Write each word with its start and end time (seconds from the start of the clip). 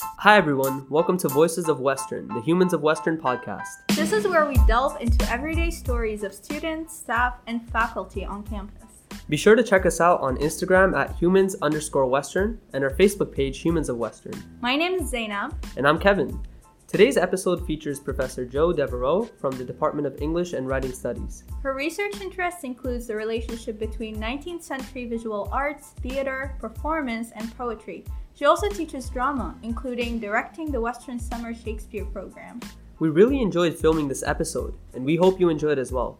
Hi, 0.00 0.36
everyone. 0.36 0.86
Welcome 0.88 1.18
to 1.18 1.28
Voices 1.28 1.68
of 1.68 1.80
Western, 1.80 2.28
the 2.28 2.40
Humans 2.42 2.72
of 2.72 2.82
Western 2.82 3.18
podcast. 3.18 3.66
This 3.96 4.12
is 4.12 4.28
where 4.28 4.46
we 4.46 4.54
delve 4.68 5.00
into 5.00 5.28
everyday 5.28 5.72
stories 5.72 6.22
of 6.22 6.32
students, 6.32 6.96
staff, 6.96 7.34
and 7.48 7.68
faculty 7.70 8.24
on 8.24 8.44
campus. 8.44 8.84
Be 9.28 9.36
sure 9.36 9.56
to 9.56 9.62
check 9.64 9.86
us 9.86 10.00
out 10.00 10.20
on 10.20 10.36
Instagram 10.36 10.96
at 10.96 11.16
humans 11.16 11.56
underscore 11.62 12.06
Western 12.06 12.60
and 12.72 12.84
our 12.84 12.90
Facebook 12.90 13.32
page, 13.32 13.58
Humans 13.58 13.88
of 13.88 13.96
Western. 13.96 14.34
My 14.60 14.76
name 14.76 14.94
is 14.94 15.10
Zainab. 15.10 15.56
And 15.76 15.86
I'm 15.86 15.98
Kevin. 15.98 16.40
Today's 16.88 17.18
episode 17.18 17.66
features 17.66 18.00
Professor 18.00 18.46
Jo 18.46 18.72
Devereux 18.72 19.28
from 19.38 19.52
the 19.58 19.62
Department 19.62 20.06
of 20.06 20.22
English 20.22 20.54
and 20.54 20.66
Writing 20.66 20.90
Studies. 20.94 21.44
Her 21.62 21.74
research 21.74 22.18
interests 22.22 22.64
includes 22.64 23.06
the 23.06 23.14
relationship 23.14 23.78
between 23.78 24.16
19th 24.16 24.62
century 24.62 25.04
visual 25.04 25.50
arts, 25.52 25.88
theater, 26.00 26.56
performance, 26.58 27.30
and 27.36 27.54
poetry. 27.58 28.06
She 28.32 28.46
also 28.46 28.70
teaches 28.70 29.10
drama, 29.10 29.54
including 29.62 30.18
directing 30.18 30.72
the 30.72 30.80
Western 30.80 31.20
Summer 31.20 31.52
Shakespeare 31.52 32.06
program. 32.06 32.58
We 33.00 33.10
really 33.10 33.42
enjoyed 33.42 33.76
filming 33.76 34.08
this 34.08 34.22
episode, 34.22 34.72
and 34.94 35.04
we 35.04 35.16
hope 35.16 35.38
you 35.38 35.50
enjoyed 35.50 35.78
as 35.78 35.92
well. 35.92 36.18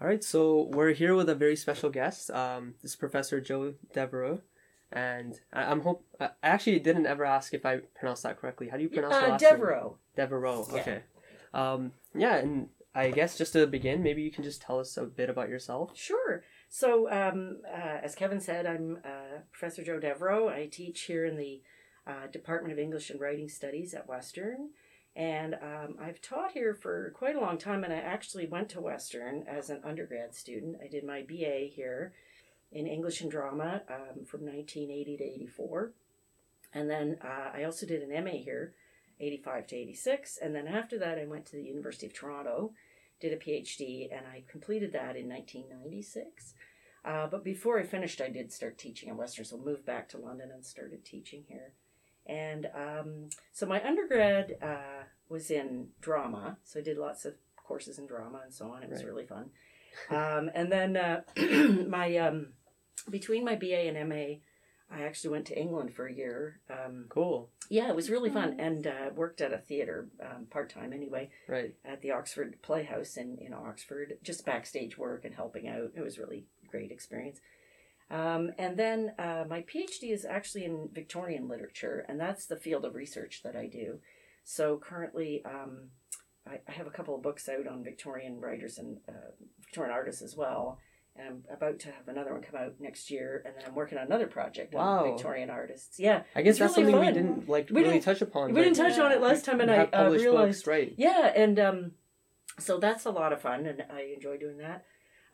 All 0.00 0.08
right, 0.08 0.24
so 0.24 0.70
we're 0.72 0.92
here 0.92 1.14
with 1.14 1.28
a 1.28 1.34
very 1.34 1.54
special 1.54 1.90
guest. 1.90 2.30
Um, 2.30 2.76
this 2.80 2.92
is 2.92 2.96
Professor 2.96 3.42
Jo 3.42 3.74
Devereux 3.92 4.40
and 4.92 5.38
I, 5.52 5.70
am 5.70 5.80
hope 5.80 6.04
I 6.18 6.30
actually 6.42 6.78
didn't 6.80 7.06
ever 7.06 7.24
ask 7.24 7.54
if 7.54 7.64
I 7.64 7.78
pronounced 7.98 8.22
that 8.24 8.40
correctly. 8.40 8.68
How 8.68 8.76
do 8.76 8.82
you 8.82 8.88
pronounce 8.88 9.14
uh, 9.14 9.20
the 9.20 9.28
last 9.28 9.40
Devereux. 9.40 9.82
name? 9.82 9.94
Devereux. 10.16 10.64
Yeah. 10.72 10.80
Okay. 10.80 11.02
Um, 11.54 11.92
yeah, 12.14 12.36
and 12.36 12.68
I 12.94 13.10
guess 13.10 13.38
just 13.38 13.52
to 13.52 13.66
begin, 13.66 14.02
maybe 14.02 14.22
you 14.22 14.30
can 14.30 14.44
just 14.44 14.62
tell 14.62 14.80
us 14.80 14.96
a 14.96 15.04
bit 15.04 15.30
about 15.30 15.48
yourself. 15.48 15.96
Sure. 15.96 16.42
So, 16.68 17.10
um, 17.10 17.58
uh, 17.72 17.98
as 18.02 18.14
Kevin 18.14 18.40
said, 18.40 18.66
I'm 18.66 18.98
uh, 19.04 19.40
Professor 19.52 19.82
Jo 19.82 19.98
Devereux. 19.98 20.48
I 20.48 20.66
teach 20.66 21.02
here 21.02 21.24
in 21.24 21.36
the 21.36 21.62
uh, 22.06 22.26
Department 22.32 22.72
of 22.72 22.78
English 22.78 23.10
and 23.10 23.20
Writing 23.20 23.48
Studies 23.48 23.94
at 23.94 24.08
Western. 24.08 24.70
And 25.16 25.54
um, 25.54 25.96
I've 26.00 26.20
taught 26.20 26.52
here 26.52 26.72
for 26.72 27.12
quite 27.16 27.34
a 27.34 27.40
long 27.40 27.58
time, 27.58 27.82
and 27.82 27.92
I 27.92 27.96
actually 27.96 28.46
went 28.46 28.68
to 28.70 28.80
Western 28.80 29.44
as 29.48 29.68
an 29.68 29.80
undergrad 29.84 30.34
student. 30.34 30.76
I 30.82 30.88
did 30.88 31.04
my 31.04 31.22
BA 31.22 31.68
here 31.68 32.12
in 32.72 32.86
English 32.86 33.20
and 33.20 33.30
drama 33.30 33.82
um, 33.88 34.24
from 34.24 34.44
1980 34.44 35.16
to 35.16 35.24
84. 35.24 35.92
And 36.72 36.88
then 36.88 37.18
uh, 37.22 37.50
I 37.54 37.64
also 37.64 37.86
did 37.86 38.02
an 38.02 38.24
MA 38.24 38.42
here, 38.42 38.74
85 39.18 39.66
to 39.68 39.76
86. 39.76 40.38
And 40.40 40.54
then 40.54 40.68
after 40.68 40.98
that, 40.98 41.18
I 41.18 41.26
went 41.26 41.46
to 41.46 41.56
the 41.56 41.62
University 41.62 42.06
of 42.06 42.14
Toronto, 42.14 42.72
did 43.20 43.32
a 43.32 43.36
PhD, 43.36 44.08
and 44.10 44.26
I 44.26 44.44
completed 44.48 44.92
that 44.92 45.16
in 45.16 45.28
1996. 45.28 46.54
Uh, 47.04 47.26
but 47.26 47.42
before 47.42 47.78
I 47.78 47.82
finished, 47.82 48.20
I 48.20 48.28
did 48.28 48.52
start 48.52 48.78
teaching 48.78 49.08
at 49.08 49.16
Western, 49.16 49.44
so 49.44 49.56
moved 49.56 49.84
back 49.84 50.08
to 50.10 50.18
London 50.18 50.50
and 50.52 50.64
started 50.64 51.04
teaching 51.04 51.44
here. 51.48 51.72
And 52.26 52.68
um, 52.74 53.30
so 53.52 53.66
my 53.66 53.84
undergrad 53.84 54.56
uh, 54.62 55.04
was 55.28 55.50
in 55.50 55.88
drama, 56.00 56.58
so 56.62 56.78
I 56.78 56.82
did 56.82 56.98
lots 56.98 57.24
of 57.24 57.34
courses 57.56 57.98
in 57.98 58.06
drama 58.06 58.40
and 58.44 58.52
so 58.52 58.70
on. 58.70 58.82
It 58.82 58.90
was 58.90 59.00
right. 59.00 59.08
really 59.08 59.26
fun. 59.26 59.50
Um, 60.10 60.50
and 60.54 60.70
then 60.70 60.96
uh, 60.96 61.22
my 61.88 62.16
um, 62.18 62.48
between 63.10 63.44
my 63.44 63.56
BA 63.56 63.88
and 63.88 64.08
MA, 64.08 64.38
I 64.92 65.02
actually 65.02 65.30
went 65.30 65.46
to 65.46 65.58
England 65.58 65.94
for 65.94 66.06
a 66.06 66.12
year. 66.12 66.60
Um, 66.68 67.06
cool. 67.08 67.50
Yeah, 67.68 67.88
it 67.88 67.94
was 67.94 68.10
really 68.10 68.30
fun, 68.30 68.56
and 68.58 68.86
uh, 68.86 69.10
worked 69.14 69.40
at 69.40 69.52
a 69.52 69.58
theater 69.58 70.08
um, 70.20 70.46
part 70.50 70.68
time 70.70 70.92
anyway. 70.92 71.30
Right. 71.48 71.74
At 71.84 72.02
the 72.02 72.10
Oxford 72.10 72.56
Playhouse 72.62 73.16
in 73.16 73.38
in 73.38 73.54
Oxford, 73.54 74.14
just 74.22 74.44
backstage 74.44 74.98
work 74.98 75.24
and 75.24 75.34
helping 75.34 75.68
out. 75.68 75.92
It 75.96 76.02
was 76.02 76.18
really 76.18 76.46
great 76.68 76.90
experience. 76.90 77.40
Um, 78.10 78.50
and 78.58 78.76
then 78.76 79.12
uh, 79.20 79.44
my 79.48 79.62
PhD 79.62 80.12
is 80.12 80.24
actually 80.24 80.64
in 80.64 80.88
Victorian 80.92 81.48
literature, 81.48 82.04
and 82.08 82.18
that's 82.18 82.46
the 82.46 82.56
field 82.56 82.84
of 82.84 82.96
research 82.96 83.42
that 83.44 83.54
I 83.54 83.66
do. 83.66 84.00
So 84.42 84.78
currently, 84.78 85.44
um, 85.44 85.90
I, 86.44 86.58
I, 86.66 86.72
have 86.72 86.88
a 86.88 86.90
couple 86.90 87.14
of 87.14 87.22
books 87.22 87.48
out 87.48 87.68
on 87.68 87.84
Victorian 87.84 88.40
writers 88.40 88.78
and 88.78 88.98
uh, 89.08 89.30
Victorian 89.60 89.94
artists 89.94 90.22
as 90.22 90.34
well 90.34 90.78
and 91.20 91.42
I'm 91.50 91.54
about 91.54 91.78
to 91.80 91.86
have 91.88 92.08
another 92.08 92.32
one 92.32 92.42
come 92.42 92.60
out 92.60 92.74
next 92.80 93.10
year, 93.10 93.42
and 93.44 93.54
then 93.54 93.64
I'm 93.66 93.74
working 93.74 93.98
on 93.98 94.06
another 94.06 94.26
project 94.26 94.74
wow. 94.74 95.04
on 95.04 95.12
Victorian 95.12 95.50
artists. 95.50 95.98
Yeah, 95.98 96.22
I 96.34 96.42
guess 96.42 96.58
that's 96.58 96.76
really 96.76 96.92
something 96.92 97.04
fun. 97.04 97.06
we 97.06 97.12
didn't 97.12 97.48
like 97.48 97.70
we 97.70 97.80
really 97.82 97.94
didn't, 97.94 98.04
touch 98.04 98.22
upon. 98.22 98.52
We 98.52 98.62
didn't 98.62 98.76
touch 98.76 98.96
yeah. 98.96 99.04
on 99.04 99.12
it 99.12 99.20
last 99.20 99.44
time, 99.44 99.60
and 99.60 99.70
I 99.70 99.84
uh, 99.84 100.10
realized 100.10 100.64
books, 100.64 100.66
right. 100.66 100.94
Yeah, 100.96 101.32
and 101.34 101.58
um, 101.58 101.90
so 102.58 102.78
that's 102.78 103.04
a 103.04 103.10
lot 103.10 103.32
of 103.32 103.40
fun, 103.40 103.66
and 103.66 103.84
I 103.92 104.12
enjoy 104.14 104.38
doing 104.38 104.58
that. 104.58 104.84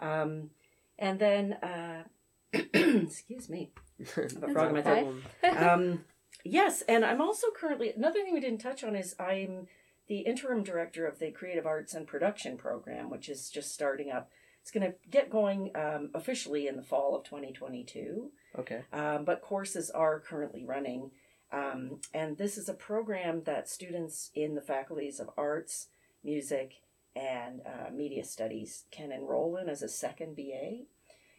Um, 0.01 0.51
and 0.99 1.19
then, 1.19 1.53
uh, 1.55 2.03
excuse 2.53 3.49
me, 3.49 3.71
a 4.01 4.05
frog 4.07 4.69
in 4.69 4.73
my 4.75 4.83
throat. 4.83 5.23
um, 5.57 6.05
yes, 6.45 6.83
and 6.89 7.05
I'm 7.05 7.21
also 7.21 7.49
currently 7.57 7.93
another 7.97 8.23
thing 8.23 8.35
we 8.35 8.41
didn't 8.41 8.61
touch 8.61 8.83
on 8.83 8.97
is 8.97 9.15
I'm 9.19 9.67
the 10.09 10.21
interim 10.21 10.63
director 10.63 11.07
of 11.07 11.19
the 11.19 11.31
Creative 11.33 11.67
Arts 11.67 11.95
and 11.95 12.07
Production 12.07 12.57
program, 12.57 13.11
which 13.11 13.29
is 13.29 13.51
just 13.51 13.75
starting 13.75 14.11
up 14.11 14.31
it's 14.67 14.73
going 14.73 14.91
to 14.91 14.99
get 15.09 15.31
going 15.31 15.71
um, 15.77 16.11
officially 16.13 16.67
in 16.67 16.75
the 16.75 16.83
fall 16.83 17.15
of 17.15 17.23
2022. 17.23 18.33
Okay. 18.59 18.81
Um, 18.93 19.25
but 19.25 19.41
courses 19.41 19.91
are 19.91 20.19
currently 20.19 20.65
running. 20.65 21.13
Um, 21.53 22.01
and 22.13 22.37
this 22.37 22.59
is 22.59 22.69
a 22.69 22.75
program 22.75 23.45
that 23.45 23.69
students 23.69 24.33
in 24.35 24.57
the 24.57 24.61
faculties 24.61 25.21
of 25.21 25.31
arts, 25.39 25.87
music, 26.25 26.81
and 27.15 27.61
uh, 27.65 27.93
media 27.93 28.25
studies 28.25 28.87
can 28.91 29.13
enroll 29.13 29.57
in 29.57 29.69
as 29.69 29.83
a 29.83 29.89
second 29.89 30.35
BA. 30.35 30.79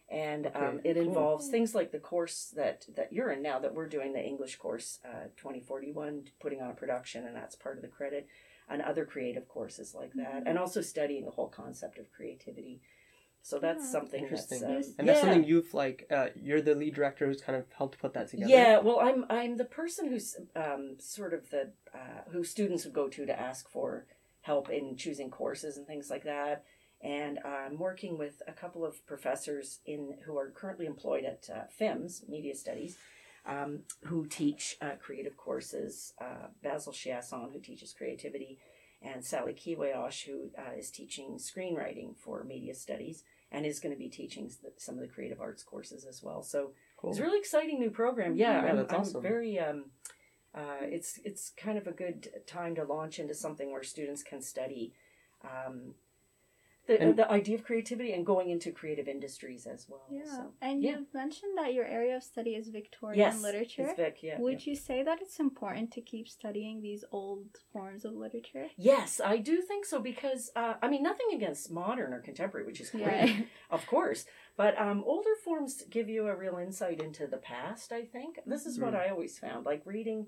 And 0.09 0.49
um, 0.55 0.79
it 0.85 0.93
cool. 0.93 1.03
involves 1.03 1.49
things 1.49 1.75
like 1.75 1.91
the 1.91 1.99
course 1.99 2.53
that, 2.55 2.85
that 2.95 3.11
you're 3.11 3.31
in 3.31 3.41
now, 3.41 3.59
that 3.59 3.73
we're 3.73 3.89
doing, 3.89 4.13
the 4.13 4.25
English 4.25 4.55
course 4.55 4.99
uh, 5.03 5.25
2041, 5.35 6.29
putting 6.39 6.61
on 6.61 6.71
a 6.71 6.75
production, 6.75 7.25
and 7.25 7.35
that's 7.35 7.57
part 7.57 7.75
of 7.75 7.81
the 7.81 7.89
credit, 7.89 8.25
and 8.69 8.81
other 8.81 9.03
creative 9.03 9.49
courses 9.49 9.93
like 9.93 10.13
that, 10.13 10.33
mm-hmm. 10.33 10.47
and 10.47 10.57
also 10.57 10.79
studying 10.79 11.25
the 11.25 11.31
whole 11.31 11.49
concept 11.49 11.97
of 11.97 12.09
creativity. 12.13 12.79
So 13.47 13.59
that's 13.59 13.85
yeah. 13.85 13.91
something 13.91 14.23
interesting, 14.23 14.59
that's, 14.59 14.87
um, 14.89 14.93
and 14.99 15.07
that's 15.07 15.21
something 15.21 15.45
you've 15.45 15.73
like. 15.73 16.05
Uh, 16.11 16.27
you're 16.35 16.59
the 16.59 16.75
lead 16.75 16.93
director 16.93 17.25
who's 17.25 17.39
kind 17.39 17.57
of 17.57 17.63
helped 17.77 17.97
put 17.97 18.13
that 18.13 18.27
together. 18.27 18.51
Yeah, 18.51 18.79
well, 18.79 18.99
I'm 18.99 19.23
I'm 19.29 19.55
the 19.55 19.63
person 19.63 20.09
who's 20.09 20.35
um, 20.53 20.97
sort 20.99 21.33
of 21.33 21.49
the 21.49 21.71
uh, 21.95 22.29
who 22.29 22.43
students 22.43 22.83
would 22.83 22.93
go 22.93 23.07
to 23.07 23.25
to 23.25 23.39
ask 23.39 23.69
for 23.69 24.05
help 24.41 24.69
in 24.69 24.97
choosing 24.97 25.29
courses 25.29 25.77
and 25.77 25.87
things 25.87 26.09
like 26.09 26.25
that. 26.25 26.65
And 26.99 27.39
I'm 27.39 27.77
working 27.77 28.17
with 28.17 28.41
a 28.49 28.51
couple 28.51 28.83
of 28.83 29.07
professors 29.07 29.79
in 29.85 30.15
who 30.25 30.37
are 30.37 30.49
currently 30.49 30.85
employed 30.85 31.23
at 31.23 31.49
uh, 31.49 31.67
FIMS 31.79 32.27
Media 32.27 32.53
Studies, 32.53 32.97
um, 33.45 33.83
who 34.03 34.25
teach 34.25 34.75
uh, 34.81 34.97
creative 34.99 35.37
courses. 35.37 36.11
Uh, 36.19 36.47
Basil 36.61 36.91
Chiasson, 36.91 37.53
who 37.53 37.61
teaches 37.61 37.93
creativity, 37.93 38.59
and 39.01 39.23
Sally 39.23 39.53
Kiwayosh, 39.53 40.25
who 40.25 40.49
uh, 40.57 40.77
is 40.77 40.91
teaching 40.91 41.37
screenwriting 41.37 42.17
for 42.17 42.43
media 42.43 42.75
studies 42.75 43.23
and 43.51 43.65
is 43.65 43.79
going 43.79 43.93
to 43.93 43.99
be 43.99 44.09
teaching 44.09 44.51
some 44.77 44.95
of 44.95 45.01
the 45.01 45.07
creative 45.07 45.39
arts 45.39 45.63
courses 45.63 46.05
as 46.05 46.21
well. 46.21 46.43
So 46.43 46.71
cool. 46.97 47.11
it's 47.11 47.19
a 47.19 47.23
really 47.23 47.39
exciting 47.39 47.79
new 47.79 47.89
program. 47.89 48.35
Yeah, 48.35 48.63
yeah 48.63 48.69
I'm, 48.71 48.77
that's 48.77 48.93
awesome. 48.93 49.17
I'm 49.17 49.21
very. 49.23 49.59
Um, 49.59 49.85
uh, 50.55 50.81
it's 50.81 51.19
it's 51.23 51.51
kind 51.55 51.77
of 51.77 51.87
a 51.87 51.91
good 51.91 52.29
time 52.47 52.75
to 52.75 52.83
launch 52.83 53.19
into 53.19 53.33
something 53.33 53.71
where 53.71 53.83
students 53.83 54.23
can 54.23 54.41
study 54.41 54.93
um, 55.43 55.93
the, 56.87 57.01
and, 57.01 57.17
the 57.17 57.29
idea 57.29 57.55
of 57.55 57.63
creativity 57.63 58.13
and 58.13 58.25
going 58.25 58.49
into 58.49 58.71
creative 58.71 59.07
industries 59.07 59.67
as 59.67 59.87
well. 59.89 60.05
Yeah, 60.09 60.23
so, 60.25 60.51
and 60.61 60.81
yeah. 60.81 60.91
you've 60.91 61.13
mentioned 61.13 61.57
that 61.57 61.73
your 61.73 61.85
area 61.85 62.15
of 62.15 62.23
study 62.23 62.51
is 62.51 62.69
Victorian 62.69 63.19
yes, 63.19 63.41
literature. 63.41 63.87
It's 63.87 63.97
Vic, 63.97 64.17
yeah. 64.21 64.39
Would 64.39 64.65
yeah. 64.65 64.71
you 64.71 64.75
say 64.75 65.03
that 65.03 65.21
it's 65.21 65.39
important 65.39 65.91
to 65.91 66.01
keep 66.01 66.27
studying 66.27 66.81
these 66.81 67.03
old 67.11 67.45
forms 67.71 68.05
of 68.05 68.13
literature? 68.13 68.67
Yes, 68.77 69.19
I 69.23 69.37
do 69.37 69.61
think 69.61 69.85
so 69.85 69.99
because 69.99 70.49
uh, 70.55 70.75
I 70.81 70.87
mean 70.87 71.03
nothing 71.03 71.27
against 71.33 71.71
modern 71.71 72.13
or 72.13 72.21
contemporary, 72.21 72.65
which 72.65 72.81
is 72.81 72.89
great, 72.89 73.05
yeah. 73.05 73.41
of 73.69 73.85
course. 73.85 74.25
But 74.55 74.79
um, 74.79 75.03
older 75.05 75.35
forms 75.43 75.83
give 75.89 76.09
you 76.09 76.27
a 76.27 76.35
real 76.35 76.57
insight 76.57 77.01
into 77.01 77.27
the 77.27 77.37
past. 77.37 77.91
I 77.91 78.03
think 78.03 78.39
this 78.45 78.65
is 78.65 78.77
mm-hmm. 78.77 78.85
what 78.85 78.95
I 78.95 79.09
always 79.09 79.37
found, 79.37 79.65
like 79.65 79.81
reading 79.85 80.27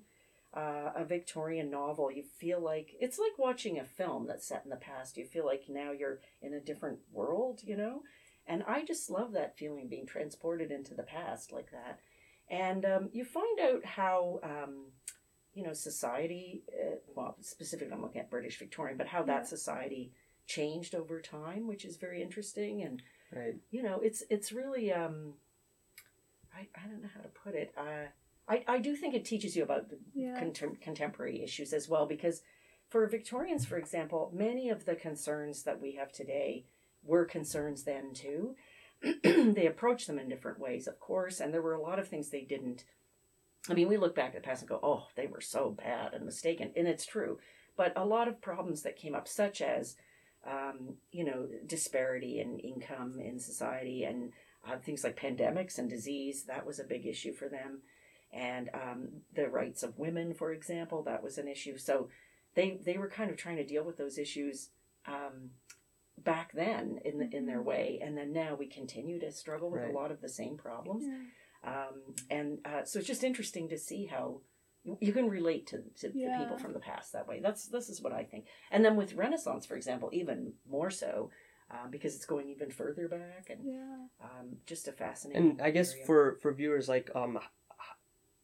uh, 0.53 0.91
a 0.95 1.05
Victorian 1.05 1.69
novel, 1.69 2.11
you 2.11 2.23
feel 2.23 2.59
like 2.59 2.95
it's 2.99 3.19
like 3.19 3.37
watching 3.37 3.79
a 3.79 3.85
film 3.85 4.25
that's 4.27 4.47
set 4.47 4.63
in 4.63 4.71
the 4.71 4.75
past. 4.75 5.17
You 5.17 5.25
feel 5.25 5.45
like 5.45 5.63
now 5.69 5.91
you're 5.91 6.19
in 6.41 6.53
a 6.53 6.59
different 6.59 6.99
world, 7.11 7.61
you 7.63 7.77
know? 7.77 8.01
And 8.47 8.63
I 8.67 8.83
just 8.83 9.11
love 9.11 9.33
that 9.33 9.57
feeling 9.57 9.87
being 9.87 10.07
transported 10.07 10.71
into 10.71 10.95
the 10.95 11.03
past 11.03 11.51
like 11.51 11.69
that. 11.71 11.99
And 12.49 12.83
um, 12.83 13.09
you 13.13 13.23
find 13.23 13.59
out 13.59 13.85
how, 13.85 14.39
um, 14.41 14.87
you 15.53 15.63
know, 15.63 15.73
society, 15.73 16.63
uh, 16.73 16.95
well, 17.15 17.37
specifically 17.41 17.93
I'm 17.93 18.01
looking 18.01 18.21
at 18.21 18.31
British 18.31 18.57
Victorian, 18.57 18.97
but 18.97 19.07
how 19.07 19.21
that 19.23 19.47
society 19.47 20.11
changed 20.47 20.95
over 20.95 21.21
time, 21.21 21.67
which 21.67 21.85
is 21.85 21.97
very 21.97 22.23
interesting. 22.23 22.81
And, 22.81 23.03
right. 23.31 23.53
you 23.69 23.83
know, 23.83 23.99
it's, 24.01 24.23
it's 24.31 24.51
really, 24.51 24.91
um, 24.91 25.33
I, 26.51 26.61
I 26.75 26.87
don't 26.87 27.03
know 27.03 27.09
how 27.13 27.21
to 27.21 27.29
put 27.29 27.53
it. 27.53 27.71
Uh, 27.77 28.07
I, 28.49 28.63
I 28.67 28.79
do 28.79 28.95
think 28.95 29.13
it 29.13 29.25
teaches 29.25 29.55
you 29.55 29.63
about 29.63 29.85
yeah. 30.13 30.41
contem- 30.41 30.81
contemporary 30.81 31.43
issues 31.43 31.71
as 31.71 31.87
well 31.87 32.07
because 32.07 32.41
for 32.89 33.05
Victorians, 33.07 33.65
for 33.65 33.77
example, 33.77 34.31
many 34.33 34.69
of 34.69 34.85
the 34.85 34.95
concerns 34.95 35.63
that 35.63 35.79
we 35.79 35.93
have 35.93 36.11
today 36.11 36.65
were 37.03 37.25
concerns 37.25 37.83
then 37.83 38.13
too. 38.13 38.55
they 39.23 39.67
approached 39.67 40.07
them 40.07 40.19
in 40.19 40.27
different 40.27 40.59
ways, 40.59 40.87
of 40.87 40.99
course, 40.99 41.39
and 41.39 41.53
there 41.53 41.61
were 41.61 41.75
a 41.75 41.81
lot 41.81 41.99
of 41.99 42.07
things 42.07 42.29
they 42.29 42.41
didn't. 42.41 42.83
I 43.69 43.73
mean, 43.73 43.87
we 43.87 43.97
look 43.97 44.15
back 44.15 44.29
at 44.35 44.41
the 44.41 44.47
past 44.47 44.63
and 44.63 44.69
go, 44.69 44.79
oh, 44.81 45.07
they 45.15 45.27
were 45.27 45.41
so 45.41 45.69
bad 45.69 46.13
and 46.13 46.25
mistaken, 46.25 46.71
and 46.75 46.87
it's 46.87 47.05
true. 47.05 47.39
But 47.77 47.93
a 47.95 48.05
lot 48.05 48.27
of 48.27 48.41
problems 48.41 48.81
that 48.81 48.97
came 48.97 49.15
up, 49.15 49.27
such 49.27 49.61
as, 49.61 49.95
um, 50.45 50.95
you 51.11 51.23
know, 51.23 51.47
disparity 51.65 52.41
in 52.41 52.59
income 52.59 53.19
in 53.19 53.39
society 53.39 54.03
and 54.03 54.33
uh, 54.67 54.77
things 54.77 55.03
like 55.03 55.19
pandemics 55.19 55.77
and 55.77 55.89
disease, 55.89 56.43
that 56.47 56.65
was 56.65 56.79
a 56.79 56.83
big 56.83 57.05
issue 57.05 57.33
for 57.33 57.47
them. 57.47 57.81
And 58.31 58.69
um, 58.73 59.07
the 59.35 59.47
rights 59.49 59.81
of 59.83 59.97
women, 59.97 60.33
for 60.33 60.51
example, 60.53 61.03
that 61.03 61.23
was 61.23 61.37
an 61.37 61.47
issue. 61.47 61.77
So 61.77 62.09
they, 62.55 62.79
they 62.85 62.97
were 62.97 63.09
kind 63.09 63.31
of 63.31 63.37
trying 63.37 63.57
to 63.57 63.65
deal 63.65 63.83
with 63.83 63.97
those 63.97 64.17
issues 64.17 64.69
um, 65.07 65.51
back 66.17 66.51
then 66.53 66.99
in 67.05 67.17
the, 67.19 67.29
in 67.35 67.45
their 67.45 67.61
way, 67.61 67.99
and 68.03 68.17
then 68.17 68.31
now 68.33 68.55
we 68.55 68.67
continue 68.67 69.19
to 69.19 69.31
struggle 69.31 69.71
with 69.71 69.81
Right. 69.81 69.89
a 69.91 69.97
lot 69.97 70.11
of 70.11 70.21
the 70.21 70.29
same 70.29 70.57
problems. 70.57 71.05
Um, 71.63 72.15
and 72.29 72.59
uh, 72.65 72.83
so 72.85 72.99
it's 72.99 73.07
just 73.07 73.23
interesting 73.23 73.67
to 73.69 73.77
see 73.77 74.05
how 74.05 74.41
you, 74.83 74.97
you 75.01 75.11
can 75.11 75.27
relate 75.29 75.67
to, 75.67 75.77
to 76.01 76.09
the 76.09 76.33
people 76.37 76.57
from 76.57 76.73
the 76.73 76.79
past 76.79 77.13
that 77.13 77.27
way. 77.27 77.39
That's 77.41 77.67
this 77.67 77.89
is 77.89 78.01
what 78.01 78.13
I 78.13 78.23
think. 78.23 78.45
And 78.71 78.83
then 78.85 78.95
with 78.95 79.13
Renaissance, 79.13 79.65
for 79.65 79.75
example, 79.75 80.09
even 80.13 80.53
more 80.69 80.89
so. 80.91 81.31
Um, 81.71 81.91
because 81.91 82.15
it's 82.15 82.25
going 82.25 82.49
even 82.49 82.71
further 82.71 83.07
back 83.07 83.51
and 83.51 83.59
Yeah. 83.63 83.95
um, 84.23 84.55
just 84.65 84.87
a 84.87 84.91
fascinating. 84.91 85.51
And 85.51 85.61
I 85.61 85.69
guess 85.69 85.93
area. 85.93 86.05
for 86.07 86.37
for 86.41 86.51
viewers, 86.51 86.89
like 86.89 87.11
um, 87.13 87.37
h- 87.37 87.43
h- 87.43 87.49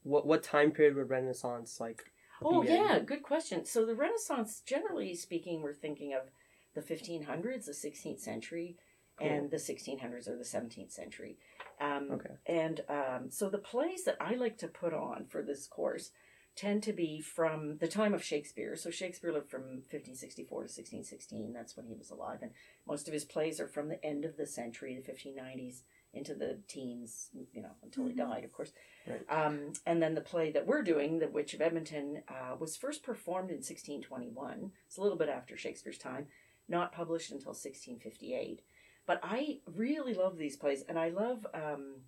what 0.05 0.25
what 0.25 0.43
time 0.43 0.71
period 0.71 0.95
would 0.95 1.09
Renaissance 1.09 1.79
like? 1.79 2.11
Oh 2.43 2.61
be 2.61 2.67
in? 2.67 2.75
yeah, 2.75 2.99
good 2.99 3.23
question. 3.23 3.65
So 3.65 3.85
the 3.85 3.95
Renaissance, 3.95 4.61
generally 4.65 5.15
speaking, 5.15 5.61
we're 5.61 5.73
thinking 5.73 6.13
of 6.13 6.29
the 6.75 6.81
1500s, 6.81 7.65
the 7.65 7.71
16th 7.71 8.19
century, 8.19 8.75
and 9.19 9.49
the 9.49 9.57
1600s 9.57 10.27
or 10.27 10.35
the 10.35 10.43
17th 10.43 10.91
century. 10.91 11.37
Um, 11.79 12.09
Okay. 12.13 12.35
And 12.45 12.81
um, 12.89 13.29
so 13.29 13.49
the 13.49 13.57
plays 13.57 14.03
that 14.05 14.17
I 14.19 14.35
like 14.35 14.57
to 14.59 14.67
put 14.67 14.93
on 14.93 15.25
for 15.29 15.41
this 15.41 15.67
course 15.67 16.11
tend 16.55 16.83
to 16.83 16.93
be 16.93 17.19
from 17.21 17.77
the 17.79 17.87
time 17.87 18.13
of 18.13 18.23
Shakespeare. 18.23 18.75
So 18.75 18.89
Shakespeare 18.89 19.31
lived 19.33 19.49
from 19.49 19.61
1564 19.61 20.47
to 20.59 20.63
1616. 20.63 21.53
That's 21.53 21.75
when 21.75 21.87
he 21.87 21.95
was 21.95 22.11
alive, 22.11 22.39
and 22.41 22.51
most 22.87 23.07
of 23.07 23.13
his 23.13 23.25
plays 23.25 23.59
are 23.59 23.67
from 23.67 23.89
the 23.89 24.03
end 24.05 24.23
of 24.25 24.37
the 24.37 24.45
century, 24.45 24.95
the 24.95 25.11
1590s, 25.11 25.81
into 26.15 26.33
the 26.33 26.59
teens. 26.67 27.29
You 27.53 27.61
know, 27.61 27.71
until 27.83 28.05
he 28.07 28.13
Mhm. 28.13 28.17
died, 28.17 28.43
of 28.45 28.51
course. 28.53 28.71
Right. 29.05 29.25
Um, 29.29 29.73
and 29.85 30.01
then 30.01 30.15
the 30.15 30.21
play 30.21 30.51
that 30.51 30.65
we're 30.65 30.81
doing, 30.81 31.19
The 31.19 31.27
Witch 31.27 31.53
of 31.53 31.61
Edmonton, 31.61 32.23
uh, 32.27 32.55
was 32.59 32.75
first 32.77 33.03
performed 33.03 33.51
in 33.51 33.61
1621. 33.61 34.71
It's 34.87 34.97
a 34.97 35.01
little 35.01 35.17
bit 35.17 35.29
after 35.29 35.55
Shakespeare's 35.57 35.97
time, 35.97 36.27
not 36.67 36.91
published 36.91 37.31
until 37.31 37.53
1658. 37.53 38.63
But 39.05 39.19
I 39.21 39.61
really 39.67 40.13
love 40.15 40.37
these 40.37 40.57
plays, 40.57 40.81
and 40.83 40.97
I 40.97 41.09
love 41.09 41.45
um, 41.53 42.05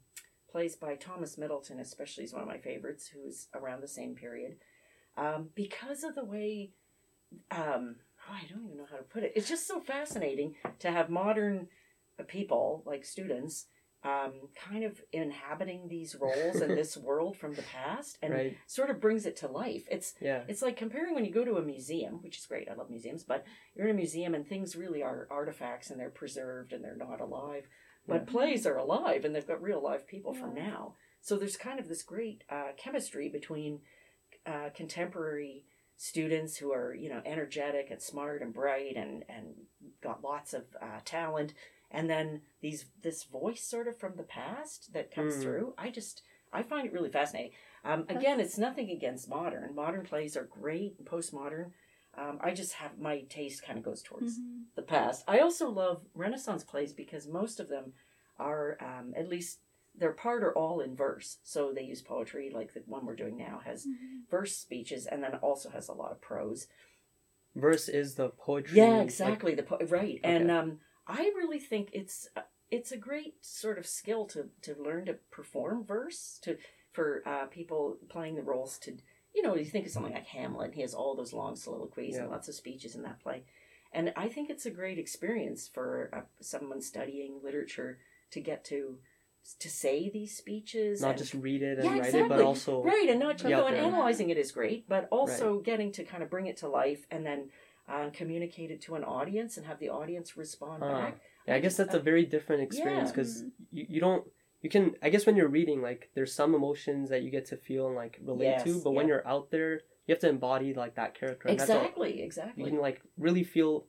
plays 0.48 0.76
by 0.76 0.96
Thomas 0.96 1.38
Middleton, 1.38 1.80
especially, 1.80 2.24
is 2.24 2.34
one 2.34 2.42
of 2.42 2.48
my 2.48 2.58
favorites, 2.58 3.08
who's 3.10 3.50
around 3.54 3.82
the 3.82 3.88
same 3.88 4.16
period, 4.16 4.58
um, 5.18 5.52
because 5.54 6.04
of 6.04 6.16
the 6.16 6.24
way. 6.26 6.72
Um, 7.52 8.00
oh, 8.28 8.34
I 8.34 8.46
don't 8.50 8.64
even 8.64 8.78
know 8.78 8.86
how 8.90 8.96
to 8.98 9.04
put 9.04 9.24
it. 9.24 9.34
It's 9.36 9.50
just 9.50 9.68
so 9.68 9.82
fascinating 9.82 10.56
to 10.80 10.90
have 10.90 11.10
modern 11.10 11.70
people, 12.28 12.82
like 12.86 13.04
students, 13.06 13.68
um, 14.08 14.34
kind 14.56 14.84
of 14.84 15.02
inhabiting 15.12 15.88
these 15.88 16.16
roles 16.20 16.62
in 16.62 16.76
this 16.76 16.96
world 17.08 17.38
from 17.38 17.54
the 17.56 17.62
past, 17.64 18.18
and 18.22 18.34
right. 18.34 18.58
sort 18.68 18.90
of 18.90 19.02
brings 19.02 19.26
it 19.26 19.36
to 19.38 19.48
life. 19.48 19.86
It's 19.92 20.14
Yeah. 20.22 20.44
it's 20.48 20.62
like 20.62 20.78
comparing 20.78 21.14
when 21.16 21.26
you 21.26 21.32
go 21.34 21.46
to 21.46 21.58
a 21.58 21.62
museum, 21.62 22.22
which 22.24 22.38
is 22.38 22.46
great. 22.46 22.70
I 22.70 22.76
love 22.76 22.90
museums, 22.90 23.24
but 23.24 23.46
you're 23.76 23.88
in 23.88 23.96
a 23.96 23.98
museum 23.98 24.34
and 24.36 24.48
things 24.48 24.76
really 24.76 25.04
are 25.04 25.28
artifacts 25.30 25.90
and 25.90 26.00
they're 26.00 26.10
preserved 26.10 26.74
and 26.74 26.84
they're 26.84 26.96
not 26.96 27.22
alive. 27.22 27.68
But 28.08 28.22
Yeah. 28.22 28.32
plays 28.32 28.66
are 28.66 28.78
alive 28.78 29.26
and 29.26 29.36
they've 29.36 29.46
got 29.48 29.62
real 29.62 29.82
live 29.84 30.08
people 30.08 30.34
from 30.34 30.54
now. 30.54 30.96
So 31.22 31.36
there's 31.36 31.58
kind 31.58 31.80
of 31.80 31.88
this 31.90 32.04
great 32.04 32.44
uh, 32.50 32.72
chemistry 32.78 33.28
between 33.30 33.82
uh, 34.46 34.70
contemporary 34.74 35.66
students 36.00 36.58
who 36.58 36.72
are 36.72 36.94
you 36.94 37.10
know 37.10 37.22
energetic 37.26 37.90
and 37.90 38.02
smart 38.02 38.42
and 38.44 38.54
bright 38.54 38.96
and 38.96 39.26
and 39.28 39.56
got 40.02 40.24
lots 40.24 40.54
of 40.54 40.64
uh, 40.82 41.00
talent, 41.04 41.54
and 41.92 42.10
then 42.10 42.42
these 42.62 42.86
this 43.02 43.24
voice 43.24 43.64
sort 43.64 43.88
of 43.88 43.98
from 43.98 44.16
the 44.18 44.24
past 44.24 44.94
that 44.94 45.12
comes 45.14 45.36
Mm. 45.38 45.42
through. 45.42 45.74
I 45.78 45.90
just 45.90 46.22
I 46.54 46.64
find 46.64 46.88
it 46.88 46.94
really 46.94 47.10
fascinating. 47.10 47.52
Um, 47.84 48.06
again, 48.10 48.40
it's 48.40 48.58
nothing 48.58 48.90
against 48.90 49.28
modern. 49.30 49.76
Modern 49.76 50.06
plays 50.06 50.38
are 50.38 50.46
great, 50.46 51.04
postmodern. 51.06 51.72
Um, 52.16 52.40
I 52.42 52.52
just 52.54 52.74
have 52.74 52.98
my 52.98 53.22
taste 53.24 53.64
kind 53.64 53.78
of 53.78 53.84
goes 53.84 54.02
towards 54.02 54.40
Mhm. 54.40 54.64
the 54.76 54.82
past. 54.82 55.24
I 55.28 55.40
also 55.40 55.70
love 55.70 56.06
Renaissance 56.14 56.64
plays 56.64 56.94
because 56.94 57.28
most 57.28 57.60
of 57.60 57.68
them 57.68 57.94
are 58.40 58.78
um, 58.82 59.14
at 59.16 59.28
least 59.28 59.60
they're 59.94 60.14
part 60.14 60.44
or 60.44 60.56
all 60.58 60.80
in 60.80 60.96
verse. 60.96 61.40
So 61.44 61.74
they 61.74 61.84
use 61.84 62.02
poetry, 62.02 62.50
like 62.50 62.74
the 62.74 62.82
one 62.86 63.06
we're 63.06 63.16
doing 63.16 63.36
now 63.38 63.60
has 63.66 63.86
Mhm. 63.86 64.28
verse 64.30 64.56
speeches, 64.56 65.06
and 65.06 65.22
then 65.24 65.36
also 65.36 65.70
has 65.70 65.88
a 65.90 65.94
lot 65.94 66.12
of 66.12 66.22
prose. 66.22 66.68
Verse 67.56 67.90
is 67.90 68.16
the 68.16 68.30
poetry. 68.30 68.78
Yeah, 68.78 68.90
like- 68.98 69.04
exactly. 69.06 69.56
the 69.56 69.64
po- 69.64 69.80
right, 69.88 70.20
and 70.24 70.50
um, 70.52 70.80
I 71.08 71.32
really 71.36 71.60
think 71.60 71.90
it's 71.94 72.28
uh, 72.36 72.42
it's 72.70 72.92
a 72.92 72.98
great 72.98 73.46
sort 73.46 73.78
of 73.78 73.86
skill 73.88 74.26
to 74.26 74.50
to 74.64 74.76
learn 74.82 75.06
to 75.06 75.14
perform 75.32 75.86
verse 75.86 76.40
to 76.44 76.58
for 76.92 77.24
uh, 77.26 77.46
people 77.46 77.98
playing 78.10 78.36
the 78.36 78.44
roles 78.44 78.78
to 78.80 78.98
you 79.34 79.42
know 79.42 79.56
you 79.56 79.66
think 79.66 79.86
of 79.86 79.92
something 79.92 80.14
like 80.14 80.28
Hamlet. 80.28 80.74
He 80.74 80.82
has 80.82 80.94
all 80.94 81.16
those 81.16 81.34
long 81.34 81.56
soliloquies 81.56 82.18
and 82.18 82.30
lots 82.30 82.48
of 82.50 82.56
speeches 82.56 82.96
in 82.96 83.04
that 83.04 83.22
play, 83.22 83.44
and 83.94 84.12
I 84.16 84.28
think 84.28 84.50
it's 84.50 84.66
a 84.66 84.72
great 84.72 85.00
experience 85.00 85.68
for 85.68 86.10
uh, 86.14 86.22
someone 86.42 86.82
studying 86.82 87.40
literature 87.44 88.00
to 88.32 88.42
get 88.42 88.66
to 88.66 88.98
to 89.60 89.70
say 89.70 90.10
these 90.10 90.36
speeches 90.36 91.00
not 91.00 91.12
and- 91.12 91.20
just 91.20 91.34
read 91.34 91.62
it 91.62 91.78
and 91.78 91.86
Yeah, 91.86 91.92
write 91.92 92.00
it, 92.00 92.06
exactly. 92.08 92.38
but 92.38 92.42
also 92.46 92.82
Right, 92.84 93.08
and 93.10 93.20
not 93.20 93.38
just 93.38 93.50
know, 93.50 93.66
and 93.68 93.78
analyzing 93.78 94.30
it 94.30 94.38
is 94.38 94.52
great, 94.52 94.90
but 94.90 95.08
also 95.10 95.60
getting 95.60 95.94
to 95.94 96.04
kind 96.04 96.22
of 96.22 96.30
bring 96.30 96.48
it 96.48 96.58
to 96.58 96.68
life 96.68 97.06
and 97.10 97.26
then 97.26 97.50
uh, 97.88 98.10
communicate 98.14 98.72
it 98.72 98.82
to 98.82 98.96
an 98.96 99.04
audience 99.04 99.58
and 99.58 99.66
have 99.66 99.80
the 99.80 99.90
audience 99.90 100.36
respond 100.38 100.84
Ah, 100.84 100.92
back. 100.92 101.22
Yeah, 101.48 101.56
I 101.56 101.60
guess 101.60 101.78
that's 101.78 101.94
a 101.96 102.00
very 102.00 102.26
different 102.26 102.62
experience 102.64 103.10
Yeah. 103.10 103.16
because 103.16 103.44
you, 103.72 103.86
you 103.90 104.00
don't 104.02 104.26
you 104.62 104.70
can 104.70 104.96
I 105.02 105.10
guess 105.10 105.26
when 105.26 105.36
you're 105.36 105.48
reading 105.48 105.82
like 105.82 106.10
there's 106.16 106.34
some 106.34 106.54
emotions 106.54 107.10
that 107.10 107.22
you 107.24 107.32
get 107.32 107.46
to 107.48 107.58
feel 107.58 107.88
and 107.88 107.96
like 107.96 108.20
relate 108.22 108.60
to, 108.64 108.70
Yes, 108.72 108.84
but 108.84 108.92
when 108.92 109.08
you're 109.08 109.26
out 109.28 109.52
there, 109.52 109.74
you 110.06 110.14
have 110.14 110.20
to 110.20 110.30
embody 110.30 110.74
like 110.74 110.96
that 110.96 111.14
character. 111.18 111.48
And 111.48 111.60
that's 111.60 111.70
all- 111.70 111.78
Exactly, 111.78 112.18
you 112.20 112.24
exactly. 112.26 112.64
can 112.66 112.80
like 112.80 113.02
really 113.18 113.44
feel 113.44 113.86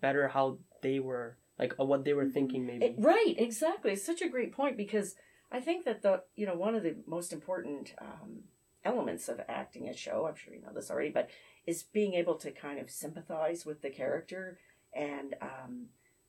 better 0.00 0.28
how 0.28 0.58
they 0.82 1.00
were 1.00 1.38
like 1.58 1.74
uh, 1.80 1.84
what 1.84 2.04
they 2.04 2.12
were 2.12 2.28
thinking 2.28 2.66
maybe. 2.66 2.84
It- 2.86 2.94
right, 2.98 3.34
exactly. 3.36 3.92
It's 3.92 4.04
such 4.06 4.22
a 4.22 4.28
great 4.28 4.52
point 4.52 4.76
because 4.76 5.16
I 5.50 5.60
think 5.60 5.84
that 5.86 6.02
the 6.02 6.22
you 6.36 6.46
know 6.46 6.54
one 6.54 6.74
of 6.76 6.82
the 6.84 6.94
most 7.06 7.32
important 7.32 7.94
um, 8.00 8.44
elements 8.84 9.28
of 9.28 9.40
acting 9.48 9.88
a 9.88 9.96
show, 9.96 10.26
I'm 10.26 10.36
sure 10.36 10.54
you 10.54 10.62
know 10.62 10.72
this 10.74 10.90
already, 10.90 11.10
but 11.10 11.30
is 11.66 11.82
being 11.82 12.14
able 12.14 12.36
to 12.36 12.50
kind 12.50 12.78
of 12.78 12.90
sympathize 12.90 13.64
with 13.64 13.82
the 13.82 13.90
character 13.90 14.58
and 14.94 15.34
um, 15.40 15.86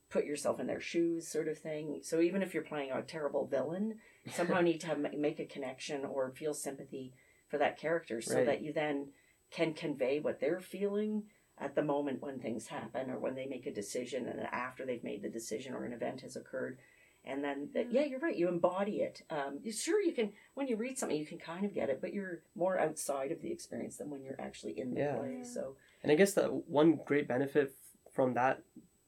put 0.10 0.26
yourself 0.26 0.60
in 0.60 0.68
their 0.68 0.80
shoes, 0.80 1.28
sort 1.28 1.48
of 1.48 1.58
thing. 1.58 2.00
So 2.04 2.22
even 2.22 2.42
if 2.42 2.54
you're 2.54 2.64
playing 2.64 2.92
a 2.92 3.02
terrible 3.02 3.46
villain, 3.46 3.96
somehow 4.32 4.62
need 4.62 4.82
to 4.82 4.88
have, 4.88 5.00
make 5.18 5.40
a 5.40 5.46
connection 5.46 6.06
or 6.06 6.32
feel 6.32 6.54
sympathy 6.54 7.14
for 7.48 7.58
that 7.58 7.78
character, 7.78 8.22
so 8.22 8.36
Right. 8.36 8.46
that 8.46 8.62
you 8.62 8.74
then 8.74 9.10
can 9.52 9.74
convey 9.74 10.20
what 10.20 10.40
they're 10.40 10.60
feeling 10.60 11.24
at 11.58 11.76
the 11.76 11.84
moment 11.84 12.22
when 12.22 12.40
things 12.40 12.68
happen 12.68 13.10
or 13.10 13.20
when 13.20 13.36
they 13.36 13.46
make 13.46 13.66
a 13.66 13.74
decision 13.74 14.28
and 14.28 14.42
after 14.52 14.86
they've 14.86 15.04
made 15.04 15.22
the 15.22 15.30
decision 15.30 15.74
or 15.74 15.86
an 15.86 15.94
event 15.94 16.22
has 16.22 16.36
occurred 16.36 16.78
and 17.26 17.44
then 17.44 17.70
that, 17.74 17.92
yeah 17.92 18.04
you're 18.04 18.20
right 18.20 18.38
you 18.38 18.48
embody 18.48 19.02
it 19.02 19.22
um, 19.30 19.60
sure 19.72 20.02
you 20.02 20.12
can 20.14 20.32
when 20.54 20.68
you 20.68 20.76
read 20.76 20.98
something 20.98 21.18
you 21.18 21.26
can 21.26 21.38
kind 21.40 21.66
of 21.66 21.74
get 21.74 21.90
it 21.90 22.00
but 22.02 22.14
you're 22.14 22.42
more 22.56 22.80
outside 22.80 23.32
of 23.32 23.42
the 23.42 23.52
experience 23.52 23.98
than 23.98 24.10
when 24.10 24.24
you're 24.24 24.40
actually 24.40 24.80
in 24.80 24.92
the 24.94 25.00
Yeah. 25.02 25.16
play 25.18 25.44
so 25.44 25.76
And 26.04 26.12
I 26.12 26.16
guess 26.16 26.34
that 26.34 26.50
one 26.70 27.00
great 27.06 27.28
benefit 27.28 27.74
from 28.14 28.34
that, 28.36 28.62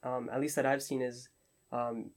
um, 0.03 0.29
at 0.33 0.41
least 0.41 0.55
that 0.55 0.65
I've 0.65 0.81
seen, 0.83 1.01
is 1.01 1.29
um, 1.71 2.12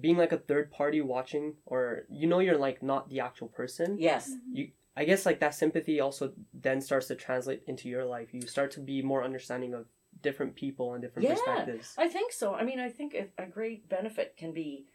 being 0.00 0.16
like 0.16 0.32
a 0.32 0.38
third 0.38 0.70
party 0.70 1.00
watching, 1.00 1.54
or 1.66 2.04
you 2.08 2.26
know, 2.28 2.38
you're 2.38 2.56
like 2.68 2.82
not 2.82 3.08
the 3.10 3.20
actual 3.20 3.48
person. 3.48 3.98
yes 3.98 4.30
you 4.52 4.70
I 4.96 5.04
guess 5.04 5.24
like 5.24 5.40
that 5.40 5.54
sympathy 5.54 6.00
also 6.00 6.32
then 6.52 6.80
starts 6.80 7.06
to 7.08 7.14
translate 7.14 7.62
into 7.66 7.88
your 7.88 8.04
life. 8.04 8.28
You 8.34 8.42
start 8.42 8.70
to 8.72 8.80
be 8.80 9.02
more 9.02 9.22
understanding 9.24 9.72
of 9.74 9.86
different 10.22 10.54
people 10.54 10.92
and 10.94 11.02
different 11.02 11.26
Yeah. 11.28 11.34
perspectives. 11.34 11.94
I 11.96 12.08
think 12.08 12.32
so. 12.32 12.54
I 12.54 12.62
mean, 12.64 12.80
I 12.80 12.88
think 12.90 13.14
a, 13.14 13.42
a 13.42 13.46
great 13.46 13.88
benefit 13.88 14.36
can 14.36 14.52
be 14.52 14.86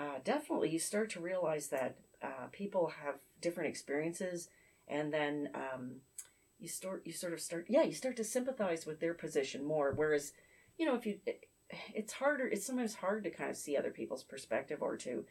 uh, 0.00 0.18
definitely 0.24 0.70
you 0.70 0.78
start 0.78 1.10
to 1.10 1.20
realize 1.20 1.68
that 1.68 1.96
uh, 2.22 2.46
people 2.52 2.92
have 3.04 3.16
different 3.40 3.68
experiences, 3.68 4.48
and 4.88 5.12
then 5.12 5.50
um, 5.54 5.96
you 6.58 6.68
start 6.68 7.02
you 7.04 7.12
sort 7.12 7.34
of 7.34 7.40
start 7.40 7.66
yeah 7.68 7.82
you 7.82 7.92
start 7.92 8.16
to 8.16 8.24
sympathize 8.24 8.86
with 8.86 9.00
their 9.00 9.14
position 9.14 9.62
more. 9.64 9.92
Whereas, 9.94 10.32
you 10.78 10.86
know, 10.86 10.94
if 10.94 11.04
you 11.04 11.18
it, 11.26 11.44
it's 11.94 12.14
harder. 12.14 12.46
It's 12.48 12.66
sometimes 12.66 12.94
hard 12.94 13.24
to 13.24 13.30
kind 13.30 13.50
of 13.50 13.56
see 13.56 13.76
other 13.76 13.90
people's 13.90 14.24
perspective 14.24 14.78
or 14.80 14.96
to 14.98 15.24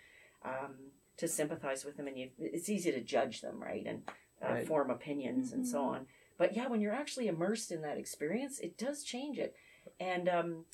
um, 0.46 0.76
to 1.18 1.28
sympathize 1.28 1.84
with 1.84 1.98
them, 1.98 2.08
and 2.08 2.18
you 2.18 2.30
it's 2.38 2.70
easy 2.70 2.92
to 2.92 3.02
judge 3.02 3.42
them, 3.42 3.62
right, 3.62 3.86
and 3.88 4.04
uh, 4.42 4.54
Right. 4.54 4.68
form 4.68 4.90
opinions 4.92 5.52
and 5.52 5.68
so 5.68 5.80
Mhm. 5.80 5.88
on. 5.88 6.08
But 6.38 6.56
yeah, 6.56 6.68
when 6.68 6.80
you're 6.80 6.94
actually 6.94 7.28
immersed 7.28 7.72
in 7.72 7.82
that 7.82 7.98
experience, 7.98 8.60
it 8.60 8.78
does 8.78 9.04
change 9.04 9.40
it, 9.40 9.56
and 10.00 10.30
um, 10.30 10.66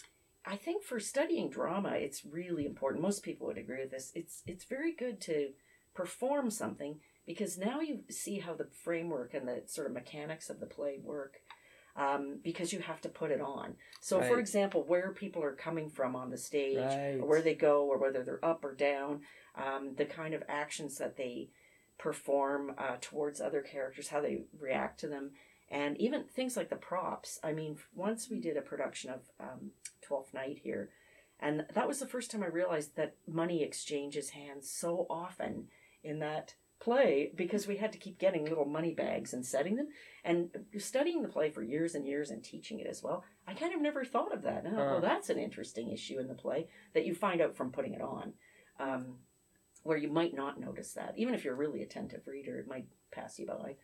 I 0.48 0.56
think 0.56 0.84
for 0.84 1.00
studying 1.00 1.50
drama, 1.50 1.92
it's 1.94 2.26
really 2.26 2.66
important. 2.66 3.02
Most 3.02 3.24
people 3.24 3.48
would 3.48 3.58
agree 3.58 3.82
with 3.82 3.92
this. 3.92 4.12
It's 4.16 4.44
it's 4.46 4.66
very 4.66 4.94
good 4.94 5.20
to 5.22 5.50
perform 5.94 6.52
something 6.52 7.00
because 7.26 7.58
now 7.58 7.80
you 7.80 8.02
see 8.10 8.40
how 8.40 8.54
the 8.54 8.68
framework 8.84 9.34
and 9.34 9.48
the 9.48 9.64
sort 9.66 9.88
of 9.88 9.94
mechanics 9.94 10.50
of 10.50 10.60
the 10.60 10.66
play 10.68 11.00
work. 11.02 11.38
Um, 11.98 12.40
because 12.44 12.74
you 12.74 12.80
have 12.80 13.00
to 13.02 13.08
put 13.08 13.32
it 13.32 13.40
on. 13.40 13.76
So, 14.02 14.22
for 14.22 14.38
example, 14.38 14.84
where 14.84 15.14
people 15.14 15.42
are 15.42 15.54
coming 15.56 15.90
from 15.90 16.14
on 16.14 16.30
the 16.30 16.38
stage, 16.38 16.76
Right. 16.76 17.18
or 17.22 17.26
where 17.26 17.42
they 17.42 17.56
go, 17.56 17.86
or 17.86 17.98
whether 17.98 18.22
they're 18.22 18.44
up 18.44 18.66
or 18.66 18.76
down, 18.76 19.22
um, 19.56 19.96
the 19.96 20.04
kind 20.04 20.34
of 20.34 20.44
actions 20.50 20.98
that 20.98 21.16
they 21.16 21.52
perform 21.98 22.76
uh, 22.78 22.98
towards 23.00 23.40
other 23.40 23.62
characters, 23.62 24.10
how 24.10 24.20
they 24.20 24.44
react 24.60 25.00
to 25.00 25.08
them, 25.08 25.32
and 25.70 26.00
even 26.00 26.24
things 26.26 26.56
like 26.56 26.70
the 26.70 26.76
props. 26.76 27.40
I 27.44 27.52
mean, 27.54 27.78
once 27.94 28.30
we 28.30 28.40
did 28.40 28.58
a 28.58 28.62
production 28.62 29.10
of 29.12 29.22
um, 29.40 29.72
Twelfth 30.02 30.34
Night 30.34 30.60
here, 30.64 30.90
and 31.40 31.66
that 31.74 31.88
was 31.88 32.00
the 32.00 32.08
first 32.08 32.32
time 32.32 32.44
I 32.44 32.48
realized 32.48 32.96
that 32.96 33.16
money 33.28 33.64
exchanges 33.64 34.30
hands 34.32 34.70
so 34.70 35.06
often 35.10 35.68
in 36.04 36.20
that 36.20 36.56
play 36.80 37.32
because 37.36 37.68
we 37.68 37.78
had 37.78 37.92
to 37.94 37.98
keep 37.98 38.20
getting 38.20 38.44
little 38.46 38.66
money 38.66 38.94
bags 38.94 39.34
and 39.34 39.46
setting 39.46 39.76
them 39.76 39.88
and 40.24 40.50
studying 40.78 41.22
the 41.22 41.28
play 41.30 41.50
for 41.50 41.64
years 41.64 41.96
and 41.96 42.06
years 42.06 42.30
and 42.30 42.44
teaching 42.44 42.80
it 42.82 42.86
as 42.86 43.02
well 43.02 43.24
i 43.48 43.54
kind 43.54 43.74
of 43.74 43.82
never 43.82 44.04
thought 44.04 44.34
of 44.34 44.44
that 44.44 44.66
thought, 44.66 44.74
Uh. 44.74 44.92
well 44.92 45.02
that's 45.02 45.30
an 45.30 45.40
interesting 45.40 45.90
issue 45.90 46.20
in 46.20 46.28
the 46.28 46.34
play 46.34 46.68
that 46.94 47.06
you 47.06 47.16
find 47.16 47.40
out 47.42 47.56
from 47.56 47.72
putting 47.72 47.94
it 47.94 48.02
on 48.02 48.34
um, 48.80 49.16
where 49.84 49.98
you 49.98 50.10
might 50.10 50.36
not 50.36 50.60
notice 50.60 50.92
that 50.94 51.14
even 51.18 51.34
if 51.34 51.46
you're 51.46 51.54
a 51.54 51.58
really 51.58 51.82
attentive 51.82 52.28
reader 52.28 52.60
it 52.60 52.68
might 52.68 52.86
pass 53.10 53.40
you 53.40 53.48
by 53.48 53.78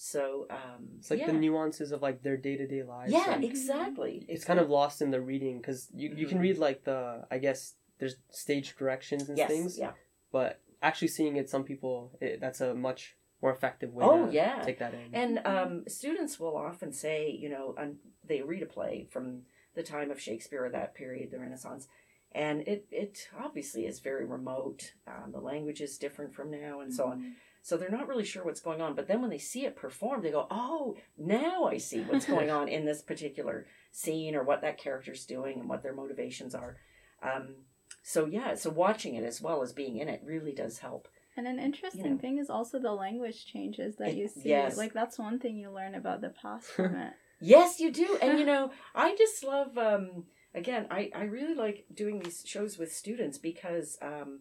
so 0.00 0.46
um, 0.48 0.86
It's 0.98 1.10
like 1.10 1.18
yeah. 1.18 1.26
the 1.26 1.32
nuances 1.32 1.90
of 1.90 2.00
like 2.02 2.22
their 2.22 2.36
day 2.36 2.56
to 2.56 2.66
day 2.68 2.84
lives. 2.84 3.10
yeah 3.12 3.32
and 3.34 3.42
exactly 3.44 4.24
it's 4.28 4.44
kind 4.44 4.60
of 4.60 4.70
lost 4.70 5.02
in 5.02 5.10
the 5.10 5.20
reading 5.20 5.58
because 5.58 5.88
you, 5.92 6.14
you 6.16 6.26
can 6.28 6.38
Mhm. 6.38 6.42
read 6.42 6.58
like 6.58 6.84
the 6.84 7.26
I 7.32 7.38
guess 7.38 7.74
there's 7.98 8.14
stage 8.30 8.76
directions 8.76 9.28
and 9.28 9.36
yes 9.36 9.48
things, 9.50 9.76
yeah 9.76 9.92
but 10.30 10.60
actually 10.82 11.08
seeing 11.08 11.34
it, 11.36 11.50
some 11.50 11.64
people 11.64 12.12
it, 12.20 12.40
that's 12.40 12.60
a 12.60 12.74
much 12.74 13.16
more 13.42 13.50
effective 13.52 13.92
way. 13.92 14.04
Oh, 14.06 14.26
to 14.26 14.32
yeah. 14.32 14.62
take 14.62 14.78
that 14.78 14.94
in. 14.94 15.12
And 15.12 15.40
um, 15.44 15.84
students 15.88 16.38
will 16.40 16.56
often 16.56 16.92
say, 16.92 17.30
you 17.30 17.48
know, 17.48 17.74
um, 17.78 17.96
they 18.24 18.42
read 18.42 18.62
a 18.62 18.66
play 18.66 19.06
from 19.10 19.42
the 19.74 19.82
time 19.82 20.10
of 20.12 20.20
Shakespeare 20.20 20.64
or 20.64 20.70
that 20.70 20.94
period, 20.94 21.30
the 21.30 21.38
Renaissance, 21.38 21.86
and 22.32 22.62
it, 22.68 22.86
it 22.90 23.28
obviously 23.40 23.86
is 23.86 23.98
very 24.00 24.24
remote. 24.26 24.92
Um, 25.06 25.32
the 25.32 25.40
language 25.40 25.80
is 25.80 25.98
different 25.98 26.34
from 26.34 26.50
now 26.50 26.80
and 26.80 26.92
so 26.92 27.04
on. 27.06 27.34
So 27.68 27.76
they're 27.76 27.90
not 27.90 28.08
really 28.08 28.24
sure 28.24 28.42
what's 28.44 28.62
going 28.62 28.80
on. 28.80 28.94
But 28.94 29.08
then 29.08 29.20
when 29.20 29.28
they 29.28 29.36
see 29.36 29.66
it 29.66 29.76
performed, 29.76 30.24
they 30.24 30.30
go, 30.30 30.46
oh, 30.50 30.96
now 31.18 31.64
I 31.66 31.76
see 31.76 32.00
what's 32.00 32.24
going 32.34 32.50
on 32.50 32.66
in 32.66 32.86
this 32.86 33.02
particular 33.02 33.66
scene 33.92 34.34
or 34.34 34.42
what 34.42 34.62
that 34.62 34.78
character's 34.78 35.26
doing 35.26 35.60
and 35.60 35.68
what 35.68 35.82
their 35.82 35.92
motivations 35.94 36.54
are. 36.54 36.78
Um, 37.22 37.56
so, 38.02 38.24
yeah, 38.24 38.54
so 38.54 38.70
watching 38.70 39.16
it 39.16 39.22
as 39.24 39.42
well 39.42 39.60
as 39.62 39.74
being 39.74 39.98
in 39.98 40.08
it 40.08 40.22
really 40.24 40.52
does 40.52 40.78
help. 40.78 41.08
And 41.36 41.46
an 41.46 41.58
interesting 41.58 42.04
You 42.06 42.10
know. 42.12 42.18
thing 42.18 42.38
is 42.38 42.48
also 42.48 42.78
the 42.78 42.92
language 42.92 43.44
changes 43.44 43.96
that 43.96 44.08
It- 44.08 44.16
you 44.16 44.28
see. 44.28 44.48
yes. 44.48 44.78
Like 44.78 44.94
that's 44.94 45.18
one 45.18 45.38
thing 45.38 45.58
you 45.58 45.70
learn 45.70 45.94
about 45.94 46.22
the 46.22 46.30
past 46.30 46.68
from 46.68 46.94
it. 47.06 47.12
Yes, 47.38 47.80
you 47.80 47.92
do. 47.92 48.16
And 48.22 48.38
you 48.38 48.46
know, 48.52 48.72
I 48.94 49.14
just 49.14 49.44
love 49.44 49.76
um 49.76 50.24
again, 50.54 50.86
I 50.90 51.10
I 51.14 51.24
really 51.24 51.54
like 51.54 51.84
doing 51.94 52.20
these 52.20 52.42
shows 52.46 52.78
with 52.78 52.94
students 52.94 53.36
because 53.36 53.98
um 54.00 54.40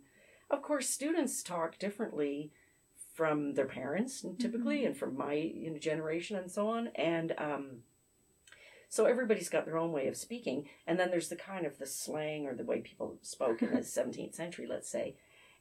of 0.49 0.61
course 0.61 0.89
students 0.89 1.43
talk 1.43 1.77
differently 1.77 2.53
from 3.17 3.55
their 3.55 3.65
parents 3.65 4.23
typically 4.37 4.85
and 4.85 4.95
from 4.95 5.17
my 5.17 5.33
you 5.33 5.71
know, 5.71 5.79
generation 5.79 6.37
and 6.37 6.51
so 6.51 6.67
on 6.67 6.87
and 6.93 7.33
um 7.39 7.77
so 8.89 9.05
everybody's 9.05 9.49
got 9.49 9.65
their 9.65 9.77
own 9.77 9.91
way 9.91 10.07
of 10.07 10.15
speaking 10.15 10.69
and 10.85 10.99
then 10.99 11.09
there's 11.09 11.29
the 11.29 11.35
kind 11.35 11.65
of 11.65 11.79
the 11.79 11.85
slang 11.87 12.45
or 12.45 12.53
the 12.53 12.63
way 12.63 12.79
people 12.79 13.17
spoke 13.23 13.63
in 13.63 13.71
the 13.71 13.79
17th 13.81 14.35
century 14.35 14.67
let's 14.69 14.87
say 14.87 15.15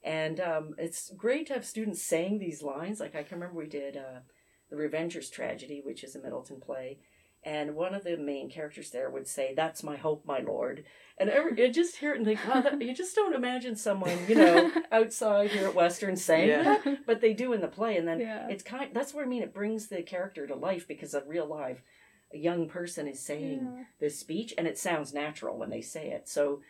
and 0.05 0.39
um, 0.39 0.75
it's 0.77 1.11
great 1.17 1.47
to 1.49 1.55
have 1.55 1.65
students 1.65 2.01
saying 2.01 2.39
these 2.39 2.63
lines. 2.63 3.01
Like 3.01 3.17
i 3.17 3.23
can 3.23 3.39
remember 3.39 3.59
we 3.59 3.67
did 3.67 3.97
uh, 3.97 4.21
the 4.69 4.77
revengers 4.77 5.33
tragedy 5.33 5.81
which 5.83 6.05
is 6.05 6.15
a 6.15 6.21
middleton 6.21 6.61
play 6.61 6.99
and 7.47 7.77
one 7.77 7.95
of 7.95 8.03
the 8.03 8.17
main 8.17 8.51
characters 8.51 8.91
there 8.91 9.09
would 9.09 9.29
say, 9.29 9.55
"That's 9.55 9.85
my 9.85 9.97
hope, 9.97 10.27
my 10.27 10.41
lord." 10.41 10.85
And 11.17 11.31
every, 11.31 11.57
you 11.57 11.73
just 11.73 11.97
hear 11.97 12.13
it 12.13 12.17
and 12.19 12.27
think, 12.27 12.41
"Wow, 12.47 12.61
that, 12.61 12.83
you 12.83 12.93
just 12.93 13.15
don't 13.15 13.37
imagine 13.37 13.77
someone, 13.77 14.27
you 14.29 14.35
know, 14.35 14.71
outside 14.93 15.53
here 15.53 15.69
at 15.69 15.75
Western 15.75 16.17
saying 16.17 16.49
Yeah. 16.49 16.63
that, 16.65 17.07
but 17.07 17.21
they 17.21 17.33
do 17.33 17.53
in 17.53 17.61
the 17.61 17.69
play." 17.69 17.97
And 17.97 18.07
then 18.07 18.19
Yeah. 18.21 18.49
it's 18.49 18.65
kind. 18.65 18.91
That's 18.93 19.15
what 19.15 19.25
I 19.25 19.29
mean. 19.29 19.43
It 19.45 19.55
brings 19.55 19.87
the 19.87 20.03
character 20.03 20.45
to 20.49 20.57
life 20.57 20.89
because 20.89 21.15
a 21.15 21.23
real 21.25 21.47
life, 21.47 21.85
a 22.35 22.37
young 22.37 22.69
person 22.69 23.07
is 23.07 23.21
saying 23.21 23.73
Yeah. 23.77 23.85
this 24.01 24.19
speech, 24.19 24.53
and 24.59 24.67
it 24.67 24.77
sounds 24.77 25.15
natural 25.15 25.57
when 25.57 25.71
they 25.71 25.81
say 25.83 26.11
it. 26.11 26.29
So, 26.29 26.63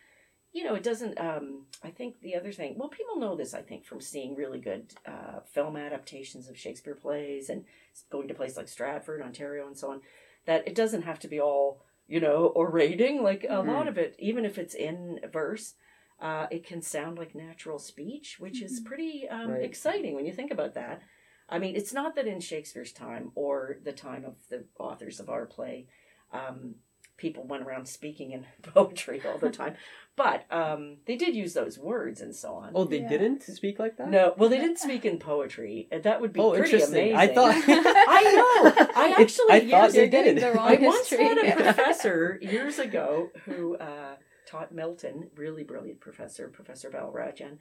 you 0.53 0.63
know, 0.63 0.75
it 0.75 0.83
doesn't. 0.83 1.19
Um, 1.19 1.65
I 1.83 1.89
think 1.89 2.21
the 2.21 2.35
other 2.35 2.51
thing. 2.51 2.77
Well, 2.77 2.89
people 2.89 3.17
know 3.17 3.35
this. 3.35 3.55
I 3.55 3.63
think 3.63 3.83
from 3.83 3.99
seeing 3.99 4.35
really 4.35 4.59
good 4.59 4.93
uh, 5.07 5.39
film 5.43 5.75
adaptations 5.75 6.47
of 6.47 6.55
Shakespeare 6.55 6.93
plays 6.95 7.49
and 7.49 7.65
going 8.11 8.27
to 8.27 8.35
places 8.35 8.57
like 8.57 8.67
Stratford, 8.67 9.23
Ontario, 9.23 9.65
and 9.65 9.75
so 9.75 9.89
on 9.89 10.01
that 10.47 10.67
it 10.67 10.75
doesn't 10.75 11.03
have 11.03 11.19
to 11.19 11.27
be 11.27 11.39
all 11.39 11.83
you 12.07 12.19
know 12.19 12.51
orating 12.55 13.21
like 13.21 13.45
a 13.49 13.61
Mhm. 13.61 13.67
lot 13.67 13.87
of 13.87 13.97
it 13.97 14.15
even 14.19 14.45
if 14.45 14.57
it's 14.57 14.73
in 14.75 15.19
verse 15.31 15.75
uh, 16.19 16.47
it 16.49 16.65
can 16.65 16.81
sound 16.81 17.17
like 17.19 17.35
natural 17.35 17.77
speech 17.77 18.37
which 18.39 18.61
is 18.63 18.79
Mhm. 18.79 18.85
pretty 18.85 19.27
um, 19.29 19.51
Right. 19.51 19.63
exciting 19.63 20.15
when 20.15 20.25
you 20.25 20.33
think 20.33 20.51
about 20.51 20.73
that 20.73 21.01
i 21.49 21.59
mean 21.59 21.75
it's 21.75 21.93
not 21.93 22.15
that 22.15 22.27
in 22.27 22.39
shakespeare's 22.39 22.91
time 22.93 23.31
or 23.35 23.77
the 23.83 23.93
time 23.93 24.25
of 24.25 24.35
the 24.49 24.65
authors 24.79 25.19
of 25.19 25.29
our 25.29 25.45
play 25.45 25.85
um, 26.33 26.75
people 27.17 27.43
went 27.43 27.63
around 27.63 27.87
speaking 27.87 28.31
in 28.31 28.45
poetry 28.73 29.21
all 29.25 29.37
the 29.37 29.49
time 29.49 29.75
but 30.15 30.45
um, 30.51 30.97
they 31.05 31.15
did 31.15 31.35
use 31.35 31.53
those 31.53 31.77
words 31.77 32.21
and 32.21 32.35
so 32.35 32.53
on 32.53 32.71
oh, 32.73 32.85
they 32.85 33.01
Yeah. 33.01 33.09
didn't 33.09 33.43
speak 33.43 33.77
like 33.79 33.97
that. 33.97 34.09
no 34.09 34.33
well 34.37 34.49
they 34.49 34.57
didn't 34.59 34.79
speak 34.79 35.03
in 35.05 35.17
poetry 35.19 35.87
that 35.91 36.21
would 36.21 36.33
be 36.33 36.39
Oh, 36.39 36.51
pretty 36.55 36.73
interesting. 36.73 37.13
amazing 37.13 37.17
I 37.17 37.27
thought. 37.27 37.55
I 37.67 38.21
know. 38.33 38.85
I 38.95 39.15
actually 39.19 39.51
I 39.51 39.59
thought 39.69 39.81
years 39.81 39.93
they 39.93 40.09
did. 40.09 40.37
the 40.41 40.51
wrong 40.53 40.67
I 40.67 40.75
once 40.75 41.09
had 41.09 41.37
a 41.37 41.51
professor 41.55 42.39
years 42.41 42.79
ago 42.79 43.29
who 43.45 43.75
uh, 43.77 44.15
taught 44.47 44.71
Milton, 44.73 45.29
really 45.35 45.63
brilliant 45.63 45.99
professor, 45.99 46.47
Professor 46.47 46.89
Balrajan, 46.89 47.57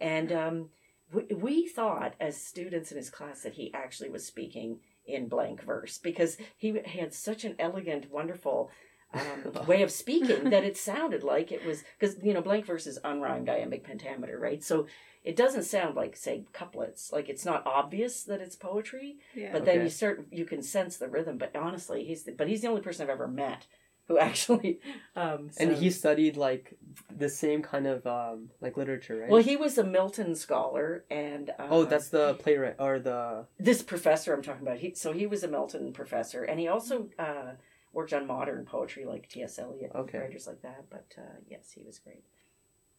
and 0.00 0.30
um, 0.32 0.68
we, 1.12 1.24
we 1.34 1.66
thought 1.68 2.14
as 2.20 2.36
students 2.36 2.90
in 2.92 2.98
his 2.98 3.10
class 3.10 3.42
that 3.42 3.54
he 3.54 3.72
actually 3.72 4.10
was 4.10 4.26
speaking 4.26 4.80
in 5.06 5.28
blank 5.28 5.62
verse 5.62 5.98
because 5.98 6.36
he 6.56 6.78
had 6.84 7.14
such 7.14 7.44
an 7.44 7.54
elegant, 7.58 8.10
wonderful. 8.10 8.70
Um, 9.16 9.66
way 9.66 9.82
of 9.82 9.90
speaking 9.90 10.50
that 10.50 10.64
it 10.64 10.76
sounded 10.76 11.22
like 11.22 11.50
it 11.52 11.64
was 11.64 11.84
because 11.98 12.16
you 12.22 12.34
know 12.34 12.40
blank 12.42 12.66
verse 12.66 12.86
is 12.86 12.98
unrhymed 13.04 13.48
iambic 13.48 13.84
pentameter 13.84 14.38
right 14.38 14.62
so 14.62 14.86
it 15.24 15.34
doesn't 15.36 15.64
sound 15.64 15.96
like 15.96 16.16
say 16.16 16.44
couplets 16.52 17.12
like 17.12 17.28
it's 17.28 17.44
not 17.44 17.66
obvious 17.66 18.22
that 18.24 18.40
it's 18.40 18.56
poetry 18.56 19.16
yeah. 19.34 19.50
but 19.52 19.64
then 19.64 19.76
Okay. 19.76 19.84
you 19.84 19.90
start 19.90 20.26
you 20.30 20.44
can 20.44 20.62
sense 20.62 20.96
the 20.98 21.08
rhythm 21.08 21.38
but 21.38 21.54
honestly 21.56 22.04
he's 22.04 22.24
the, 22.24 22.32
but 22.32 22.48
he's 22.48 22.62
the 22.62 22.68
only 22.68 22.80
person 22.82 23.02
i've 23.04 23.10
ever 23.10 23.26
met 23.28 23.66
who 24.08 24.18
actually 24.28 24.78
um 25.16 25.50
and 25.58 25.72
he 25.76 25.90
studied 25.90 26.36
like 26.36 26.74
the 27.16 27.28
same 27.28 27.60
kind 27.62 27.86
of 27.88 28.06
um 28.06 28.50
like 28.60 28.76
literature, 28.76 29.18
right? 29.20 29.30
well 29.30 29.42
he 29.42 29.56
was 29.56 29.78
a 29.78 29.84
milton 29.84 30.34
scholar 30.36 31.04
and 31.10 31.50
uh, 31.58 31.66
oh, 31.70 31.84
that's 31.84 32.08
the 32.10 32.34
playwright 32.34 32.76
or 32.78 32.98
the 33.00 33.46
this 33.58 33.82
professor 33.82 34.32
i'm 34.32 34.42
talking 34.42 34.62
about 34.62 34.78
he 34.78 34.94
so 34.94 35.12
he 35.12 35.26
was 35.26 35.42
a 35.42 35.48
milton 35.48 35.92
professor 35.92 36.44
and 36.44 36.60
he 36.60 36.68
also 36.68 37.08
uh 37.18 37.52
worked 37.96 38.12
on 38.12 38.26
modern 38.26 38.64
poetry 38.64 39.04
like 39.04 39.28
ts 39.28 39.58
eliot 39.58 39.90
and 39.94 40.02
Okay. 40.02 40.18
writers 40.18 40.46
like 40.46 40.62
that 40.62 40.84
but 40.90 41.06
uh 41.18 41.36
yes 41.48 41.72
he 41.76 41.82
was 41.82 41.98
great 41.98 42.24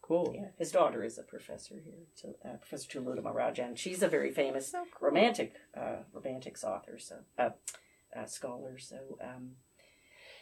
cool. 0.02 0.34
yeah 0.36 0.48
his 0.58 0.72
daughter 0.72 1.04
is 1.04 1.18
a 1.18 1.24
professor 1.24 1.76
here 1.88 2.04
so 2.16 2.36
uh, 2.44 2.58
professor 2.58 2.88
Tilottama 3.00 3.34
Rajan. 3.34 3.78
she's 3.78 4.02
a 4.02 4.08
very 4.08 4.32
famous 4.32 4.72
cool. 4.72 4.86
romantic 5.10 5.54
uh, 5.76 5.98
romantics 6.14 6.64
author, 6.64 6.98
so 6.98 7.16
uh, 7.38 7.50
uh, 8.18 8.26
scholar, 8.26 8.78
so 8.80 8.98
um, 9.22 9.52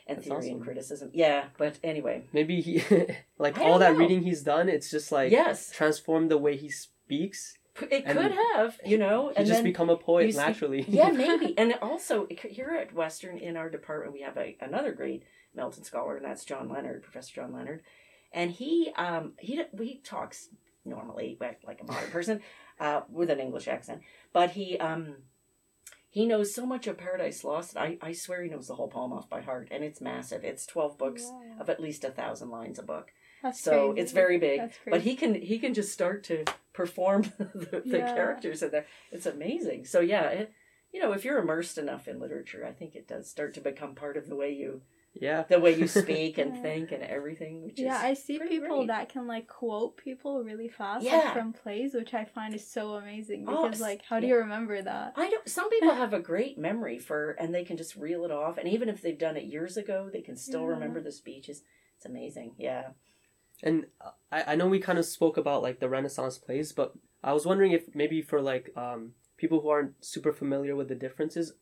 and 0.07 0.17
That's 0.17 0.27
theory 0.27 0.38
awesome. 0.38 0.51
and 0.57 0.63
criticism. 0.63 1.09
Yeah, 1.13 1.45
but 1.57 1.79
anyway, 1.83 2.17
Maybe 2.31 2.62
he 2.62 2.83
like 3.39 3.57
all 3.57 3.71
don't 3.71 3.79
that 3.79 3.93
know. 3.93 4.00
reading 4.00 4.21
he's 4.21 4.43
done. 4.43 4.69
It's 4.69 4.89
just 4.91 5.12
like 5.12 5.31
yes, 5.31 5.71
transformed 5.71 6.29
the 6.29 6.38
way 6.38 6.55
he 6.55 6.69
speaks. 6.69 7.57
P- 7.75 7.88
it 7.91 8.03
and 8.05 8.17
could 8.17 8.32
have, 8.32 8.79
you 8.86 8.98
know, 8.98 9.29
He 9.29 9.36
and 9.38 9.46
just 9.48 9.58
then 9.58 9.63
become 9.63 9.89
a 9.89 9.98
poet 9.98 10.32
see- 10.32 10.38
naturally. 10.38 10.82
yeah, 10.88 11.10
maybe, 11.24 11.58
and 11.58 11.74
also 11.82 12.27
here 12.29 12.77
at 12.82 12.94
Western 12.94 13.38
in 13.38 13.58
our 13.58 13.70
department 13.70 14.13
we 14.13 14.22
have 14.22 14.38
a, 14.38 14.55
another 14.62 14.91
great 14.94 15.24
Milton 15.53 15.84
scholar, 15.84 16.17
and 16.17 16.25
that's 16.25 16.46
John 16.46 16.70
Leonard, 16.70 17.03
Professor 17.03 17.36
John 17.36 17.53
Leonard, 17.53 17.82
and 18.32 18.51
he 18.51 18.91
um 18.98 19.34
he 19.39 19.62
he 19.77 20.00
talks 20.03 20.50
normally 20.86 21.38
like 21.39 21.60
like 21.65 21.82
a 21.82 21.86
modern 21.86 22.12
person 22.12 22.41
uh, 22.79 23.01
with 23.10 23.29
an 23.29 23.39
English 23.39 23.67
accent, 23.67 24.01
but 24.34 24.51
he 24.51 24.77
um. 24.79 25.15
He 26.10 26.25
knows 26.25 26.55
so 26.55 26.65
much 26.65 26.88
of 26.88 26.98
Paradise 26.98 27.44
Lost. 27.44 27.75
I, 27.75 27.98
I 28.01 28.13
swear 28.13 28.41
he 28.41 28.50
knows 28.50 28.67
the 28.70 28.75
whole 28.75 28.88
poem 28.88 29.12
off 29.12 29.29
by 29.29 29.41
heart, 29.41 29.67
and 29.70 29.84
it's 29.84 30.00
massive. 30.00 30.46
It's 30.46 30.65
twelve 30.65 30.98
books 30.98 31.24
Wow. 31.25 31.41
of 31.60 31.70
at 31.70 31.82
least 31.82 32.05
a 32.05 32.10
thousand 32.10 32.51
lines 32.51 32.79
a 32.79 32.84
book. 32.84 33.12
That's 33.44 33.60
So 33.60 33.88
crazy. 33.91 34.01
it's 34.01 34.12
very 34.13 34.38
big. 34.38 34.62
That's 34.62 34.77
But 34.89 35.01
he 35.01 35.17
can 35.17 35.36
he 35.36 35.60
can 35.60 35.74
just 35.74 35.91
start 35.91 36.24
to 36.25 36.46
perform 36.75 37.24
the, 37.38 37.82
the 37.86 37.98
Yeah. 38.00 38.13
characters 38.13 38.62
in 38.62 38.72
there. 38.72 38.86
It's 39.12 39.25
amazing. 39.25 39.86
So 39.86 40.00
yeah, 40.01 40.27
it, 40.29 40.51
you 40.91 41.01
know, 41.01 41.13
if 41.13 41.25
you're 41.25 41.39
immersed 41.39 41.77
enough 41.77 42.08
in 42.08 42.20
literature, 42.20 42.65
I 42.65 42.72
think 42.72 42.96
it 42.96 43.08
does 43.08 43.29
start 43.29 43.53
to 43.55 43.62
become 43.62 43.96
part 43.96 44.17
of 44.17 44.27
the 44.27 44.36
way 44.36 44.51
you 44.53 44.82
Yeah. 45.13 45.44
the 45.50 45.60
way 45.60 45.74
you 45.75 45.88
speak 46.03 46.38
and 46.38 46.55
Yeah. 46.55 46.62
think 46.62 46.91
and 46.91 47.03
everything. 47.03 47.63
Which 47.63 47.79
Yeah, 47.79 47.98
is 47.98 48.03
I 48.03 48.13
see 48.13 48.39
people 48.39 48.77
great. 48.77 48.88
that 48.88 49.10
can 49.10 49.25
like 49.27 49.48
quote 49.48 49.96
people 49.98 50.44
really 50.44 50.67
fast 50.70 51.05
like, 51.05 51.13
Yeah. 51.13 51.34
from 51.34 51.53
plays, 51.53 51.94
which 51.94 52.13
I 52.13 52.25
find 52.25 52.53
is 52.53 52.67
so 52.67 52.94
amazing 52.96 53.46
Oh, 53.48 53.63
because 53.63 53.82
s- 53.82 53.82
like 53.89 54.01
how 54.10 54.20
do 54.20 54.27
you 54.27 54.36
remember 54.38 54.82
that? 54.82 55.13
I 55.15 55.29
don't. 55.29 55.48
Some 55.50 55.70
people 55.70 55.94
have 55.96 56.13
a 56.13 56.20
great 56.20 56.58
memory 56.58 57.00
for, 57.00 57.32
and 57.39 57.53
they 57.55 57.63
can 57.63 57.77
just 57.77 57.96
reel 57.96 58.24
it 58.25 58.32
off. 58.32 58.58
And 58.58 58.67
even 58.67 58.89
if 58.89 59.01
they've 59.01 59.17
done 59.17 59.38
it 59.38 59.46
years 59.46 59.77
ago, 59.77 60.10
they 60.12 60.22
can 60.22 60.36
still 60.36 60.62
Yeah. 60.63 60.67
remember 60.75 61.01
the 61.01 61.12
speeches. 61.12 61.63
It's 61.98 62.05
amazing. 62.05 62.55
Yeah. 62.58 62.89
And 63.63 63.85
uh, 64.01 64.12
I, 64.31 64.53
I 64.53 64.55
know 64.55 64.67
we 64.67 64.79
kind 64.79 65.00
of 65.00 65.05
spoke 65.05 65.38
about 65.38 65.62
like 65.63 65.79
the 65.79 65.89
Renaissance 65.89 66.38
plays, 66.38 66.71
but 66.71 66.93
I 67.24 67.33
was 67.33 67.45
wondering 67.45 67.71
if 67.71 67.95
maybe 67.95 68.21
for 68.21 68.41
like 68.41 68.71
um 68.75 69.13
people 69.38 69.62
who 69.62 69.69
aren't 69.69 70.03
super 70.03 70.31
familiar 70.31 70.75
with 70.75 70.88
the 70.88 70.95
differences 70.95 71.53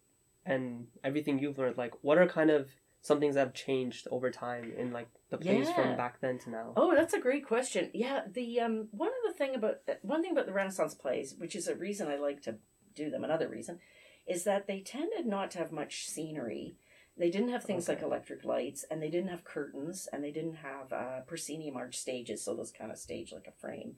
and 0.45 0.87
everything 1.03 1.39
you've 1.39 1.57
learned, 1.57 1.77
like 1.77 1.93
what 2.01 2.17
are 2.17 2.27
kind 2.27 2.49
of 2.49 2.69
some 3.01 3.19
things 3.19 3.35
that 3.35 3.41
have 3.41 3.53
changed 3.53 4.07
over 4.11 4.31
time 4.31 4.71
in 4.77 4.91
like 4.91 5.07
the 5.29 5.37
plays 5.37 5.67
Yeah. 5.67 5.75
from 5.75 5.97
back 5.97 6.21
then 6.21 6.39
to 6.39 6.49
now? 6.49 6.73
Oh, 6.75 6.95
that's 6.95 7.13
a 7.13 7.19
great 7.19 7.45
question. 7.45 7.91
Yeah, 7.93 8.21
the 8.31 8.59
um 8.61 8.87
one 8.91 9.09
of 9.09 9.31
the 9.31 9.37
thing 9.37 9.55
about 9.55 9.79
one 10.01 10.21
thing 10.21 10.31
about 10.31 10.45
the 10.45 10.53
Renaissance 10.53 10.93
plays, 10.93 11.35
which 11.37 11.55
is 11.55 11.67
a 11.67 11.75
reason 11.75 12.07
I 12.07 12.15
like 12.17 12.41
to 12.43 12.55
do 12.95 13.09
them, 13.09 13.23
another 13.23 13.47
reason, 13.47 13.79
is 14.27 14.43
that 14.43 14.67
they 14.67 14.79
tended 14.81 15.25
not 15.25 15.51
to 15.51 15.57
have 15.59 15.71
much 15.71 16.07
scenery. 16.07 16.75
They 17.17 17.29
didn't 17.29 17.49
have 17.49 17.63
things 17.63 17.87
like 17.87 18.01
electric 18.01 18.43
lights, 18.43 18.85
and 18.89 19.01
they 19.01 19.09
didn't 19.09 19.29
have 19.29 19.43
curtains, 19.43 20.07
and 20.11 20.23
they 20.23 20.31
didn't 20.31 20.55
have 20.55 20.91
uh, 20.91 21.21
proscenium 21.27 21.77
arch 21.77 21.95
stages, 21.97 22.43
so 22.43 22.55
those 22.55 22.71
kind 22.71 22.91
of 22.91 22.97
stage 22.97 23.31
like 23.31 23.47
a 23.47 23.51
frame. 23.51 23.95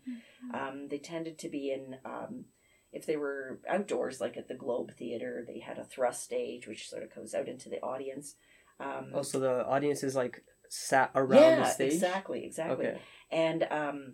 Um, 0.54 0.88
they 0.90 0.98
tended 0.98 1.38
to 1.40 1.50
be 1.50 1.72
in, 1.72 1.98
um, 2.04 2.46
if 2.92 3.06
they 3.06 3.16
were 3.16 3.60
outdoors, 3.70 4.20
like 4.20 4.36
at 4.36 4.50
the 4.50 4.54
Globe 4.54 4.92
Theater, 4.98 5.46
they 5.48 5.60
had 5.60 5.78
a 5.78 5.86
thrust 5.86 6.24
stage, 6.24 6.68
which 6.68 6.90
sort 6.90 7.04
of 7.04 7.16
goes 7.16 7.34
out 7.34 7.48
into 7.48 7.70
the 7.70 7.82
audience. 7.82 8.36
Um, 8.82 9.12
Oh, 9.14 9.22
so 9.22 9.40
the 9.40 9.66
audience 9.66 10.04
is 10.04 10.16
like 10.16 10.44
sat 10.68 11.12
around 11.16 11.40
yeah, 11.42 11.56
the 11.64 11.70
stage. 11.70 11.94
exactly, 11.94 12.44
exactly. 12.46 12.88
Okay. 12.88 12.98
And 13.32 13.64
um, 13.72 14.14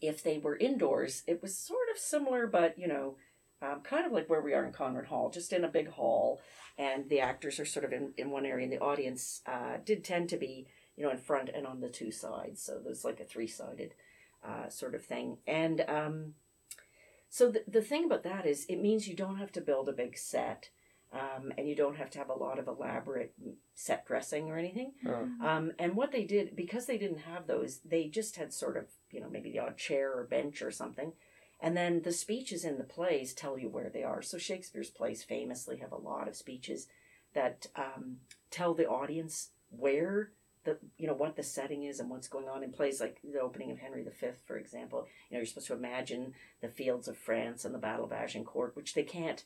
if 0.00 0.22
they 0.22 0.38
were 0.38 0.56
indoors, 0.56 1.22
it 1.26 1.42
was 1.42 1.56
sort 1.58 1.88
of 1.92 1.98
similar, 1.98 2.46
but 2.46 2.78
you 2.78 2.88
know, 2.88 3.16
um, 3.64 3.80
kind 3.80 4.06
of 4.06 4.12
like 4.12 4.28
where 4.28 4.42
we 4.42 4.52
are 4.52 4.64
in 4.64 4.72
Conron 4.72 5.06
Hall, 5.06 5.30
just 5.30 5.52
in 5.52 5.64
a 5.64 5.68
big 5.68 5.88
hall, 5.88 6.40
and 6.76 7.08
the 7.08 7.20
actors 7.20 7.58
are 7.58 7.64
sort 7.64 7.84
of 7.84 7.92
in, 7.92 8.12
in 8.16 8.30
one 8.30 8.46
area, 8.46 8.64
and 8.64 8.72
the 8.72 8.80
audience 8.80 9.42
uh, 9.46 9.76
did 9.84 10.04
tend 10.04 10.28
to 10.28 10.36
be, 10.36 10.66
you 10.96 11.04
know, 11.04 11.10
in 11.10 11.18
front 11.18 11.48
and 11.48 11.66
on 11.66 11.80
the 11.80 11.88
two 11.88 12.10
sides. 12.10 12.62
So 12.62 12.80
there's 12.82 13.04
like 13.04 13.20
a 13.20 13.24
three 13.24 13.46
sided 13.46 13.94
uh, 14.46 14.68
sort 14.68 14.94
of 14.94 15.04
thing. 15.04 15.38
And 15.46 15.84
um, 15.88 16.34
so 17.28 17.50
the, 17.50 17.64
the 17.66 17.82
thing 17.82 18.04
about 18.04 18.24
that 18.24 18.46
is 18.46 18.66
it 18.68 18.80
means 18.80 19.08
you 19.08 19.16
don't 19.16 19.38
have 19.38 19.52
to 19.52 19.60
build 19.60 19.88
a 19.88 19.92
big 19.92 20.18
set. 20.18 20.70
Um, 21.12 21.52
and 21.56 21.68
you 21.68 21.76
don't 21.76 21.96
have 21.96 22.10
to 22.10 22.18
have 22.18 22.28
a 22.28 22.34
lot 22.34 22.58
of 22.58 22.66
elaborate 22.66 23.34
set 23.76 24.04
dressing 24.04 24.50
or 24.50 24.58
anything. 24.58 24.94
Oh. 25.06 25.28
Um, 25.46 25.70
and 25.78 25.94
what 25.94 26.10
they 26.10 26.24
did, 26.24 26.56
because 26.56 26.86
they 26.86 26.98
didn't 26.98 27.18
have 27.18 27.46
those, 27.46 27.78
they 27.84 28.08
just 28.08 28.34
had 28.34 28.52
sort 28.52 28.76
of, 28.76 28.86
you 29.12 29.20
know, 29.20 29.28
maybe 29.30 29.52
the 29.52 29.60
odd 29.60 29.76
chair 29.76 30.12
or 30.12 30.24
bench 30.24 30.60
or 30.60 30.72
something. 30.72 31.12
And 31.64 31.74
then 31.74 32.02
the 32.02 32.12
speeches 32.12 32.62
in 32.62 32.76
the 32.76 32.84
plays 32.84 33.32
tell 33.32 33.58
you 33.58 33.70
where 33.70 33.88
they 33.88 34.02
are. 34.02 34.20
So 34.20 34.36
Shakespeare's 34.36 34.90
plays 34.90 35.22
famously 35.22 35.78
have 35.78 35.92
a 35.92 35.96
lot 35.96 36.28
of 36.28 36.36
speeches 36.36 36.88
that 37.32 37.68
um, 37.74 38.18
tell 38.50 38.74
the 38.74 38.86
audience 38.86 39.48
where 39.70 40.32
the, 40.64 40.76
you 40.98 41.06
know, 41.06 41.14
what 41.14 41.36
the 41.36 41.42
setting 41.42 41.84
is 41.84 42.00
and 42.00 42.10
what's 42.10 42.28
going 42.28 42.50
on 42.50 42.62
in 42.62 42.70
plays 42.70 43.00
like 43.00 43.18
the 43.24 43.40
opening 43.40 43.70
of 43.70 43.78
Henry 43.78 44.04
V, 44.04 44.26
for 44.44 44.58
example. 44.58 45.08
You 45.30 45.36
know, 45.36 45.38
you're 45.38 45.46
supposed 45.46 45.68
to 45.68 45.72
imagine 45.72 46.34
the 46.60 46.68
fields 46.68 47.08
of 47.08 47.16
France 47.16 47.64
and 47.64 47.74
the 47.74 47.78
Battle 47.78 48.04
of 48.04 48.12
Agincourt, 48.12 48.76
which 48.76 48.92
they 48.92 49.02
can't, 49.02 49.42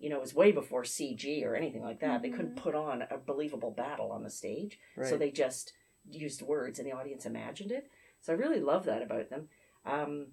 you 0.00 0.10
know, 0.10 0.16
it 0.16 0.22
was 0.22 0.34
way 0.34 0.50
before 0.50 0.82
CG 0.82 1.46
or 1.46 1.54
anything 1.54 1.82
like 1.82 2.00
that. 2.00 2.20
They 2.20 2.30
couldn't 2.30 2.56
put 2.56 2.74
on 2.74 3.02
a 3.02 3.16
believable 3.16 3.70
battle 3.70 4.10
on 4.10 4.24
the 4.24 4.30
stage. 4.30 4.76
Right. 4.96 5.08
So 5.08 5.16
they 5.16 5.30
just 5.30 5.72
used 6.10 6.42
words 6.42 6.80
and 6.80 6.88
the 6.88 6.96
audience 6.96 7.26
imagined 7.26 7.70
it. 7.70 7.88
So 8.20 8.32
I 8.32 8.36
really 8.36 8.60
love 8.60 8.86
that 8.86 9.02
about 9.02 9.30
them. 9.30 9.48
Um, 9.86 10.26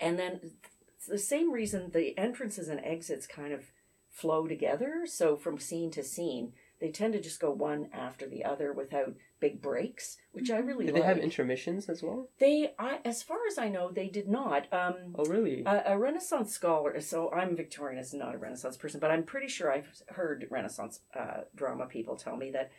and 0.00 0.18
then 0.18 0.52
the 1.08 1.18
same 1.18 1.52
reason 1.52 1.90
the 1.92 2.16
entrances 2.18 2.68
and 2.68 2.80
exits 2.84 3.26
kind 3.26 3.52
of 3.52 3.64
flow 4.10 4.46
together. 4.46 5.02
So 5.06 5.36
from 5.36 5.58
scene 5.58 5.90
to 5.92 6.02
scene, 6.02 6.52
they 6.80 6.90
tend 6.90 7.12
to 7.14 7.20
just 7.20 7.40
go 7.40 7.50
one 7.50 7.88
after 7.92 8.26
the 8.28 8.44
other 8.44 8.72
without 8.72 9.14
big 9.40 9.60
breaks, 9.62 10.16
which 10.32 10.50
I 10.50 10.58
really 10.58 10.86
Did 10.86 10.94
like. 10.94 11.02
they 11.02 11.08
have 11.08 11.18
intermissions 11.18 11.88
as 11.88 12.02
well? 12.02 12.28
They, 12.40 12.72
I, 12.78 12.98
as 13.04 13.22
far 13.22 13.38
as 13.48 13.58
I 13.58 13.68
know, 13.68 13.90
they 13.92 14.08
did 14.08 14.28
not. 14.28 14.72
Um, 14.72 15.14
Oh, 15.16 15.24
really? 15.24 15.62
a, 15.64 15.82
a 15.92 15.98
Renaissance 15.98 16.52
scholar, 16.52 17.00
so 17.00 17.30
I'm 17.32 17.56
Victorian, 17.56 17.98
as 18.00 18.12
not 18.14 18.34
a 18.34 18.38
Renaissance 18.38 18.76
person, 18.76 18.98
but 19.00 19.10
I'm 19.10 19.22
pretty 19.22 19.48
sure 19.48 19.72
I've 19.72 19.88
heard 20.08 20.46
Renaissance 20.50 21.00
uh, 21.18 21.42
drama 21.54 21.86
people 21.86 22.16
tell 22.16 22.36
me 22.36 22.50
that 22.52 22.70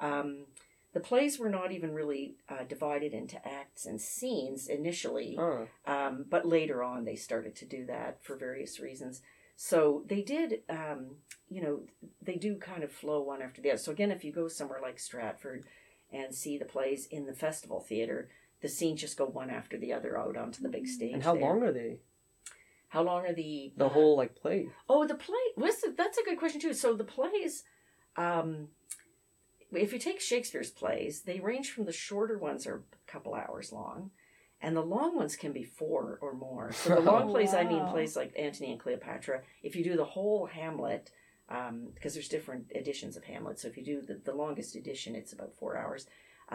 um, 0.00 0.44
the 0.92 1.00
plays 1.00 1.38
were 1.38 1.48
not 1.48 1.72
even 1.72 1.92
really 1.92 2.36
uh, 2.48 2.64
divided 2.68 3.14
into 3.14 3.36
acts 3.46 3.86
and 3.86 4.00
scenes 4.00 4.68
initially, 4.68 5.36
oh. 5.38 5.66
um, 5.86 6.26
but 6.28 6.46
later 6.46 6.82
on 6.82 7.04
they 7.04 7.16
started 7.16 7.56
to 7.56 7.64
do 7.64 7.86
that 7.86 8.22
for 8.22 8.36
various 8.36 8.78
reasons. 8.78 9.22
So 9.56 10.02
they 10.06 10.22
did, 10.22 10.60
um, 10.68 11.16
you 11.48 11.62
know, 11.62 11.80
they 12.20 12.36
do 12.36 12.56
kind 12.56 12.82
of 12.82 12.90
flow 12.90 13.22
one 13.22 13.42
after 13.42 13.60
the 13.60 13.70
other. 13.70 13.78
So 13.78 13.92
again, 13.92 14.10
if 14.10 14.24
you 14.24 14.32
go 14.32 14.48
somewhere 14.48 14.80
like 14.82 14.98
Stratford 14.98 15.64
and 16.12 16.34
see 16.34 16.58
the 16.58 16.64
plays 16.64 17.06
in 17.06 17.26
the 17.26 17.34
festival 17.34 17.80
theater, 17.80 18.28
the 18.60 18.68
scenes 18.68 19.00
just 19.00 19.16
go 19.16 19.26
one 19.26 19.50
after 19.50 19.78
the 19.78 19.92
other 19.92 20.18
out 20.18 20.36
onto 20.36 20.62
the 20.62 20.68
big 20.68 20.86
stage. 20.86 21.12
And 21.12 21.22
how 21.22 21.34
there. 21.34 21.42
long 21.42 21.62
are 21.62 21.72
they? 21.72 22.00
How 22.88 23.02
long 23.02 23.24
are 23.24 23.32
the 23.32 23.72
The 23.76 23.86
uh, 23.86 23.88
whole 23.88 24.16
like 24.16 24.34
play? 24.34 24.68
Oh, 24.88 25.06
the 25.06 25.14
play. 25.14 25.36
Listen, 25.56 25.94
that's 25.96 26.18
a 26.18 26.24
good 26.24 26.38
question 26.38 26.60
too. 26.60 26.74
So 26.74 26.94
the 26.94 27.04
plays, 27.04 27.64
um, 28.16 28.68
if 29.74 29.92
you 29.92 29.98
take 29.98 30.20
Shakespeare's 30.20 30.70
plays, 30.70 31.22
they 31.22 31.40
range 31.40 31.70
from 31.70 31.84
the 31.84 31.92
shorter 31.92 32.38
ones 32.38 32.66
are 32.66 32.82
a 32.92 33.10
couple 33.10 33.34
hours 33.34 33.72
long, 33.72 34.10
and 34.60 34.76
the 34.76 34.82
long 34.82 35.16
ones 35.16 35.36
can 35.36 35.52
be 35.52 35.64
four 35.64 36.18
or 36.20 36.34
more. 36.34 36.72
So 36.72 36.94
the 36.94 37.00
long 37.12 37.28
Oh, 37.28 37.32
plays, 37.32 37.54
I 37.54 37.64
mean, 37.64 37.86
plays 37.88 38.16
like 38.16 38.32
Antony 38.38 38.70
and 38.72 38.80
Cleopatra. 38.80 39.42
If 39.62 39.74
you 39.76 39.84
do 39.84 39.96
the 39.96 40.04
whole 40.04 40.46
Hamlet, 40.46 41.10
um, 41.48 41.88
because 41.94 42.14
there's 42.14 42.28
different 42.28 42.66
editions 42.74 43.16
of 43.16 43.24
Hamlet. 43.24 43.58
So 43.58 43.68
if 43.68 43.76
you 43.76 43.84
do 43.84 44.00
the, 44.00 44.20
the 44.24 44.34
longest 44.34 44.74
edition, 44.76 45.14
it's 45.14 45.32
about 45.32 45.54
four 45.58 45.76
hours. 45.76 46.06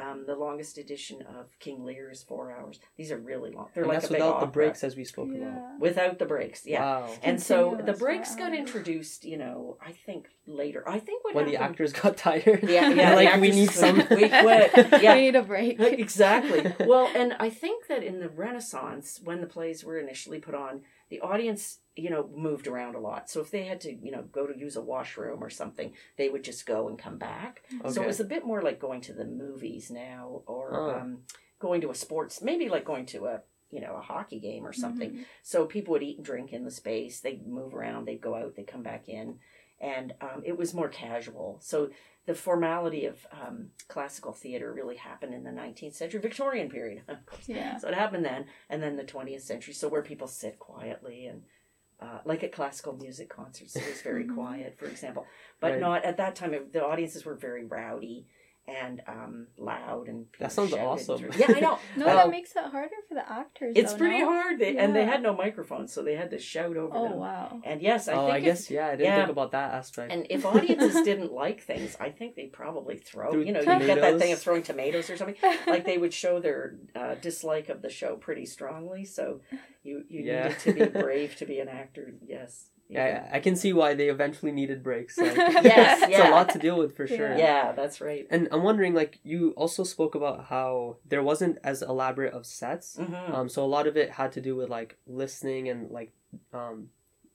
Um, 0.01 0.25
the 0.27 0.35
longest 0.35 0.77
edition 0.77 1.21
of 1.23 1.47
King 1.59 1.83
Lear 1.83 2.11
is 2.11 2.21
four 2.23 2.51
hours. 2.51 2.79
These 2.97 3.11
are 3.11 3.17
really 3.17 3.51
long. 3.51 3.69
They're 3.73 3.83
And 3.83 3.89
like 3.89 4.01
that's 4.01 4.09
a 4.11 4.13
big 4.13 4.21
without 4.21 4.39
the 4.39 4.45
opera. 4.47 4.51
breaks 4.51 4.83
as 4.83 4.95
we 4.95 5.03
spoke 5.03 5.29
about. 5.33 5.79
Without 5.79 6.19
the 6.19 6.25
breaks, 6.25 6.65
yeah. 6.65 6.81
Wow. 6.81 7.13
And 7.23 7.41
so 7.41 7.79
the 7.83 7.93
breaks 7.93 8.35
got 8.35 8.53
introduced, 8.53 9.25
you 9.25 9.37
know, 9.37 9.77
I 9.85 9.91
think 9.91 10.27
later. 10.45 10.87
I 10.87 10.99
think 10.99 11.23
what 11.23 11.33
When 11.35 11.45
the 11.47 11.57
actors 11.57 11.93
got 11.93 12.17
tired. 12.17 12.59
Yeah, 12.63 12.89
yeah, 12.89 13.15
They're 13.15 13.15
like 13.15 13.41
we 13.41 13.51
need 13.51 13.71
some. 13.71 13.97
we 14.11 14.29
quit. 14.29 14.73
we 14.75 15.01
Yeah, 15.01 15.15
need 15.15 15.35
a 15.35 15.43
break. 15.43 15.79
exactly. 15.79 16.73
Well, 16.85 17.09
and 17.15 17.33
I 17.39 17.49
think 17.49 17.87
that 17.87 18.03
in 18.03 18.19
the 18.19 18.29
Renaissance, 18.29 19.19
when 19.23 19.41
the 19.41 19.47
plays 19.47 19.83
were 19.83 19.97
initially 19.97 20.39
put 20.39 20.55
on, 20.55 20.81
the 21.09 21.21
audience, 21.21 21.79
you 21.97 22.09
know, 22.09 22.29
moved 22.35 22.67
around 22.67 22.95
a 22.95 22.99
lot. 22.99 23.29
So 23.29 23.41
if 23.41 23.51
they 23.51 23.63
had 23.65 23.81
to, 23.81 23.93
you 23.93 24.11
know, 24.11 24.23
go 24.31 24.45
to 24.47 24.57
use 24.57 24.75
a 24.75 24.81
washroom 24.81 25.43
or 25.43 25.49
something, 25.49 25.93
they 26.17 26.29
would 26.29 26.43
just 26.43 26.65
go 26.65 26.87
and 26.87 26.97
come 26.97 27.17
back. 27.17 27.63
So 27.89 28.01
it 28.01 28.07
was 28.07 28.19
a 28.19 28.25
bit 28.25 28.45
more 28.45 28.61
like 28.61 28.79
going 28.79 29.01
to 29.01 29.13
the 29.13 29.25
movies 29.25 29.89
now, 29.91 30.43
or 30.45 30.73
Oh. 30.73 30.95
um, 30.99 31.23
going 31.59 31.81
to 31.81 31.89
a 31.89 31.95
sports, 31.95 32.41
maybe 32.41 32.69
like 32.69 32.85
going 32.85 33.05
to 33.07 33.25
a, 33.25 33.41
you 33.71 33.81
know, 33.81 33.95
a 33.95 34.01
hockey 34.01 34.39
game 34.39 34.65
or 34.65 34.73
something. 34.73 35.11
Mhm. 35.11 35.25
So 35.43 35.65
people 35.65 35.91
would 35.93 36.03
eat 36.03 36.17
and 36.17 36.25
drink 36.25 36.53
in 36.53 36.63
the 36.65 36.71
space. 36.71 37.19
They'd 37.19 37.45
move 37.47 37.73
around. 37.75 38.05
They'd 38.05 38.21
go 38.21 38.35
out. 38.35 38.55
They'd 38.55 38.67
come 38.67 38.83
back 38.83 39.09
in, 39.09 39.39
and 39.81 40.13
um, 40.21 40.43
it 40.45 40.57
was 40.57 40.73
more 40.73 40.87
casual. 40.89 41.57
So 41.61 41.89
the 42.25 42.35
formality 42.35 43.05
of 43.05 43.25
um, 43.31 43.71
classical 43.87 44.33
theater 44.33 44.71
really 44.73 44.97
happened 44.97 45.33
in 45.33 45.43
the 45.45 45.51
19th 45.51 45.95
century, 45.95 46.19
Victorian 46.19 46.69
period. 46.69 47.01
Yeah. 47.47 47.77
So 47.77 47.87
it 47.87 47.93
happened 47.93 48.25
then, 48.25 48.45
and 48.69 48.83
then 48.83 48.97
the 48.97 49.03
20th 49.03 49.41
century. 49.41 49.73
So 49.73 49.87
where 49.87 50.01
people 50.03 50.27
sit 50.27 50.59
quietly 50.59 51.25
and. 51.25 51.43
Uh, 51.99 52.19
like 52.25 52.43
at 52.43 52.51
classical 52.51 52.95
music 52.95 53.27
concerts, 53.27 53.75
it 53.75 53.83
was 53.87 54.01
very 54.03 54.23
Mhm. 54.23 54.35
quiet, 54.35 54.77
for 54.77 54.85
example. 54.85 55.25
But 55.59 55.71
Right. 55.73 55.79
not 55.81 56.05
at 56.05 56.17
that 56.17 56.35
time. 56.35 56.53
it- 56.53 56.71
The 56.71 56.85
audiences 56.85 57.25
were 57.25 57.33
very 57.33 57.63
rowdy 57.65 58.27
and 58.67 59.01
um, 59.07 59.47
loud, 59.57 60.07
and 60.09 60.25
That 60.39 60.51
sounds 60.51 60.73
awesome. 60.73 61.19
through- 61.19 61.31
Yeah, 61.37 61.53
I 61.55 61.59
know. 61.61 61.79
No, 61.95 62.05
Well, 62.05 62.17
that 62.17 62.29
makes 62.29 62.51
it 62.55 62.63
harder 62.65 62.95
for 63.07 63.15
the 63.15 63.31
actors. 63.31 63.73
it's 63.77 63.93
though, 63.93 63.97
pretty 63.97 64.19
no? 64.19 64.25
hard, 64.25 64.59
they, 64.59 64.75
and 64.77 64.93
they 64.95 65.05
had 65.05 65.21
no 65.23 65.33
microphones, 65.35 65.93
so 65.93 66.03
they 66.03 66.15
had 66.15 66.31
to 66.31 66.39
shout 66.39 66.75
over. 66.75 66.95
Oh 66.95 67.09
them. 67.09 67.17
wow. 67.17 67.61
And 67.63 67.81
yes, 67.81 68.07
I 68.07 68.11
think. 68.13 68.21
oh, 68.21 68.25
think 68.25 68.33
I 68.33 68.37
if- 68.39 68.43
guess 68.43 68.69
yeah. 68.71 68.87
I 68.87 68.91
didn't 68.91 69.05
yeah. 69.05 69.15
think 69.19 69.29
about 69.29 69.51
that 69.51 69.73
aspect. 69.73 70.11
and 70.11 70.27
if 70.29 70.45
audiences 70.53 71.01
didn't 71.03 71.31
like 71.31 71.61
things, 71.63 71.95
I 71.99 72.09
think 72.09 72.35
they'd 72.35 72.51
probably 72.53 72.97
throw. 72.97 73.31
Threw 73.31 73.43
you 73.43 73.53
know, 73.53 73.61
you 73.61 73.65
get 73.65 74.01
that 74.01 74.19
thing 74.19 74.33
of 74.33 74.39
throwing 74.39 74.63
tomatoes 74.63 75.09
or 75.09 75.15
something. 75.17 75.37
Like 75.65 75.85
they 75.85 75.97
would 75.97 76.13
show 76.13 76.39
their 76.39 76.75
uh, 76.95 77.15
dislike 77.15 77.69
of 77.69 77.81
the 77.81 77.89
show 77.89 78.15
pretty 78.17 78.45
strongly. 78.45 79.05
So 79.05 79.41
you 79.83 80.03
you 80.09 80.23
Yeah. 80.23 80.43
needed 80.49 80.59
to 80.59 80.73
be 80.73 80.85
brave 81.01 81.35
to 81.37 81.45
be 81.45 81.59
an 81.59 81.69
actor. 81.69 82.13
Yes. 82.27 82.69
Yeah, 82.89 83.27
I 83.31 83.37
I 83.37 83.39
can 83.39 83.55
see 83.55 83.73
why 83.73 83.93
they 83.93 84.09
eventually 84.09 84.51
needed 84.51 84.83
breaks. 84.83 85.17
Like, 85.17 85.35
Yes, 85.37 86.03
it's 86.03 86.11
yeah. 86.11 86.29
a 86.29 86.31
lot 86.31 86.49
to 86.49 86.59
deal 86.59 86.77
with 86.77 86.95
for 86.95 87.07
sure. 87.07 87.37
Yeah, 87.37 87.73
that's 87.73 87.99
right. 88.01 88.25
And 88.29 88.47
I'm 88.51 88.63
wondering, 88.63 88.93
like, 88.93 89.19
you 89.23 89.51
also 89.51 89.83
spoke 89.83 90.15
about 90.15 90.45
how 90.45 90.97
there 91.05 91.23
wasn't 91.23 91.57
as 91.63 91.81
elaborate 91.81 92.33
of 92.33 92.45
sets. 92.45 92.97
hmm 92.97 93.13
Um, 93.13 93.49
so 93.49 93.63
a 93.63 93.67
lot 93.67 93.87
of 93.87 93.97
it 93.97 94.11
had 94.11 94.31
to 94.33 94.41
do 94.41 94.55
with 94.55 94.69
like 94.69 94.97
listening 95.05 95.69
and 95.69 95.91
like, 95.91 96.13
um, 96.53 96.89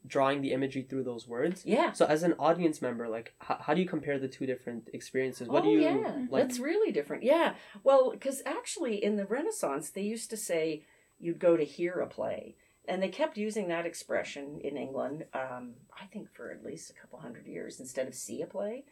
drawing 0.06 0.40
the 0.40 0.52
imagery 0.52 0.82
through 0.82 1.04
those 1.04 1.28
words. 1.28 1.62
Yeah. 1.64 1.92
So 1.92 2.06
as 2.06 2.22
an 2.22 2.34
audience 2.38 2.82
member, 2.82 3.08
like 3.08 3.34
how, 3.38 3.58
how 3.60 3.74
do 3.74 3.80
you 3.80 3.88
compare 3.88 4.18
the 4.18 4.28
two 4.28 4.46
different 4.46 4.88
experiences? 4.92 5.48
What 5.48 5.62
oh, 5.62 5.66
do 5.66 5.70
you 5.70 5.80
yeah. 5.80 6.26
like? 6.28 6.42
That's 6.42 6.58
really 6.58 6.92
different. 6.92 7.22
Yeah. 7.22 7.54
Well, 7.84 8.10
because 8.10 8.42
actually 8.44 9.02
in 9.02 9.16
the 9.16 9.26
Renaissance, 9.26 9.90
they 9.90 10.02
used 10.02 10.30
to 10.30 10.36
say 10.36 10.82
you'd 11.20 11.38
go 11.38 11.56
to 11.56 11.64
hear 11.64 12.00
a 12.00 12.06
play. 12.06 12.56
And 12.88 13.02
they 13.02 13.08
kept 13.08 13.36
using 13.36 13.68
that 13.68 13.86
expression 13.86 14.60
in 14.62 14.76
England, 14.76 15.26
um, 15.34 15.74
I 16.00 16.06
think 16.06 16.32
for 16.34 16.50
at 16.50 16.64
least 16.64 16.90
a 16.90 16.94
couple 16.94 17.20
hundred 17.20 17.46
years 17.46 17.78
instead 17.78 18.08
of 18.08 18.14
see 18.14 18.42
a 18.42 18.46
play. 18.46 18.84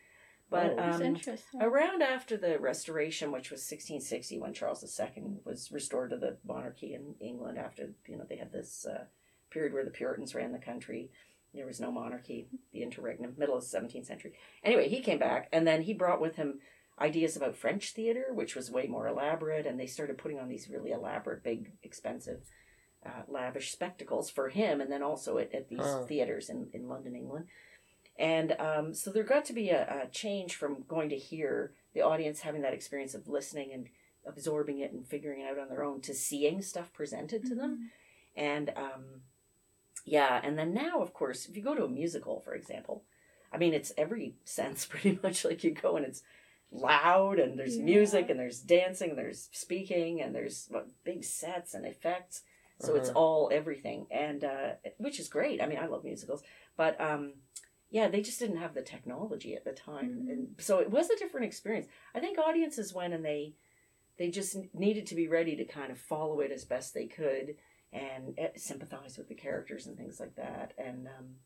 But 0.48 0.74
Oh. 0.78 0.82
Um, 0.82 1.16
around 1.60 2.02
after 2.02 2.36
the 2.36 2.58
Restoration, 2.58 3.30
which 3.30 3.50
was 3.50 3.60
1660, 3.60 4.38
when 4.38 4.52
Charles 4.52 4.82
II 4.82 5.22
was 5.44 5.70
restored 5.70 6.10
to 6.10 6.16
the 6.16 6.36
monarchy 6.46 6.94
in 6.94 7.14
England, 7.20 7.56
after 7.56 7.94
you 8.06 8.16
know 8.16 8.24
they 8.28 8.36
had 8.36 8.52
this 8.52 8.84
uh, 8.84 9.04
period 9.50 9.72
where 9.72 9.84
the 9.84 9.90
Puritans 9.90 10.34
ran 10.34 10.52
the 10.52 10.58
country, 10.58 11.10
there 11.54 11.66
was 11.66 11.80
no 11.80 11.90
monarchy, 11.90 12.48
the 12.72 12.82
interregnum, 12.82 13.34
middle 13.36 13.56
of 13.56 13.68
the 13.68 13.78
17th 13.78 14.06
century. 14.06 14.32
Anyway, 14.64 14.88
he 14.88 15.00
came 15.00 15.18
back, 15.18 15.48
and 15.52 15.66
then 15.66 15.82
he 15.82 15.94
brought 15.94 16.20
with 16.20 16.36
him 16.36 16.60
ideas 17.00 17.36
about 17.36 17.56
French 17.56 17.92
theater, 17.92 18.26
which 18.32 18.54
was 18.54 18.70
way 18.70 18.86
more 18.86 19.06
elaborate, 19.06 19.66
and 19.66 19.78
they 19.78 19.86
started 19.86 20.18
putting 20.18 20.38
on 20.38 20.48
these 20.48 20.68
really 20.68 20.90
elaborate, 20.90 21.42
big, 21.42 21.72
expensive, 21.82 22.42
uh, 23.06 23.22
lavish 23.28 23.72
spectacles 23.72 24.30
for 24.30 24.48
him, 24.50 24.80
and 24.80 24.90
then 24.92 25.02
also 25.02 25.38
at, 25.38 25.54
at 25.54 25.68
these 25.68 25.78
Huh. 25.80 26.04
theaters 26.06 26.48
in, 26.50 26.68
in 26.72 26.88
London, 26.88 27.14
England. 27.14 27.46
And 28.18 28.52
um, 28.60 28.92
so 28.92 29.10
there 29.10 29.24
got 29.24 29.44
to 29.46 29.52
be 29.54 29.70
a, 29.70 30.04
a 30.04 30.08
change 30.10 30.54
from 30.56 30.84
going 30.86 31.08
to 31.08 31.16
hear 31.16 31.72
the 31.94 32.02
audience 32.02 32.40
having 32.40 32.62
that 32.62 32.74
experience 32.74 33.14
of 33.14 33.28
listening 33.28 33.72
and 33.72 33.88
absorbing 34.26 34.80
it 34.80 34.92
and 34.92 35.06
figuring 35.06 35.40
it 35.40 35.50
out 35.50 35.58
on 35.58 35.68
their 35.70 35.82
own 35.82 36.00
to 36.02 36.14
seeing 36.14 36.60
stuff 36.60 36.92
presented 36.92 37.44
to 37.46 37.54
them. 37.54 37.90
And 38.36 38.70
um, 38.76 39.22
yeah, 40.04 40.40
and 40.42 40.58
then 40.58 40.74
now, 40.74 41.00
of 41.00 41.14
course, 41.14 41.46
if 41.46 41.56
you 41.56 41.62
go 41.62 41.74
to 41.74 41.84
a 41.84 41.88
musical, 41.88 42.40
for 42.40 42.54
example, 42.54 43.04
I 43.52 43.56
mean, 43.58 43.72
it's 43.74 43.92
every 43.96 44.34
sense 44.44 44.84
pretty 44.84 45.18
much 45.22 45.44
like 45.44 45.64
you 45.64 45.70
go 45.72 45.96
and 45.96 46.04
it's 46.04 46.22
loud 46.70 47.38
and 47.38 47.58
there's 47.58 47.76
Yeah. 47.78 47.84
music 47.84 48.30
and 48.30 48.38
there's 48.38 48.60
dancing, 48.60 49.10
and 49.10 49.18
there's 49.18 49.48
speaking 49.52 50.20
and 50.20 50.34
there's 50.34 50.66
what, 50.70 50.88
big 51.04 51.24
sets 51.24 51.74
and 51.74 51.86
effects. 51.86 52.42
So 52.80 52.94
it's 52.96 53.08
Uh-huh. 53.10 53.18
all 53.18 53.50
everything, 53.52 54.06
and 54.10 54.42
uh, 54.44 54.70
which 54.98 55.20
is 55.20 55.28
great. 55.28 55.62
I 55.62 55.66
mean, 55.66 55.78
I 55.78 55.86
love 55.86 56.04
musicals, 56.04 56.42
but 56.76 57.00
um, 57.00 57.34
yeah, 57.90 58.08
they 58.08 58.22
just 58.22 58.38
didn't 58.38 58.56
have 58.58 58.74
the 58.74 58.82
technology 58.82 59.54
at 59.54 59.64
the 59.64 59.72
time, 59.72 60.24
Mhm. 60.26 60.30
and 60.30 60.54
so 60.58 60.78
it 60.78 60.90
was 60.90 61.10
a 61.10 61.16
different 61.16 61.46
experience. 61.46 61.88
I 62.14 62.20
think 62.20 62.38
audiences 62.38 62.94
went 62.94 63.14
and 63.14 63.24
they 63.24 63.54
they 64.18 64.30
just 64.30 64.56
needed 64.74 65.06
to 65.06 65.14
be 65.14 65.28
ready 65.28 65.56
to 65.56 65.64
kind 65.64 65.90
of 65.90 65.98
follow 65.98 66.40
it 66.40 66.52
as 66.52 66.64
best 66.64 66.92
they 66.94 67.06
could 67.06 67.56
and 67.92 68.34
eh, 68.38 68.50
sympathize 68.56 69.16
with 69.18 69.28
the 69.28 69.34
characters 69.34 69.86
and 69.86 69.96
things 69.96 70.20
like 70.20 70.34
that. 70.36 70.74
And 70.78 71.06
um, 71.08 71.36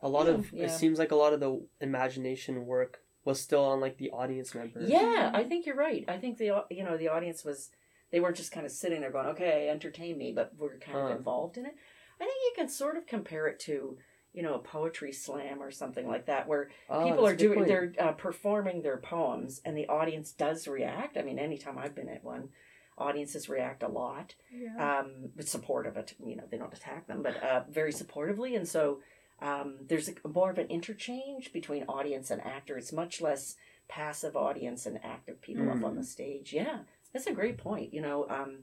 a 0.00 0.08
lot 0.08 0.26
of 0.28 0.52
Yeah. 0.52 0.64
it 0.64 0.70
seems 0.70 0.98
like 0.98 1.12
a 1.12 1.16
lot 1.16 1.32
of 1.32 1.40
the 1.40 1.60
imagination 1.80 2.66
work 2.66 3.00
was 3.24 3.40
still 3.40 3.64
on 3.64 3.80
like 3.80 3.98
the 3.98 4.10
audience 4.10 4.54
member. 4.54 4.80
yeah, 4.80 5.30
I 5.34 5.44
think 5.44 5.66
you're 5.66 5.76
right. 5.76 6.04
I 6.08 6.18
think 6.18 6.38
the 6.38 6.64
you 6.70 6.84
know 6.84 6.96
the 6.96 7.08
audience 7.08 7.44
was 7.44 7.70
they 8.12 8.20
weren't 8.20 8.36
just 8.36 8.52
kind 8.52 8.64
of 8.66 8.72
sitting 8.72 9.00
there 9.00 9.10
going, 9.10 9.26
okay, 9.28 9.68
entertain 9.68 10.16
me, 10.18 10.32
but 10.32 10.52
we're 10.58 10.78
kind 10.78 10.98
Huh. 10.98 11.06
of 11.06 11.16
involved 11.18 11.56
in 11.58 11.66
it. 11.66 11.74
I 12.20 12.24
think 12.24 12.34
you 12.44 12.52
can 12.56 12.68
sort 12.68 12.96
of 12.96 13.06
compare 13.06 13.46
it 13.46 13.58
to 13.60 13.98
you 14.32 14.42
know 14.42 14.54
a 14.54 14.58
poetry 14.58 15.12
slam 15.12 15.62
or 15.62 15.70
something 15.70 16.06
like 16.06 16.26
that 16.26 16.46
where 16.46 16.68
Oh, 16.90 17.02
people 17.02 17.26
are 17.26 17.34
doing 17.34 17.60
point. 17.60 17.68
they're 17.68 17.92
uh, 17.98 18.12
performing 18.12 18.82
their 18.82 18.98
poems 18.98 19.62
and 19.64 19.74
the 19.74 19.86
audience 19.88 20.32
does 20.32 20.68
react 20.68 21.16
i 21.16 21.22
mean 21.22 21.38
anytime 21.38 21.78
i've 21.78 21.94
been 21.94 22.10
at 22.10 22.22
one 22.22 22.50
audiences 22.98 23.48
react 23.48 23.82
a 23.82 23.88
lot 23.88 24.34
Yeah. 24.52 25.00
um 25.02 25.30
but 25.34 25.48
supportive 25.48 25.96
it 25.96 26.14
you 26.22 26.36
know 26.36 26.44
they 26.50 26.58
don't 26.58 26.74
attack 26.74 27.06
them 27.06 27.22
but 27.22 27.42
uh 27.42 27.62
very 27.70 27.92
supportively 27.92 28.54
and 28.56 28.68
so 28.68 29.00
um 29.40 29.76
there's 29.88 30.10
a, 30.10 30.28
more 30.28 30.50
of 30.50 30.58
an 30.58 30.66
interchange 30.68 31.50
between 31.52 31.84
audience 31.84 32.30
and 32.30 32.42
actor 32.42 32.76
it's 32.76 32.92
much 32.92 33.22
less 33.22 33.56
passive 33.88 34.36
audience 34.36 34.84
and 34.84 34.98
active 35.02 35.40
people 35.40 35.70
up 35.70 35.78
Mm. 35.78 35.84
on 35.84 35.96
the 35.96 36.04
stage 36.04 36.52
yeah 36.52 36.80
that's 37.16 37.26
a 37.26 37.32
great 37.32 37.56
point 37.56 37.94
you 37.94 38.02
know 38.02 38.26
um 38.28 38.58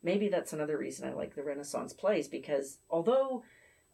maybe 0.00 0.28
that's 0.28 0.52
another 0.52 0.78
reason 0.78 1.08
i 1.08 1.12
like 1.12 1.34
the 1.34 1.42
renaissance 1.42 1.92
plays 1.92 2.28
because 2.28 2.78
although 2.88 3.42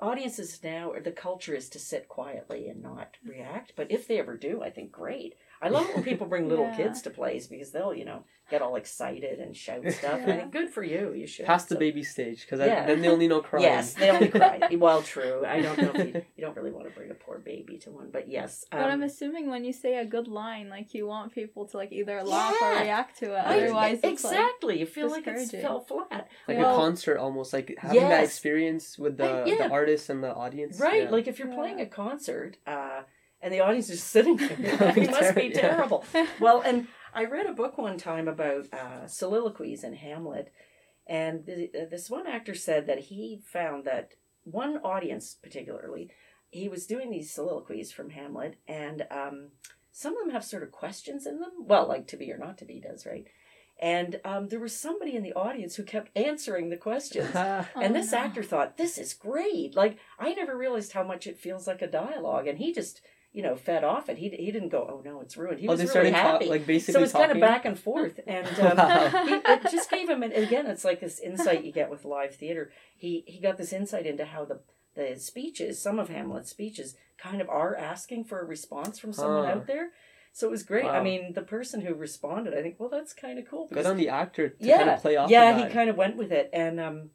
audiences 0.00 0.60
now 0.62 0.90
or 0.90 1.00
the 1.00 1.10
culture 1.10 1.54
is 1.54 1.70
to 1.70 1.78
sit 1.78 2.08
quietly 2.08 2.68
and 2.68 2.82
not 2.82 3.16
react 3.26 3.72
but 3.74 3.90
if 3.90 4.06
they 4.06 4.18
ever 4.18 4.36
do 4.36 4.62
i 4.62 4.68
think 4.68 4.92
great 4.92 5.34
i 5.62 5.68
love 5.68 5.88
it 5.88 5.94
when 5.94 6.04
people 6.04 6.26
bring 6.26 6.48
little 6.48 6.66
Yeah. 6.72 6.76
kids 6.76 7.02
to 7.02 7.10
plays 7.10 7.46
because 7.46 7.70
they'll 7.70 7.94
you 7.94 8.04
know 8.04 8.24
get 8.50 8.60
all 8.60 8.76
excited 8.76 9.38
and 9.38 9.56
shout 9.56 9.82
stuff 10.00 10.20
and 10.22 10.32
I 10.32 10.36
think 10.38 10.52
good 10.52 10.68
for 10.68 10.82
you 10.82 11.12
you 11.14 11.26
should 11.26 11.46
past 11.46 11.68
the 11.70 11.76
So- 11.76 11.78
baby 11.78 12.02
stage 12.02 12.42
because 12.42 12.60
Yeah. 12.60 12.84
then 12.86 13.00
they 13.00 13.08
only 13.08 13.28
know 13.28 13.40
crying. 13.40 13.64
yes 13.64 13.94
they 13.94 14.10
only 14.10 14.28
cry 14.28 14.60
well 14.78 15.02
true 15.02 15.44
i 15.46 15.62
don't 15.62 15.78
know 15.78 15.92
if 15.94 16.06
you, 16.14 16.22
you 16.36 16.44
don't 16.44 16.56
really 16.56 16.72
want 16.72 16.86
to 16.88 16.94
bring 16.98 17.10
a 17.10 17.14
poor 17.14 17.38
baby 17.38 17.78
to 17.78 17.90
one 17.90 18.10
but 18.12 18.28
yes 18.28 18.64
but 18.70 18.80
I'm 18.90 19.00
um, 19.00 19.02
assuming 19.04 19.48
when 19.48 19.64
you 19.64 19.72
say 19.72 19.96
a 19.98 20.04
good 20.04 20.28
line, 20.28 20.68
like 20.68 20.92
you 20.94 21.06
want 21.06 21.32
people 21.32 21.66
to 21.68 21.76
like 21.76 21.92
either 21.92 22.22
laugh 22.22 22.54
or 22.60 22.72
react 22.80 23.18
to 23.20 23.26
it. 23.34 23.38
I- 23.38 23.56
Otherwise, 23.62 24.00
it's 24.02 24.04
like 24.04 24.12
exactly 24.14 24.80
you 24.80 24.86
feel 24.86 25.08
like 25.10 25.26
it's 25.26 25.42
discouraging. 25.42 25.60
fell 25.68 25.80
flat 25.80 26.28
like 26.48 26.58
Well- 26.58 26.74
a 26.74 26.76
concert 26.76 27.18
almost 27.18 27.52
like 27.52 27.74
having 27.78 28.08
that 28.08 28.24
experience 28.24 28.98
with 28.98 29.16
the 29.18 29.44
yeah. 29.46 29.68
the 29.68 29.70
artist 29.70 30.10
and 30.10 30.22
the 30.22 30.34
audience. 30.34 30.78
Right, 30.80 31.04
Yeah. 31.04 31.10
like 31.10 31.26
if 31.28 31.38
you're 31.38 31.48
Yeah. 31.48 31.54
playing 31.60 31.80
a 31.80 31.86
concert 31.86 32.56
uh, 32.66 33.02
and 33.42 33.52
the 33.52 33.60
audience 33.60 33.90
is 33.90 34.02
sitting 34.02 34.36
there, 34.36 34.56
it 34.96 35.10
must 35.10 35.34
be 35.34 35.46
Yeah. 35.54 35.60
terrible. 35.60 36.04
Well, 36.40 36.62
and 36.62 36.86
I 37.14 37.24
read 37.24 37.46
a 37.46 37.52
book 37.52 37.76
one 37.78 37.98
time 37.98 38.28
about 38.28 38.72
uh, 38.72 39.06
soliloquies 39.06 39.84
in 39.84 39.94
Hamlet, 39.94 40.52
and 41.06 41.44
the, 41.44 41.70
uh, 41.74 41.84
this 41.90 42.08
one 42.08 42.26
actor 42.26 42.54
said 42.54 42.86
that 42.86 43.00
he 43.00 43.40
found 43.44 43.84
that 43.84 44.12
one 44.44 44.78
audience, 44.78 45.36
particularly, 45.42 46.10
he 46.50 46.68
was 46.68 46.86
doing 46.86 47.10
these 47.10 47.32
soliloquies 47.32 47.92
from 47.92 48.10
Hamlet, 48.10 48.56
and 48.68 49.06
um, 49.10 49.48
some 49.90 50.16
of 50.16 50.24
them 50.24 50.32
have 50.34 50.44
sort 50.44 50.62
of 50.62 50.70
questions 50.70 51.26
in 51.26 51.40
them. 51.40 51.50
Well, 51.66 51.86
like 51.88 52.06
to 52.08 52.16
be 52.16 52.30
or 52.32 52.38
not 52.38 52.58
to 52.58 52.64
be 52.64 52.80
does, 52.80 53.04
right? 53.06 53.26
And 53.80 54.20
um, 54.24 54.48
there 54.48 54.60
was 54.60 54.74
somebody 54.76 55.16
in 55.16 55.22
the 55.24 55.32
audience 55.32 55.74
who 55.74 55.82
kept 55.82 56.16
answering 56.16 56.68
the 56.70 56.76
questions. 56.76 57.30
Oh, 57.34 57.66
And 57.74 57.94
this 57.96 58.12
no. 58.12 58.18
actor 58.18 58.42
thought, 58.42 58.76
this 58.76 58.96
is 58.96 59.12
great. 59.14 59.74
Like, 59.74 59.98
I 60.20 60.34
never 60.34 60.56
realized 60.56 60.92
how 60.92 61.02
much 61.02 61.26
it 61.26 61.38
feels 61.38 61.66
like 61.66 61.82
a 61.82 61.88
dialogue. 61.90 62.46
And 62.46 62.58
he 62.58 62.72
just, 62.72 63.00
you 63.32 63.42
know, 63.42 63.56
fed 63.56 63.82
off 63.82 64.08
it. 64.10 64.18
He, 64.18 64.28
he 64.28 64.50
didn't 64.52 64.68
go, 64.68 64.86
oh 64.90 65.02
no, 65.04 65.20
it's 65.20 65.36
ruined. 65.36 65.58
He 65.60 65.66
oh, 65.68 65.72
was 65.72 65.94
really 65.94 66.10
happy. 66.10 66.44
talk, 66.46 66.50
like 66.50 66.66
basically 66.66 66.92
so 67.00 67.02
it's 67.02 67.12
talking. 67.12 67.28
kind 67.28 67.38
of 67.38 67.48
back 67.48 67.64
and 67.64 67.78
forth. 67.78 68.20
And 68.26 68.46
um, 68.60 68.76
Wow. 68.76 69.08
he, 69.26 69.34
it 69.34 69.70
just 69.70 69.90
gave 69.90 70.08
him, 70.08 70.22
an, 70.22 70.32
again, 70.32 70.66
it's 70.66 70.84
like 70.84 71.00
this 71.00 71.18
insight 71.18 71.64
you 71.64 71.72
get 71.72 71.90
with 71.90 72.04
live 72.04 72.34
theater. 72.34 72.70
He, 72.96 73.24
he 73.26 73.40
got 73.40 73.56
this 73.56 73.72
insight 73.72 74.06
into 74.06 74.24
how 74.26 74.44
the, 74.44 74.60
the 74.94 75.18
speeches, 75.18 75.80
some 75.80 75.98
of 75.98 76.08
Hamlet's 76.10 76.50
speeches, 76.50 76.94
kind 77.16 77.40
of 77.40 77.48
are 77.48 77.74
asking 77.76 78.24
for 78.24 78.40
a 78.40 78.44
response 78.44 78.98
from 78.98 79.12
someone 79.14 79.44
Huh. 79.46 79.52
out 79.52 79.66
there. 79.66 79.90
So 80.34 80.46
it 80.48 80.50
was 80.50 80.62
great. 80.62 80.86
I 80.86 81.02
mean, 81.02 81.34
the 81.34 81.42
person 81.42 81.82
who 81.82 81.94
responded, 81.94 82.54
I 82.54 82.62
think, 82.62 82.76
well, 82.78 82.88
that's 82.88 83.12
kind 83.12 83.38
of 83.38 83.46
cool. 83.48 83.68
Good 83.72 83.84
on 83.84 83.98
the 83.98 84.08
actor 84.08 84.48
to 84.48 84.56
yeah, 84.60 84.78
kind 84.78 84.90
of 84.90 85.00
play 85.02 85.16
off. 85.16 85.28
yeah, 85.30 85.50
of 85.50 85.66
he 85.68 85.72
kind 85.72 85.90
of 85.90 85.96
went 85.96 86.16
with 86.16 86.32
it, 86.32 86.48
and 86.54 86.80
um, 86.80 87.10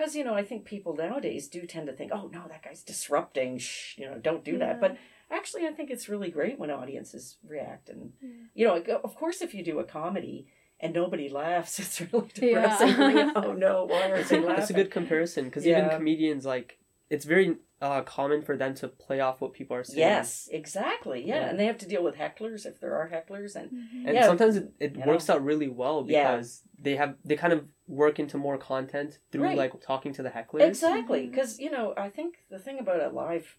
because 0.00 0.16
you 0.16 0.24
know, 0.24 0.34
I 0.34 0.44
think 0.44 0.64
people 0.64 0.96
nowadays 0.96 1.46
do 1.48 1.66
tend 1.66 1.86
to 1.88 1.92
think, 1.92 2.10
oh 2.14 2.30
no, 2.32 2.44
that 2.48 2.62
guy's 2.64 2.82
disrupting. 2.82 3.58
Shh, 3.58 3.98
you 3.98 4.06
know, 4.06 4.16
don't 4.18 4.42
do 4.42 4.52
Yeah. 4.52 4.58
that. 4.58 4.80
But 4.80 4.96
actually, 5.30 5.66
I 5.66 5.72
think 5.72 5.90
it's 5.90 6.08
really 6.08 6.30
great 6.30 6.58
when 6.58 6.70
audiences 6.70 7.36
react, 7.46 7.90
and 7.90 8.12
Yeah. 8.20 8.28
you 8.54 8.66
know, 8.66 8.98
of 9.04 9.14
course, 9.14 9.42
if 9.42 9.54
you 9.54 9.62
do 9.62 9.78
a 9.78 9.84
comedy 9.84 10.46
and 10.80 10.94
nobody 10.94 11.28
laughs, 11.28 11.78
it's 11.78 12.00
really 12.00 12.30
Yeah. 12.36 12.52
depressing. 12.78 12.96
Like, 12.96 13.32
oh 13.36 13.52
no, 13.52 13.84
why 13.84 14.10
aren't 14.10 14.28
they 14.28 14.40
laughing? 14.40 14.56
That's 14.56 14.70
a 14.70 14.74
good 14.74 14.90
comparison 14.90 15.44
because 15.46 15.66
Yeah. 15.66 15.78
even 15.86 15.90
comedians 15.98 16.46
like 16.46 16.78
it's 17.10 17.26
very 17.26 17.56
uh, 17.80 18.02
common 18.02 18.42
for 18.42 18.56
them 18.56 18.74
to 18.74 18.88
play 18.88 19.20
off 19.20 19.40
what 19.40 19.52
people 19.54 19.74
are 19.76 19.84
saying. 19.84 19.98
Yes, 19.98 20.48
exactly. 20.52 21.26
Yeah. 21.26 21.36
Yeah. 21.36 21.48
and 21.48 21.58
they 21.58 21.64
have 21.66 21.78
to 21.78 21.86
deal 21.88 22.02
with 22.04 22.16
hecklers 22.16 22.66
if 22.66 22.78
there 22.80 22.94
are 22.94 23.08
hecklers, 23.08 23.56
and 23.56 23.70
Mhm. 23.70 24.06
and 24.06 24.14
Yeah. 24.14 24.26
sometimes 24.26 24.56
it, 24.56 24.72
it 24.78 24.96
You 24.96 25.04
works 25.06 25.30
out 25.30 25.42
really 25.42 25.68
well 25.68 26.04
Yeah. 26.06 26.32
because 26.32 26.62
they 26.78 26.96
have 26.96 27.16
they 27.24 27.36
kind 27.36 27.52
of 27.54 27.66
work 27.88 28.18
into 28.18 28.36
more 28.36 28.58
content 28.58 29.18
through 29.30 29.44
Right. 29.44 29.56
like 29.56 29.80
talking 29.80 30.12
to 30.12 30.22
the 30.22 30.30
hecklers. 30.30 30.60
Exactly, 30.66 31.26
because 31.26 31.58
you 31.58 31.70
know, 31.70 31.94
I 31.96 32.10
think 32.10 32.44
the 32.50 32.58
thing 32.58 32.78
about 32.78 33.00
a 33.02 33.08
live 33.08 33.56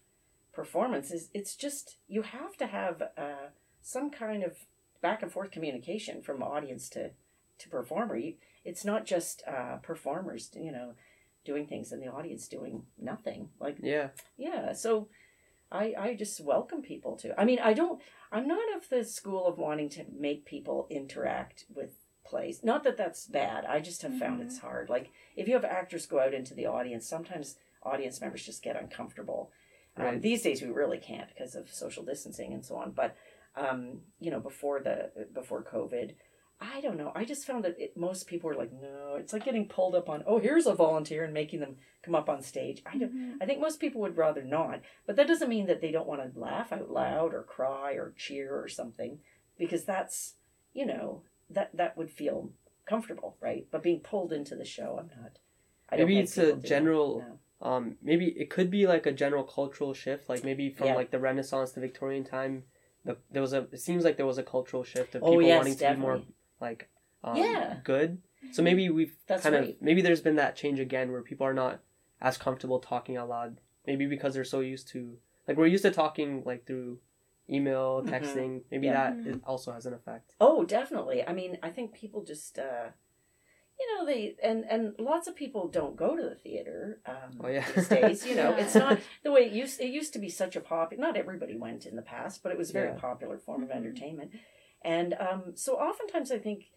performance 0.52 1.10
is 1.10 1.28
it's 1.34 1.56
just 1.56 1.98
you 2.08 2.22
have 2.22 2.56
to 2.58 2.66
have 2.66 3.02
uh, 3.16 3.48
some 3.80 4.10
kind 4.10 4.44
of 4.44 4.66
back 5.00 5.22
and 5.22 5.32
forth 5.32 5.50
communication 5.50 6.22
from 6.22 6.42
audience 6.42 6.88
to 6.90 7.10
to 7.58 7.68
performer. 7.68 8.16
You, 8.16 8.34
it's 8.64 8.84
not 8.84 9.04
just 9.04 9.42
uh, 9.46 9.76
performers, 9.78 10.50
you 10.54 10.72
know, 10.72 10.94
doing 11.44 11.66
things 11.66 11.92
and 11.92 12.02
the 12.02 12.08
audience 12.08 12.48
doing 12.48 12.84
nothing. 13.00 13.48
Like 13.60 13.76
Yeah, 13.82 14.08
yeah, 14.36 14.72
so 14.72 15.08
I 15.70 15.94
I 15.98 16.14
just 16.14 16.40
welcome 16.44 16.82
people 16.82 17.16
to. 17.18 17.38
I 17.40 17.44
mean, 17.44 17.58
I 17.58 17.72
don't. 17.72 18.00
I'm 18.30 18.46
not 18.46 18.76
of 18.76 18.88
the 18.88 19.04
school 19.04 19.46
of 19.46 19.58
wanting 19.58 19.88
to 19.90 20.04
make 20.18 20.44
people 20.44 20.86
interact 20.90 21.64
with 21.74 21.90
plays. 22.24 22.62
Not 22.62 22.84
that 22.84 22.96
that's 22.96 23.26
bad. 23.26 23.64
I 23.64 23.80
just 23.80 24.02
have 24.02 24.16
found 24.18 24.40
Mhm. 24.40 24.46
it's 24.46 24.58
hard. 24.58 24.88
Like 24.88 25.10
if 25.36 25.48
you 25.48 25.54
have 25.54 25.64
actors 25.64 26.06
go 26.06 26.20
out 26.20 26.34
into 26.34 26.54
the 26.54 26.66
audience, 26.66 27.06
sometimes 27.08 27.56
audience 27.82 28.20
members 28.20 28.44
just 28.44 28.62
get 28.62 28.76
uncomfortable. 28.76 29.50
Um, 29.96 30.20
these 30.20 30.42
days 30.42 30.62
we 30.62 30.68
really 30.68 30.98
can't 30.98 31.28
because 31.28 31.54
of 31.54 31.68
social 31.70 32.04
distancing 32.04 32.54
and 32.54 32.64
so 32.64 32.76
on. 32.76 32.92
But 32.92 33.16
um, 33.54 34.00
you 34.20 34.30
know, 34.30 34.40
before 34.40 34.80
the 34.80 35.10
before 35.34 35.62
COVID. 35.62 36.14
I 36.62 36.80
don't 36.80 36.96
know. 36.96 37.10
I 37.14 37.24
just 37.24 37.44
found 37.46 37.64
that 37.64 37.76
it, 37.78 37.96
most 37.96 38.26
people 38.28 38.48
were 38.48 38.54
like, 38.54 38.72
no, 38.72 39.16
it's 39.18 39.32
like 39.32 39.44
getting 39.44 39.66
pulled 39.66 39.94
up 39.96 40.08
on. 40.08 40.22
Oh, 40.26 40.38
here's 40.38 40.66
a 40.66 40.74
volunteer 40.74 41.24
and 41.24 41.34
making 41.34 41.58
them 41.60 41.76
come 42.02 42.14
up 42.14 42.28
on 42.28 42.40
stage. 42.40 42.82
I 42.86 42.96
don't. 42.98 43.12
Mhm. 43.14 43.36
I 43.42 43.46
think 43.46 43.60
most 43.60 43.80
people 43.80 44.00
would 44.02 44.16
rather 44.16 44.42
not, 44.44 44.80
but 45.06 45.16
that 45.16 45.26
doesn't 45.26 45.48
mean 45.48 45.66
that 45.66 45.80
they 45.80 45.90
don't 45.90 46.06
want 46.06 46.20
to 46.32 46.38
laugh 46.38 46.72
out 46.72 46.90
loud 46.90 47.34
or 47.34 47.42
cry 47.42 47.94
or 47.94 48.12
cheer 48.16 48.54
or 48.54 48.68
something, 48.68 49.18
because 49.58 49.84
that's 49.84 50.34
you 50.72 50.86
know 50.86 51.22
that 51.50 51.70
that 51.76 51.96
would 51.96 52.10
feel 52.10 52.50
comfortable, 52.86 53.36
right? 53.40 53.66
But 53.70 53.82
being 53.82 54.00
pulled 54.00 54.32
into 54.32 54.54
the 54.54 54.64
show, 54.64 54.96
I'm 55.00 55.10
not. 55.20 55.38
I 55.88 55.96
don't 55.96 56.06
Maybe 56.06 56.20
it's 56.20 56.38
a 56.38 56.42
people 56.42 56.60
that, 56.60 56.68
general- 56.68 57.18
no. 57.60 57.66
um 57.68 57.96
maybe 58.02 58.26
it 58.38 58.50
could 58.50 58.70
be 58.70 58.86
like 58.86 59.04
a 59.06 59.12
general 59.12 59.44
cultural 59.44 59.94
shift 59.94 60.28
like 60.28 60.42
maybe 60.42 60.70
from 60.70 60.86
Yeah. 60.88 60.94
like 60.94 61.10
the 61.10 61.18
renaissance 61.20 61.72
to 61.72 61.80
victorian 61.80 62.24
time 62.24 62.64
the, 63.04 63.16
there 63.30 63.42
was 63.42 63.52
a 63.52 63.68
it 63.72 63.80
seems 63.80 64.02
like 64.04 64.16
there 64.16 64.26
was 64.26 64.38
a 64.38 64.42
cultural 64.42 64.82
shift 64.84 65.14
of 65.14 65.22
Oh 65.22 65.26
people 65.32 65.42
yes, 65.42 65.58
wanting 65.58 65.76
to 65.76 65.90
be 65.94 66.00
more 66.00 66.16
definitely. 66.16 66.34
Like 66.62 66.88
um, 67.24 67.36
Yeah. 67.36 67.76
good 67.84 68.22
so 68.52 68.62
maybe 68.62 68.88
we've 68.90 69.14
That's 69.26 69.42
kind 69.42 69.54
right. 69.54 69.68
of 69.74 69.82
maybe 69.82 70.00
there's 70.02 70.20
been 70.22 70.36
that 70.36 70.56
change 70.56 70.80
again 70.80 71.12
where 71.12 71.22
people 71.22 71.46
are 71.46 71.54
not 71.54 71.80
as 72.20 72.38
comfortable 72.38 72.78
talking 72.80 73.16
out 73.16 73.28
loud 73.28 73.60
maybe 73.86 74.06
because 74.06 74.32
they're 74.34 74.44
so 74.44 74.60
used 74.60 74.88
to 74.94 75.18
like 75.46 75.56
we're 75.58 75.66
used 75.66 75.84
to 75.84 75.90
talking 75.90 76.42
like 76.46 76.66
through 76.66 76.98
email 77.50 78.02
Mhm. 78.02 78.08
texting 78.08 78.62
maybe 78.70 78.86
Yeah. 78.86 78.92
that 79.10 79.12
Mhm. 79.18 79.26
it 79.34 79.40
also 79.44 79.72
has 79.72 79.84
an 79.86 79.92
effect 79.94 80.34
Oh, 80.40 80.64
definitely. 80.64 81.26
I 81.26 81.32
mean, 81.32 81.58
I 81.62 81.70
think 81.70 81.92
people 81.92 82.22
just, 82.24 82.58
uh, 82.58 82.88
you 83.78 83.86
know, 83.96 84.06
they 84.06 84.36
and 84.42 84.64
and 84.72 84.94
lots 84.98 85.26
of 85.28 85.34
people 85.34 85.68
don't 85.68 85.96
go 85.96 86.10
to 86.16 86.22
the 86.22 86.36
theater 86.36 87.00
um, 87.06 87.40
Oh, 87.42 87.48
yeah. 87.48 87.66
these 87.74 87.88
days. 87.88 88.26
You 88.26 88.36
know, 88.36 88.50
Yeah. 88.56 88.62
it's 88.64 88.74
not 88.74 88.98
the 89.24 89.32
way 89.32 89.42
it 89.48 89.52
used. 89.52 89.80
It 89.80 89.88
used 90.00 90.12
to 90.14 90.18
be 90.20 90.28
such 90.28 90.54
a 90.56 90.60
popular. 90.60 91.00
Not 91.06 91.16
everybody 91.16 91.56
went 91.56 91.86
in 91.86 91.96
the 91.96 92.02
past, 92.14 92.42
but 92.42 92.52
it 92.52 92.58
was 92.58 92.70
a 92.70 92.72
very 92.80 92.88
Yeah. 92.92 92.98
popular 93.08 93.38
form 93.38 93.62
of 93.64 93.68
Mhm. 93.70 93.76
entertainment. 93.80 94.30
And 94.84 95.14
um, 95.14 95.42
so 95.54 95.74
oftentimes, 95.74 96.30
I 96.32 96.38
think, 96.38 96.70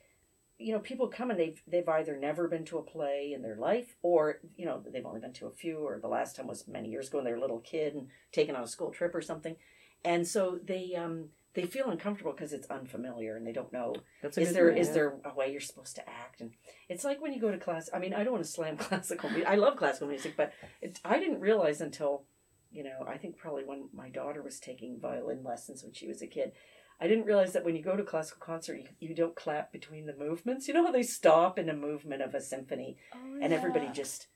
you 0.58 0.74
know, 0.74 0.80
people 0.80 1.08
come 1.08 1.32
and 1.32 1.40
they've 1.40 1.62
they've 1.68 1.88
either 1.88 2.18
never 2.18 2.48
been 2.48 2.66
to 2.66 2.78
a 2.78 2.84
play 2.84 3.32
in 3.34 3.42
their 3.42 3.58
life, 3.58 3.96
or 4.02 4.40
you 4.56 4.66
know, 4.66 4.82
they've 4.92 5.06
only 5.06 5.20
been 5.20 5.34
to 5.34 5.48
a 5.48 5.52
few, 5.52 5.78
or 5.78 6.00
the 6.00 6.08
last 6.08 6.36
time 6.36 6.48
was 6.48 6.68
many 6.68 6.90
years 6.90 7.08
ago 7.08 7.18
when 7.18 7.26
they 7.26 7.32
were 7.32 7.38
a 7.38 7.42
little 7.42 7.60
kid 7.60 7.94
and 7.94 8.08
taken 8.32 8.56
on 8.56 8.64
a 8.64 8.68
school 8.68 8.92
trip 8.92 9.14
or 9.14 9.22
something, 9.22 9.56
and 10.04 10.28
so 10.28 10.60
they 10.64 10.96
um 10.96 11.30
they 11.56 11.66
feel 11.66 11.90
uncomfortable 11.90 12.34
because 12.34 12.54
it's 12.54 12.70
unfamiliar 12.70 13.38
and 13.38 13.48
they 13.48 13.52
don't 13.52 13.74
know 13.74 13.96
that's 14.22 14.38
is 14.38 14.54
there 14.54 14.70
is 14.70 14.88
yeah. 14.88 14.94
there 14.94 15.16
a 15.26 15.34
way 15.34 15.52
you're 15.52 15.62
supposed 15.62 15.96
to 15.96 16.08
act 16.08 16.42
and 16.42 16.52
it's 16.90 17.04
like 17.04 17.22
when 17.22 17.34
you 17.34 17.42
go 17.42 17.52
to 17.52 17.58
class 17.58 17.90
i 17.94 18.00
mean 18.00 18.14
i 18.14 18.24
don't 18.24 18.34
want 18.34 18.44
to 18.44 18.50
slam 18.50 18.78
classical 18.78 19.30
music 19.30 19.48
i 19.48 19.56
love 19.56 19.76
classical 19.76 20.08
music 20.08 20.36
but 20.38 20.54
it, 20.82 21.00
i 21.04 21.18
didn't 21.18 21.40
realize 21.40 21.82
until 21.82 22.24
you 22.72 22.84
know 22.84 23.06
i 23.08 23.18
think 23.18 23.38
probably 23.38 23.64
when 23.64 23.90
my 23.94 24.10
daughter 24.10 24.44
was 24.44 24.60
taking 24.60 25.00
violin 25.00 25.44
lessons 25.44 25.82
when 25.84 25.94
she 25.94 26.08
was 26.08 26.22
a 26.22 26.28
kid 26.28 26.52
i 27.00 27.08
didn't 27.08 27.26
realize 27.26 27.54
that 27.54 27.64
when 27.66 27.76
you 27.76 27.82
go 27.84 27.96
to 27.96 28.04
a 28.04 28.06
classical 28.06 28.40
concert 28.46 28.78
you, 28.78 28.88
you 29.00 29.16
don't 29.16 29.36
clap 29.36 29.72
between 29.72 30.06
the 30.06 30.16
movements 30.16 30.68
you 30.68 30.74
know 30.74 30.86
how 30.86 30.92
they 30.92 31.04
stop 31.04 31.58
in 31.60 31.70
a 31.70 31.74
movement 31.76 32.22
of 32.22 32.34
a 32.34 32.42
symphony 32.42 32.98
Oh, 33.14 33.40
and 33.42 33.52
everybody 33.54 33.90
just 33.94 34.28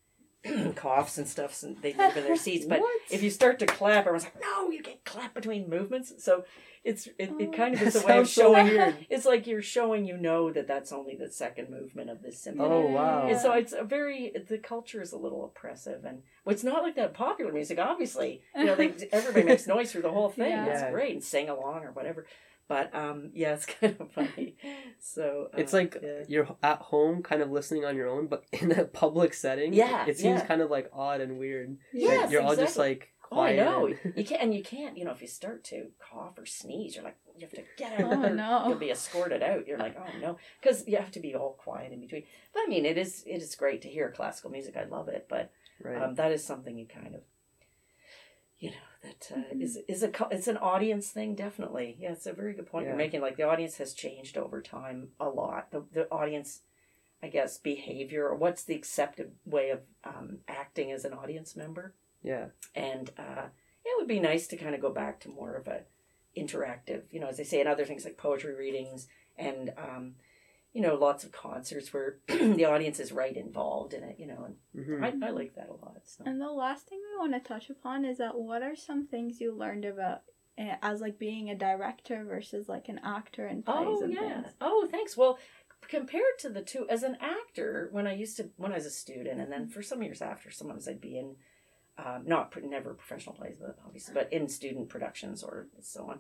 coughs 0.76 1.18
and 1.18 1.28
stuff 1.28 1.62
and 1.64 1.82
they 1.82 1.94
move 1.94 2.16
in 2.16 2.24
their 2.24 2.36
seats 2.48 2.66
but 2.66 2.80
if 3.12 3.22
you 3.22 3.30
start 3.30 3.60
to 3.60 3.66
clap 3.66 4.00
everyone's 4.06 4.24
like 4.24 4.40
no 4.42 4.70
you 4.70 4.82
can't 4.82 5.04
clap 5.04 5.34
between 5.34 5.70
movements 5.70 6.14
so 6.24 6.46
it's 6.86 7.08
it, 7.08 7.32
it 7.40 7.50
Oh. 7.50 7.52
kind 7.52 7.76
of 7.76 7.82
is 7.82 7.96
a 7.98 8.00
way 8.08 8.18
of 8.20 8.30
so 8.30 8.44
showing 8.44 8.68
weird. 8.68 8.96
it's 9.10 9.26
like 9.26 9.48
you're 9.48 9.62
showing 9.62 10.06
you 10.06 10.16
know 10.16 10.50
that 10.50 10.66
that's 10.66 10.94
only 10.94 11.14
the 11.18 11.30
second 11.30 11.70
movement 11.70 12.10
of 12.10 12.22
this 12.22 12.40
symphony. 12.42 12.70
Oh, 12.70 12.86
wow. 12.88 13.28
And 13.28 13.38
so 13.38 13.52
it's 13.52 13.74
a 13.74 13.84
very 13.84 14.32
the 14.48 14.58
culture 14.58 15.02
is 15.02 15.12
a 15.12 15.18
little 15.18 15.44
oppressive, 15.44 16.06
and 16.06 16.22
well, 16.46 16.54
it's 16.54 16.64
not 16.64 16.82
like 16.84 16.96
that 16.96 17.14
popular 17.14 17.52
music. 17.52 17.80
Obviously, 17.80 18.42
you 18.56 18.64
know, 18.64 18.76
they, 18.76 18.94
everybody 19.12 19.46
makes 19.46 19.68
noise 19.68 19.92
through 19.92 20.04
the 20.04 20.12
whole 20.12 20.30
thing. 20.30 20.52
Yeah. 20.52 20.68
It's 20.68 20.90
great 20.94 21.12
and 21.16 21.22
sing 21.24 21.50
along 21.50 21.84
or 21.84 21.92
whatever. 21.92 22.26
But 22.70 22.96
um, 22.96 23.32
yeah, 23.34 23.56
it's 23.56 23.66
kind 23.66 23.98
of 24.00 24.12
funny. 24.14 24.56
So 25.02 25.50
It's 25.58 25.74
uh, 25.74 25.78
like 25.78 25.98
yeah. 26.02 26.24
you're 26.30 26.48
at 26.64 26.80
home, 26.80 27.22
kind 27.22 27.42
of 27.42 27.52
listening 27.52 27.84
on 27.84 27.98
your 27.98 28.08
own, 28.08 28.28
but 28.28 28.46
in 28.54 28.72
a 28.72 28.86
public 28.86 29.34
setting. 29.34 29.74
Yeah, 29.74 30.06
it 30.06 30.18
seems 30.18 30.40
yeah. 30.40 30.46
kind 30.46 30.62
of 30.62 30.70
like 30.70 30.90
odd 30.94 31.20
and 31.20 31.38
weird. 31.38 31.78
that 31.92 32.00
Yes, 32.00 32.32
you're 32.32 32.42
all 32.42 32.56
just 32.56 32.78
exactly. 32.78 32.90
like 32.90 33.14
Oh, 33.32 33.42
I 33.42 33.56
know. 33.56 33.94
You 34.16 34.24
can't, 34.24 34.42
and 34.42 34.56
you 34.56 34.64
can't. 34.64 34.98
You 34.98 35.06
know, 35.06 35.12
if 35.12 35.22
you 35.22 35.28
start 35.28 35.64
to 35.66 35.88
cough 36.00 36.38
or 36.38 36.46
sneeze, 36.46 36.96
you're 36.96 37.04
like, 37.04 37.18
you 37.38 37.46
have 37.46 37.52
to 37.52 37.64
get 37.78 38.00
out. 38.02 38.12
Oh, 38.12 38.34
no. 38.34 38.68
You'll 38.68 38.78
be 38.78 38.90
escorted 38.90 39.44
out. 39.44 39.68
You're 39.68 39.78
like, 39.78 39.96
oh 40.00 40.20
no, 40.20 40.38
because 40.62 40.88
you 40.88 40.98
have 40.98 41.12
to 41.12 41.20
be 41.20 41.36
all 41.36 41.54
quiet 41.54 41.92
in 41.92 42.02
between. 42.02 42.24
But 42.54 42.62
I 42.66 42.68
mean, 42.68 42.86
it 42.86 42.98
is 42.98 43.24
it 43.28 43.42
is 43.42 43.56
great 43.56 43.82
to 43.84 43.88
hear 43.88 44.12
classical 44.12 44.50
music. 44.50 44.76
I 44.78 44.86
love 44.86 45.10
it, 45.10 45.28
but 45.30 45.52
right. 45.84 46.02
um, 46.02 46.16
that 46.16 46.32
is 46.32 46.44
something 46.44 46.78
you 46.78 46.88
kind 46.88 47.16
of, 47.16 47.22
you 48.60 48.72
know, 48.72 48.76
that 49.04 49.32
uh, 49.34 49.54
Mhm. 49.54 49.62
is 49.62 49.78
is 49.88 50.04
a 50.04 50.12
it's 50.32 50.48
an 50.48 50.58
audience 50.58 51.10
thing. 51.12 51.34
Definitely, 51.36 51.96
yeah. 52.00 52.12
It's 52.12 52.26
a 52.26 52.34
very 52.34 52.54
good 52.54 52.68
point 52.68 52.84
Yeah. 52.86 52.90
you're 52.92 52.98
making. 52.98 53.22
Like 53.22 53.38
the 53.38 53.44
audience 53.44 53.78
has 53.78 53.94
changed 53.94 54.38
over 54.38 54.62
time 54.62 55.12
a 55.20 55.30
lot. 55.30 55.72
The 55.72 55.82
the 55.92 56.10
audience. 56.12 56.62
I 57.22 57.28
guess 57.28 57.58
behavior 57.58 58.30
or 58.30 58.36
what's 58.36 58.64
the 58.64 58.76
accepted 58.76 59.36
way 59.46 59.72
of 59.72 59.82
um, 60.06 60.40
acting 60.48 60.90
as 60.94 61.04
an 61.04 61.12
audience 61.12 61.54
member 61.54 61.94
yeah. 62.24 62.46
and 62.74 63.12
uh, 63.18 63.48
it 63.84 63.98
would 63.98 64.08
be 64.08 64.22
nice 64.22 64.48
to 64.48 64.56
kind 64.56 64.74
of 64.74 64.80
go 64.80 64.90
back 64.90 65.20
to 65.20 65.30
more 65.30 65.54
of 65.56 65.68
a 65.68 65.82
interactive 66.38 67.02
you 67.12 67.20
know 67.20 67.28
as 67.28 67.36
they 67.36 67.44
say 67.44 67.60
in 67.60 67.68
other 67.68 67.84
things 67.84 68.06
like 68.06 68.16
poetry 68.16 68.56
readings 68.56 69.10
and 69.38 69.74
um, 69.78 70.16
you 70.74 70.82
know 70.82 70.96
lots 70.96 71.24
of 71.24 71.32
concerts 71.32 71.94
where 71.94 72.18
the 72.28 72.66
audience 72.66 73.00
is 73.00 73.12
right 73.12 73.36
involved 73.36 73.94
in 73.94 74.04
it 74.04 74.18
you 74.20 74.28
know 74.28 74.46
and 74.46 74.86
hmm 74.86 75.04
I, 75.04 75.28
I 75.28 75.32
like 75.32 75.56
that 75.56 75.70
a 75.70 75.74
lot 75.74 75.98
so. 76.06 76.24
And 76.26 76.40
the 76.40 76.52
last 76.52 76.88
thing 76.88 77.00
we 77.00 77.18
want 77.18 77.34
to 77.34 77.48
touch 77.48 77.70
upon 77.70 78.06
is 78.06 78.18
that 78.20 78.38
what 78.38 78.62
are 78.62 78.76
some 78.76 79.08
things 79.08 79.42
you 79.42 79.56
learned 79.56 79.86
about 79.86 80.22
eh, 80.58 80.76
as 80.82 81.02
like 81.02 81.18
being 81.18 81.50
a 81.50 81.56
director 81.56 82.24
versus 82.24 82.70
like 82.70 82.88
an 82.88 83.00
actor 83.04 83.48
in 83.48 83.64
plays 83.64 83.76
oh 83.78 84.04
and 84.04 84.14
yeah. 84.14 84.42
things? 84.42 84.54
oh 84.62 84.88
thanks. 84.90 85.18
Well 85.18 85.40
compared 85.88 86.38
to 86.40 86.50
the 86.50 86.62
two 86.62 86.86
as 86.90 87.04
an 87.04 87.18
actor 87.22 87.88
when 87.92 88.06
i 88.06 88.14
used 88.14 88.38
to 88.38 88.50
when 88.58 88.72
i 88.72 88.76
was 88.76 88.86
a 88.86 88.92
student 88.92 89.40
and 89.40 89.52
then 89.52 89.68
for 89.68 89.82
some 89.82 90.04
years 90.04 90.22
after 90.22 90.52
sometimes 90.52 90.88
i'd 90.88 91.02
be 91.02 91.18
in 91.18 91.36
um, 91.98 92.24
not 92.26 92.54
never 92.64 92.94
professional 92.94 93.34
plays 93.34 93.58
but 93.60 93.78
obviously 93.86 94.14
but 94.14 94.32
in 94.32 94.48
student 94.48 94.90
productions 94.90 95.42
or 95.42 95.68
so 95.82 96.10
on 96.10 96.20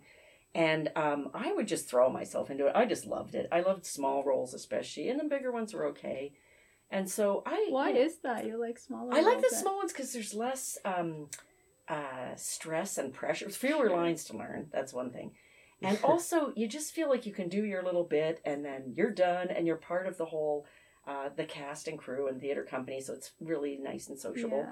and 0.55 0.91
um, 0.95 1.29
i 1.33 1.51
would 1.51 1.67
just 1.67 1.89
throw 1.89 2.09
myself 2.09 2.49
into 2.49 2.67
it 2.67 2.75
i 2.75 2.85
just 2.85 3.05
loved 3.05 3.35
it 3.35 3.47
i 3.51 3.61
loved 3.61 3.85
small 3.85 4.23
roles 4.23 4.53
especially 4.53 5.09
and 5.09 5.19
the 5.19 5.23
bigger 5.25 5.51
ones 5.51 5.73
were 5.73 5.85
okay 5.85 6.31
and 6.91 7.09
so 7.09 7.43
i 7.45 7.67
Why 7.69 7.91
is 7.91 8.17
that? 8.23 8.45
You 8.45 8.59
like 8.59 8.79
smaller? 8.79 9.13
I 9.13 9.21
like 9.21 9.41
the 9.41 9.55
small 9.55 9.77
ones 9.77 9.93
because 9.93 10.11
there's 10.11 10.33
less 10.33 10.77
um, 10.83 11.27
uh, 11.87 12.35
stress 12.35 12.97
and 12.97 13.13
pressure. 13.13 13.49
Fewer 13.49 13.89
lines 13.89 14.23
to 14.25 14.37
learn. 14.37 14.67
That's 14.71 14.93
one 14.93 15.11
thing. 15.11 15.31
And 15.81 15.97
also, 16.03 16.51
you 16.57 16.67
just 16.67 16.93
feel 16.93 17.07
like 17.09 17.25
you 17.25 17.31
can 17.31 17.47
do 17.47 17.63
your 17.63 17.81
little 17.83 18.03
bit 18.03 18.41
and 18.43 18.65
then 18.65 18.91
you're 18.97 19.11
done 19.11 19.47
and 19.49 19.65
you're 19.65 19.77
part 19.77 20.07
of 20.07 20.17
the 20.17 20.25
whole, 20.25 20.65
uh, 21.07 21.29
the 21.33 21.45
cast 21.45 21.87
and 21.87 21.97
crew 21.97 22.27
and 22.27 22.41
theater 22.41 22.65
company. 22.65 22.99
So 22.99 23.13
it's 23.13 23.31
really 23.39 23.77
nice 23.81 24.09
and 24.09 24.19
sociable. 24.19 24.67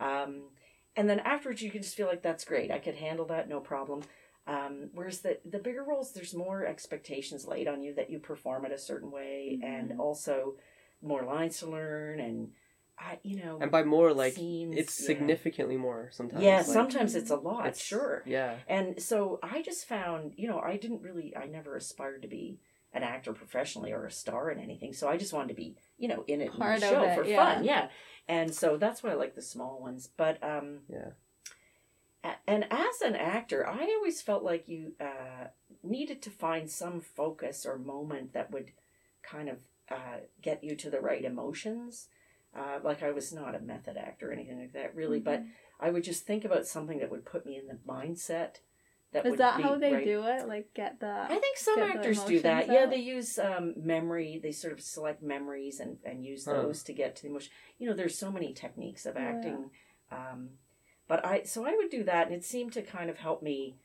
Yeah. 0.00 0.22
Um, 0.22 0.50
and 0.94 1.10
then 1.10 1.18
afterwards, 1.18 1.62
you 1.62 1.70
can 1.72 1.82
just 1.82 1.96
feel 1.96 2.06
like 2.06 2.22
that's 2.22 2.44
great. 2.44 2.70
I 2.70 2.78
could 2.78 2.94
handle 2.94 3.26
that, 3.26 3.48
no 3.48 3.58
problem. 3.58 4.02
Um, 4.46 4.90
whereas 4.92 5.20
the 5.20 5.38
the 5.44 5.58
bigger 5.58 5.84
roles, 5.84 6.12
there's 6.12 6.34
more 6.34 6.66
expectations 6.66 7.46
laid 7.46 7.68
on 7.68 7.82
you 7.82 7.94
that 7.94 8.10
you 8.10 8.18
perform 8.18 8.64
it 8.64 8.72
a 8.72 8.78
certain 8.78 9.10
way, 9.10 9.60
and 9.62 9.90
Mhm. 9.90 9.98
also 10.00 10.56
more 11.00 11.22
lines 11.24 11.58
to 11.58 11.66
learn, 11.66 12.20
and 12.20 12.52
I, 12.98 13.18
you 13.22 13.42
know, 13.42 13.58
And 13.60 13.70
by 13.70 13.82
more, 13.84 14.12
like 14.12 14.34
scenes, 14.34 14.76
it's 14.76 15.00
yeah. 15.00 15.06
significantly 15.06 15.76
more 15.76 16.10
sometimes. 16.12 16.42
Yeah, 16.42 16.58
like, 16.58 16.66
sometimes 16.66 17.14
it's 17.14 17.30
a 17.30 17.36
lot, 17.36 17.60
it's- 17.66 17.80
sure. 17.82 18.22
Yeah. 18.26 18.58
And 18.68 19.02
so 19.02 19.38
I 19.42 19.62
just 19.62 19.86
found, 19.88 20.34
you 20.36 20.46
know, 20.46 20.60
I 20.60 20.76
didn't 20.76 21.02
really, 21.02 21.34
I 21.36 21.46
never 21.46 21.74
aspired 21.74 22.22
to 22.22 22.28
be 22.28 22.60
an 22.92 23.02
actor 23.02 23.32
professionally 23.32 23.92
or 23.92 24.04
a 24.04 24.10
star 24.10 24.50
in 24.50 24.60
anything. 24.60 24.92
So 24.92 25.08
I 25.08 25.16
just 25.16 25.32
wanted 25.32 25.48
to 25.48 25.54
be, 25.54 25.76
you 25.98 26.06
know, 26.06 26.22
in 26.28 26.40
it 26.42 26.52
in 26.52 26.58
the 26.60 26.78
show 26.80 27.02
it, 27.02 27.14
for 27.16 27.24
yeah. 27.24 27.54
fun, 27.54 27.64
yeah. 27.64 27.88
And 28.28 28.54
so 28.54 28.76
that's 28.76 29.02
why 29.02 29.10
I 29.10 29.14
like 29.14 29.34
the 29.34 29.42
small 29.42 29.80
ones. 29.80 30.06
But 30.14 30.42
um, 30.44 30.82
Yeah. 30.88 31.12
A- 32.24 32.36
and 32.46 32.64
as 32.70 33.00
an 33.02 33.14
actor, 33.16 33.66
I 33.66 33.84
always 33.96 34.22
felt 34.22 34.42
like 34.42 34.68
you 34.68 34.92
uh, 35.00 35.48
needed 35.82 36.22
to 36.22 36.30
find 36.30 36.70
some 36.70 37.00
focus 37.00 37.66
or 37.66 37.78
moment 37.78 38.32
that 38.32 38.50
would 38.50 38.72
kind 39.22 39.48
of 39.48 39.58
uh, 39.90 40.18
get 40.40 40.62
you 40.64 40.76
to 40.76 40.90
the 40.90 41.00
right 41.00 41.24
emotions. 41.24 42.08
Uh, 42.54 42.78
like 42.82 43.02
I 43.02 43.10
was 43.12 43.32
not 43.32 43.54
a 43.54 43.60
method 43.60 43.96
actor 43.96 44.28
or 44.30 44.32
anything 44.32 44.60
like 44.60 44.72
that, 44.74 44.94
really, 44.94 45.20
but 45.20 45.40
Mhm. 45.40 45.50
I 45.80 45.90
would 45.90 46.04
just 46.04 46.26
think 46.26 46.44
about 46.44 46.66
something 46.66 46.98
that 46.98 47.10
would 47.10 47.24
put 47.24 47.46
me 47.46 47.56
in 47.56 47.66
the 47.66 47.78
mindset. 47.86 48.56
That 49.12 49.24
is 49.26 49.30
would 49.30 49.38
that 49.40 49.56
be 49.56 49.62
how 49.62 49.76
they 49.76 49.92
right. 49.92 50.04
do 50.04 50.26
it? 50.26 50.46
Like 50.48 50.72
get 50.74 51.00
the 51.00 51.06
I 51.30 51.36
think 51.36 51.56
some 51.58 51.82
actors 51.82 52.24
do 52.24 52.40
that. 52.40 52.66
emotions 52.66 52.72
Yeah, 52.72 52.86
they 52.86 52.96
use 52.96 53.38
um, 53.38 53.74
memory. 53.76 54.38
They 54.42 54.52
sort 54.52 54.72
of 54.72 54.80
select 54.80 55.22
memories 55.22 55.80
and, 55.80 55.98
and 56.04 56.24
use 56.24 56.44
Huh. 56.44 56.52
those 56.52 56.82
to 56.84 56.92
get 56.92 57.16
to 57.16 57.22
the 57.22 57.28
emotion. 57.28 57.52
You 57.78 57.88
know, 57.88 57.94
there's 57.96 58.16
so 58.18 58.30
many 58.30 58.52
techniques 58.54 59.04
of 59.06 59.16
Yeah. 59.16 59.22
acting. 59.28 59.70
Um, 60.10 60.50
but 61.12 61.26
I 61.26 61.42
so 61.42 61.66
I 61.66 61.74
would 61.76 61.90
do 61.90 62.04
that, 62.04 62.28
and 62.28 62.34
it 62.34 62.42
seemed 62.42 62.72
to 62.72 62.80
kind 62.80 63.10
of 63.10 63.18
help 63.18 63.42
me 63.42 63.76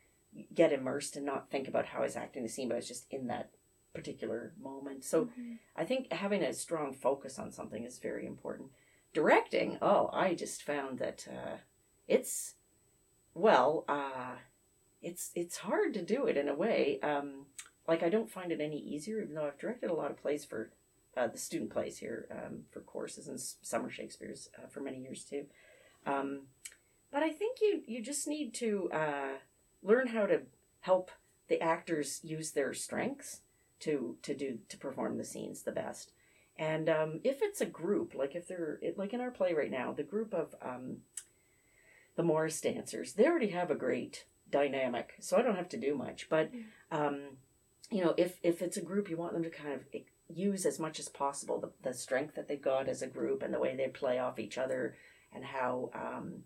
get 0.54 0.72
immersed 0.72 1.18
and 1.18 1.26
not 1.26 1.52
think 1.52 1.68
about 1.68 1.88
how 1.88 2.00
I 2.00 2.04
was 2.04 2.16
acting 2.16 2.42
the 2.42 2.48
scene, 2.48 2.70
but 2.70 2.76
I 2.76 2.78
was 2.78 2.88
just 2.88 3.06
in 3.12 3.28
that 3.28 3.50
particular 3.94 4.54
moment. 4.58 5.04
So 5.04 5.26
Mhm. 5.26 5.60
I 5.76 5.84
think 5.84 6.10
having 6.14 6.42
a 6.42 6.54
strong 6.54 6.94
focus 6.94 7.38
on 7.38 7.52
something 7.52 7.84
is 7.84 8.00
very 8.00 8.26
important. 8.26 8.72
Directing, 9.12 9.78
oh, 9.82 10.10
I 10.14 10.36
just 10.36 10.64
found 10.64 11.00
that 11.00 11.28
uh, 11.28 11.58
it's 12.08 12.56
well, 13.34 13.84
uh, 13.90 14.38
it's 15.02 15.32
it's 15.36 15.58
hard 15.58 15.94
to 15.96 16.02
do 16.02 16.28
it 16.28 16.38
in 16.38 16.48
a 16.48 16.56
way. 16.56 16.98
Um, 17.02 17.48
like 17.90 18.04
I 18.04 18.10
don't 18.10 18.32
find 18.32 18.54
it 18.54 18.62
any 18.62 18.80
easier, 18.80 19.20
even 19.20 19.36
though 19.36 19.48
I've 19.48 19.60
directed 19.60 19.90
a 19.90 20.00
lot 20.02 20.12
of 20.12 20.18
plays 20.18 20.46
for 20.46 20.72
uh, 21.18 21.28
the 21.28 21.38
student 21.38 21.72
plays 21.72 21.98
here 21.98 22.30
um, 22.32 22.64
for 22.72 22.80
courses 22.80 23.28
and 23.28 23.38
summer 23.38 23.90
Shakespeare's 23.90 24.50
uh, 24.58 24.68
for 24.68 24.80
many 24.80 25.00
years 25.02 25.26
too. 25.26 25.48
Um, 26.06 26.48
but 27.18 27.24
I 27.24 27.32
think 27.32 27.58
you 27.62 27.82
you 27.88 28.00
just 28.00 28.28
need 28.28 28.54
to 28.56 28.92
uh, 28.94 29.38
learn 29.82 30.10
how 30.10 30.28
to 30.28 30.42
help 30.82 31.10
the 31.48 31.60
actors 31.60 32.20
use 32.24 32.52
their 32.52 32.76
strengths 32.76 33.42
to 33.80 34.18
to 34.22 34.36
do 34.36 34.60
to 34.70 34.78
perform 34.78 35.18
the 35.18 35.26
scenes 35.26 35.64
the 35.64 35.72
best. 35.72 36.12
And 36.60 36.88
um, 36.88 37.20
if 37.24 37.38
it's 37.42 37.60
a 37.60 37.66
group, 37.66 38.14
like 38.14 38.36
if 38.36 38.48
they're 38.48 38.80
like 38.98 39.14
in 39.14 39.22
our 39.22 39.32
play 39.32 39.56
right 39.56 39.72
now, 39.72 39.94
the 39.94 40.04
group 40.04 40.32
of 40.32 40.54
um, 40.62 40.98
the 42.16 42.22
Morris 42.22 42.62
dancers, 42.62 43.14
they 43.14 43.26
already 43.26 43.50
have 43.50 43.72
a 43.72 43.76
great 43.76 44.26
dynamic, 44.52 45.16
so 45.20 45.38
I 45.38 45.42
don't 45.42 45.56
have 45.56 45.70
to 45.70 45.78
do 45.78 45.96
much. 45.96 46.30
But 46.30 46.52
um, 46.92 47.38
you 47.90 48.04
know, 48.04 48.14
if 48.16 48.38
if 48.44 48.62
it's 48.62 48.78
a 48.78 48.86
group, 48.90 49.10
you 49.10 49.18
want 49.18 49.34
them 49.34 49.42
to 49.42 49.50
kind 49.50 49.74
of 49.74 49.82
use 50.28 50.68
as 50.68 50.78
much 50.78 51.00
as 51.00 51.10
possible 51.10 51.60
the, 51.60 51.72
the 51.82 51.96
strength 51.96 52.36
that 52.36 52.48
they've 52.48 52.62
got 52.62 52.88
as 52.88 53.02
a 53.02 53.08
group 53.08 53.42
and 53.42 53.52
the 53.52 53.60
way 53.60 53.76
they 53.76 53.88
play 53.88 54.20
off 54.20 54.38
each 54.38 54.60
other 54.60 54.96
and 55.34 55.44
how 55.44 55.90
um, 55.96 56.44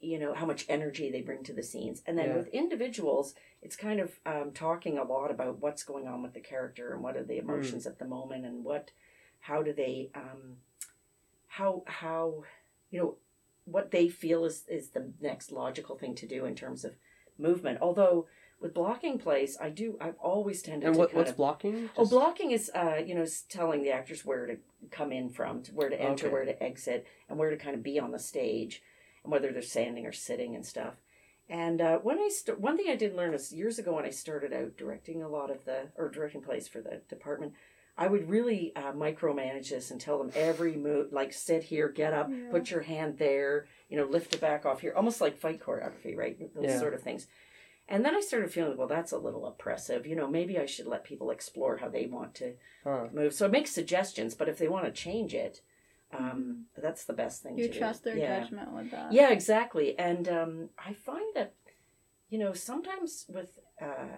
you 0.00 0.18
know 0.18 0.34
how 0.34 0.46
much 0.46 0.66
energy 0.68 1.10
they 1.10 1.22
bring 1.22 1.42
to 1.44 1.52
the 1.52 1.62
scenes 1.62 2.02
and 2.06 2.18
then 2.18 2.28
Yeah. 2.28 2.36
with 2.36 2.48
individuals 2.48 3.34
it's 3.62 3.76
kind 3.76 3.98
of 4.00 4.20
um, 4.26 4.52
talking 4.52 4.98
a 4.98 5.04
lot 5.04 5.30
about 5.30 5.58
what's 5.60 5.82
going 5.82 6.06
on 6.06 6.22
with 6.22 6.34
the 6.34 6.40
character 6.40 6.92
and 6.92 7.02
what 7.02 7.16
are 7.16 7.24
the 7.24 7.38
emotions 7.38 7.86
at 7.86 7.98
the 7.98 8.04
moment 8.04 8.44
and 8.44 8.62
what 8.64 8.90
how 9.40 9.62
do 9.62 9.72
they 9.72 10.10
um, 10.14 10.58
how 11.46 11.82
how 11.86 12.42
you 12.90 12.98
know 13.00 13.16
what 13.64 13.90
they 13.90 14.08
feel 14.08 14.44
is 14.44 14.64
is 14.68 14.90
the 14.90 15.12
next 15.20 15.50
logical 15.50 15.96
thing 15.96 16.14
to 16.14 16.26
do 16.26 16.44
in 16.44 16.54
terms 16.54 16.84
of 16.84 16.94
movement 17.38 17.78
although 17.80 18.26
with 18.60 18.72
blocking 18.74 19.18
plays 19.18 19.56
i 19.60 19.68
do 19.70 19.96
i've 20.00 20.18
always 20.18 20.62
tended 20.62 20.84
And 20.86 20.94
to 20.94 20.98
what 21.00 21.08
kind 21.10 21.16
what's 21.18 21.30
of 21.30 21.36
blocking? 21.36 21.90
Oh, 21.96 22.06
blocking 22.06 22.50
is, 22.52 22.70
uh, 22.74 23.00
you 23.04 23.14
know, 23.14 23.22
is 23.22 23.42
telling 23.42 23.82
the 23.82 23.90
actors 23.90 24.24
where 24.24 24.46
to 24.46 24.56
come 24.90 25.10
in 25.12 25.30
from, 25.30 25.62
to 25.64 25.72
where 25.72 25.88
to 25.88 26.00
enter, 26.00 26.26
Okay. 26.26 26.32
where 26.32 26.44
to 26.44 26.62
exit, 26.62 27.06
and 27.28 27.38
where 27.38 27.50
to 27.50 27.56
kind 27.56 27.74
of 27.74 27.82
be 27.82 27.98
on 27.98 28.12
the 28.12 28.18
stage, 28.18 28.82
whether 29.26 29.52
they're 29.52 29.62
standing 29.62 30.06
or 30.06 30.12
sitting 30.12 30.54
and 30.54 30.64
stuff. 30.64 30.94
And 31.48 31.80
uh, 31.80 31.98
when 31.98 32.18
I 32.18 32.28
st- 32.28 32.58
one 32.60 32.76
thing 32.76 32.86
I 32.88 32.96
did 32.96 33.14
learn 33.14 33.32
is 33.34 33.52
years 33.52 33.78
ago 33.78 33.94
when 33.94 34.04
I 34.04 34.10
started 34.10 34.52
out 34.52 34.76
directing 34.76 35.22
a 35.22 35.28
lot 35.28 35.50
of 35.50 35.64
the 35.64 35.88
or 35.96 36.08
directing 36.08 36.42
plays 36.42 36.66
for 36.66 36.80
the 36.80 37.02
department, 37.08 37.54
I 37.96 38.08
would 38.08 38.28
really 38.28 38.72
uh, 38.76 38.92
micromanage 38.92 39.70
this 39.70 39.90
and 39.90 40.00
tell 40.00 40.18
them 40.18 40.32
every 40.34 40.76
move, 40.76 41.12
like 41.12 41.32
sit 41.32 41.62
here, 41.64 41.88
get 41.88 42.12
up, 42.12 42.30
Yeah. 42.30 42.50
put 42.50 42.70
your 42.70 42.82
hand 42.82 43.18
there, 43.18 43.66
you 43.88 43.96
know, 43.96 44.04
lift 44.04 44.34
it 44.34 44.40
back 44.40 44.66
off 44.66 44.80
here, 44.80 44.92
almost 44.94 45.20
like 45.20 45.38
fight 45.38 45.60
choreography, 45.60 46.16
right? 46.16 46.36
Those 46.54 46.64
Yeah. 46.64 46.78
sort 46.80 46.94
of 46.94 47.02
things. 47.02 47.28
And 47.88 48.04
then 48.04 48.16
I 48.16 48.20
started 48.20 48.50
feeling, 48.52 48.76
well, 48.76 48.88
that's 48.88 49.12
a 49.12 49.18
little 49.18 49.46
oppressive. 49.46 50.06
You 50.06 50.16
know, 50.16 50.26
maybe 50.26 50.58
I 50.58 50.66
should 50.66 50.86
let 50.88 51.04
people 51.04 51.30
explore 51.30 51.76
how 51.76 51.88
they 51.88 52.06
want 52.06 52.34
to 52.36 52.54
Huh. 52.82 53.06
move. 53.12 53.32
So 53.32 53.46
I 53.46 53.48
make 53.48 53.68
suggestions, 53.68 54.34
but 54.34 54.48
if 54.48 54.58
they 54.58 54.66
want 54.68 54.84
to 54.86 54.90
change 54.90 55.32
it, 55.34 55.60
um, 56.18 56.64
that's 56.76 57.04
the 57.04 57.12
best 57.12 57.42
thing 57.42 57.52
Mm-hmm. 57.52 57.60
You 57.62 57.68
to 57.72 57.78
trust 57.78 58.04
do. 58.04 58.10
their 58.10 58.18
yeah. 58.18 58.40
judgment 58.40 58.72
with 58.72 58.90
that. 58.90 59.12
Yeah, 59.12 59.30
exactly. 59.30 59.98
And 59.98 60.28
um, 60.28 60.68
I 60.78 60.92
find 60.94 61.24
that, 61.34 61.54
you 62.30 62.38
know, 62.38 62.52
sometimes 62.52 63.26
with, 63.28 63.58
uh, 63.80 64.16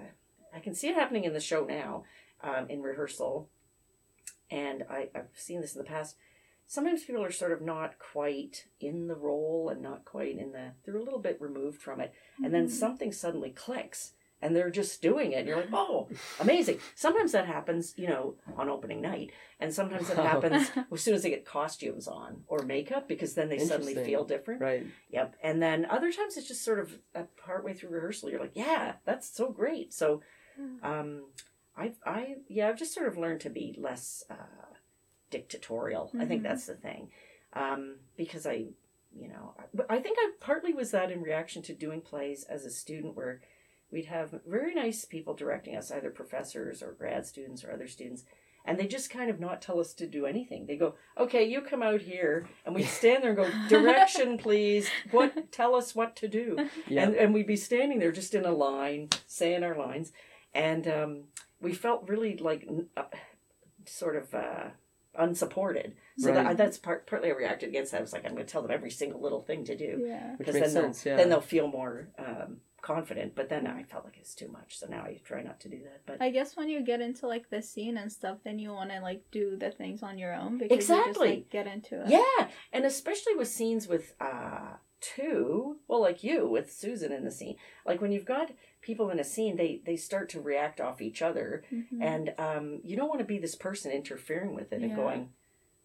I 0.54 0.60
can 0.60 0.74
see 0.74 0.88
it 0.88 0.94
happening 0.94 1.24
in 1.24 1.32
the 1.32 1.40
show 1.40 1.64
now, 1.64 2.04
um, 2.42 2.68
in 2.68 2.82
rehearsal, 2.82 3.48
and 4.50 4.84
I, 4.88 5.08
I've 5.14 5.28
seen 5.34 5.60
this 5.60 5.74
in 5.74 5.78
the 5.82 5.88
past. 5.88 6.16
Sometimes 6.66 7.04
people 7.04 7.24
are 7.24 7.30
sort 7.32 7.52
of 7.52 7.62
not 7.62 7.98
quite 7.98 8.66
in 8.80 9.06
the 9.08 9.14
role 9.16 9.70
and 9.70 9.80
not 9.82 10.04
quite 10.04 10.36
in 10.38 10.52
the, 10.52 10.72
they're 10.84 10.96
a 10.96 11.02
little 11.02 11.18
bit 11.18 11.40
removed 11.40 11.80
from 11.80 12.00
it. 12.00 12.12
And 12.44 12.52
then 12.52 12.66
Mhm. 12.66 12.70
something 12.70 13.12
suddenly 13.12 13.50
clicks 13.50 14.12
and 14.40 14.54
they're 14.54 14.70
just 14.70 15.02
doing 15.02 15.32
it. 15.32 15.38
And 15.40 15.48
you're 15.48 15.56
like, 15.56 15.72
oh, 15.72 16.08
amazing. 16.40 16.78
Sometimes 16.94 17.32
that 17.32 17.46
happens, 17.46 17.94
you 17.96 18.06
know, 18.08 18.34
on 18.56 18.68
opening 18.68 19.00
night. 19.00 19.30
And 19.60 19.74
sometimes 19.74 20.08
it 20.10 20.16
happens 20.16 20.70
as 20.92 21.00
soon 21.00 21.14
as 21.14 21.22
they 21.22 21.30
get 21.30 21.44
costumes 21.44 22.06
on 22.06 22.44
or 22.46 22.60
makeup 22.62 23.08
because 23.08 23.34
then 23.34 23.48
they 23.48 23.58
suddenly 23.58 23.94
feel 23.96 24.24
different. 24.24 24.60
Right. 24.60 24.86
Yep. 25.10 25.34
And 25.42 25.60
then 25.60 25.84
other 25.86 26.12
times 26.12 26.36
it's 26.36 26.46
just 26.48 26.64
sort 26.64 26.78
of 26.78 26.98
a 27.14 27.24
partway 27.36 27.74
through 27.74 27.90
rehearsal. 27.90 28.30
You're 28.30 28.40
like, 28.40 28.52
yeah, 28.54 28.94
that's 29.04 29.28
so 29.28 29.50
great. 29.50 29.92
So, 29.92 30.22
um, 30.82 31.24
I, 31.76 31.92
I, 32.04 32.36
yeah, 32.48 32.68
I've 32.68 32.78
just 32.78 32.94
sort 32.94 33.08
of 33.08 33.16
learned 33.16 33.40
to 33.42 33.50
be 33.50 33.74
less 33.78 34.24
uh, 34.30 34.34
dictatorial. 35.30 36.10
I 36.18 36.24
think 36.24 36.40
Mhm. 36.42 36.44
that's 36.44 36.66
the 36.66 36.74
thing, 36.74 37.10
um, 37.52 37.96
because 38.16 38.46
I, 38.46 38.66
you 39.14 39.28
know, 39.28 39.54
but 39.74 39.86
I 39.90 39.98
think 40.00 40.18
I 40.20 40.32
partly 40.40 40.72
was 40.72 40.90
that 40.92 41.10
in 41.10 41.22
reaction 41.22 41.62
to 41.62 41.74
doing 41.74 42.00
plays 42.00 42.44
as 42.44 42.64
a 42.64 42.70
student 42.70 43.14
where 43.16 43.40
we'd 43.90 44.06
have 44.06 44.40
very 44.46 44.74
nice 44.74 45.04
people 45.04 45.34
directing 45.34 45.76
us, 45.76 45.90
either 45.90 46.10
professors 46.10 46.82
or 46.82 46.92
grad 46.92 47.26
students 47.26 47.64
or 47.64 47.72
other 47.72 47.88
students. 47.88 48.24
And 48.64 48.78
they 48.78 48.86
just 48.86 49.08
kind 49.08 49.30
of 49.30 49.40
not 49.40 49.62
tell 49.62 49.80
us 49.80 49.94
to 49.94 50.06
do 50.06 50.26
anything. 50.26 50.66
They 50.66 50.76
go, 50.76 50.94
"Okay, 51.16 51.44
you 51.44 51.62
come 51.62 51.82
out 51.82 52.02
here," 52.02 52.46
and 52.66 52.74
we'd 52.74 52.84
stand 52.84 53.22
there 53.22 53.30
and 53.30 53.38
go, 53.38 53.50
"Direction, 53.68 54.36
please. 54.36 54.90
What? 55.10 55.50
Tell 55.50 55.74
us 55.74 55.94
what 55.94 56.16
to 56.16 56.28
do." 56.28 56.68
Yeah. 56.86 57.04
and 57.04 57.14
and 57.14 57.32
we'd 57.34 57.46
be 57.46 57.56
standing 57.56 57.98
there 57.98 58.12
just 58.12 58.34
in 58.34 58.44
a 58.44 58.52
line 58.52 59.08
saying 59.26 59.62
our 59.62 59.76
lines 59.76 60.12
and 60.54 60.86
um, 60.88 61.24
we 61.60 61.72
felt 61.72 62.08
really 62.08 62.36
like 62.36 62.68
uh, 62.96 63.04
sort 63.86 64.16
of 64.16 64.34
uh, 64.34 64.68
unsupported 65.14 65.94
so 66.18 66.30
Right. 66.32 66.44
that, 66.44 66.56
that's 66.56 66.78
part, 66.78 67.06
partly 67.06 67.30
i 67.30 67.34
reacted 67.34 67.68
against 67.70 67.92
that 67.92 67.98
i 67.98 68.00
was 68.00 68.12
like 68.12 68.24
i'm 68.24 68.34
going 68.34 68.46
to 68.46 68.50
tell 68.50 68.62
them 68.62 68.70
every 68.70 68.90
single 68.90 69.20
little 69.20 69.40
thing 69.40 69.64
to 69.64 69.76
do 69.76 70.04
Yeah. 70.06 70.34
Because 70.38 70.54
then, 70.54 70.70
sense. 70.70 71.02
they'll, 71.02 71.12
Yeah. 71.12 71.16
then 71.16 71.28
they'll 71.28 71.40
feel 71.40 71.68
more 71.68 72.08
um, 72.18 72.58
confident 72.92 73.34
but 73.38 73.48
then 73.52 73.66
i 73.66 73.82
felt 73.90 74.04
like 74.06 74.16
it's 74.22 74.34
too 74.34 74.48
much 74.58 74.70
so 74.78 74.86
now 74.86 75.02
i 75.02 75.12
try 75.30 75.40
not 75.42 75.58
to 75.60 75.68
do 75.68 75.78
that 75.88 76.00
but 76.06 76.16
I 76.26 76.30
guess 76.30 76.56
when 76.56 76.68
you 76.72 76.80
get 76.92 77.00
into 77.08 77.26
like 77.34 77.46
the 77.50 77.60
scene 77.70 77.96
and 78.02 78.10
stuff, 78.10 78.38
then 78.46 78.58
you 78.58 78.70
want 78.78 78.90
to 78.90 79.00
like 79.00 79.22
do 79.30 79.56
the 79.64 79.70
things 79.80 80.02
on 80.08 80.18
your 80.22 80.34
own 80.42 80.52
because 80.58 80.88
you 80.88 80.94
just 80.96 81.08
Exactly. 81.10 81.28
like 81.36 81.50
get 81.50 81.66
into 81.74 81.94
it. 82.02 82.08
Yeah, 82.18 82.40
and 82.74 82.84
especially 82.84 83.34
with 83.40 83.48
scenes 83.48 83.86
with 83.86 84.06
uh 84.20 84.70
two, 85.00 85.76
well, 85.88 86.00
like 86.08 86.24
you 86.24 86.48
with 86.48 86.72
Susan 86.72 87.12
in 87.12 87.24
the 87.24 87.30
scene, 87.30 87.56
like 87.86 88.00
when 88.00 88.12
you've 88.12 88.24
got 88.36 88.50
people 88.80 89.10
in 89.10 89.20
a 89.20 89.24
scene, 89.34 89.56
they 89.56 89.80
they 89.84 89.96
start 89.96 90.28
to 90.30 90.40
react 90.40 90.80
off 90.80 91.00
each 91.08 91.20
other, 91.22 91.62
Mhm. 91.72 91.98
and 92.10 92.34
um, 92.38 92.80
you 92.88 92.96
don't 92.96 93.08
want 93.12 93.20
to 93.20 93.32
be 93.34 93.38
this 93.38 93.54
person 93.66 93.92
interfering 93.92 94.54
with 94.54 94.72
it 94.72 94.82
and 94.82 94.96
going, 94.96 95.22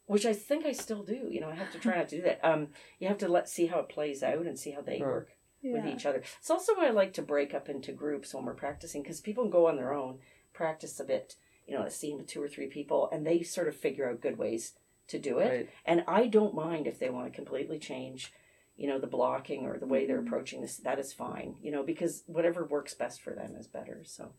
which 0.05 0.25
I 0.25 0.33
think 0.33 0.65
I 0.65 0.71
still 0.71 1.03
do. 1.03 1.27
You 1.29 1.41
know, 1.41 1.49
I 1.49 1.55
have 1.55 1.71
to 1.73 1.79
try 1.79 1.95
not 1.99 2.09
to 2.09 2.15
do 2.17 2.21
that. 2.23 2.39
Um, 2.43 2.69
you 2.99 3.07
have 3.07 3.19
to 3.19 3.27
let 3.27 3.49
see 3.49 3.67
how 3.67 3.79
it 3.79 3.89
plays 3.89 4.23
out 4.23 4.45
and 4.47 4.57
see 4.57 4.71
how 4.71 4.81
they 4.81 4.99
Huh. 4.99 5.05
work 5.05 5.29
with 5.71 5.85
each 5.85 6.05
other. 6.05 6.21
It's 6.39 6.49
also 6.49 6.75
why 6.75 6.87
I 6.87 6.91
like 6.91 7.13
to 7.13 7.21
break 7.21 7.53
up 7.53 7.69
into 7.69 7.91
groups 7.91 8.33
when 8.33 8.45
we're 8.45 8.53
practicing 8.53 9.01
because 9.01 9.21
people 9.21 9.47
go 9.47 9.67
on 9.67 9.77
their 9.77 9.93
own, 9.93 10.19
practice 10.53 10.99
a 10.99 11.03
bit, 11.03 11.35
you 11.67 11.75
know, 11.75 11.83
a 11.83 11.89
scene 11.91 12.17
with 12.17 12.27
two 12.27 12.43
or 12.43 12.49
three 12.49 12.67
people, 12.67 13.09
and 13.11 13.25
they 13.25 13.41
sort 13.43 13.67
of 13.67 13.75
figure 13.75 14.09
out 14.09 14.21
good 14.21 14.37
ways 14.37 14.73
to 15.07 15.19
do 15.19 15.39
it. 15.39 15.49
Right. 15.49 15.69
And 15.85 16.03
I 16.07 16.27
don't 16.27 16.53
mind 16.55 16.87
if 16.87 16.99
they 16.99 17.09
want 17.09 17.27
to 17.31 17.35
completely 17.35 17.79
change, 17.79 18.33
you 18.75 18.87
know, 18.87 18.99
the 18.99 19.07
blocking 19.07 19.65
or 19.65 19.77
the 19.77 19.85
way 19.85 20.05
they're 20.05 20.21
Mhm. 20.21 20.27
approaching 20.27 20.61
this. 20.61 20.77
That 20.77 20.99
is 20.99 21.13
fine, 21.13 21.55
you 21.61 21.71
know, 21.71 21.83
because 21.83 22.23
whatever 22.27 22.65
works 22.65 22.93
best 22.93 23.21
for 23.21 23.33
them 23.33 23.55
is 23.55 23.67
better. 23.67 24.03
So 24.03 24.33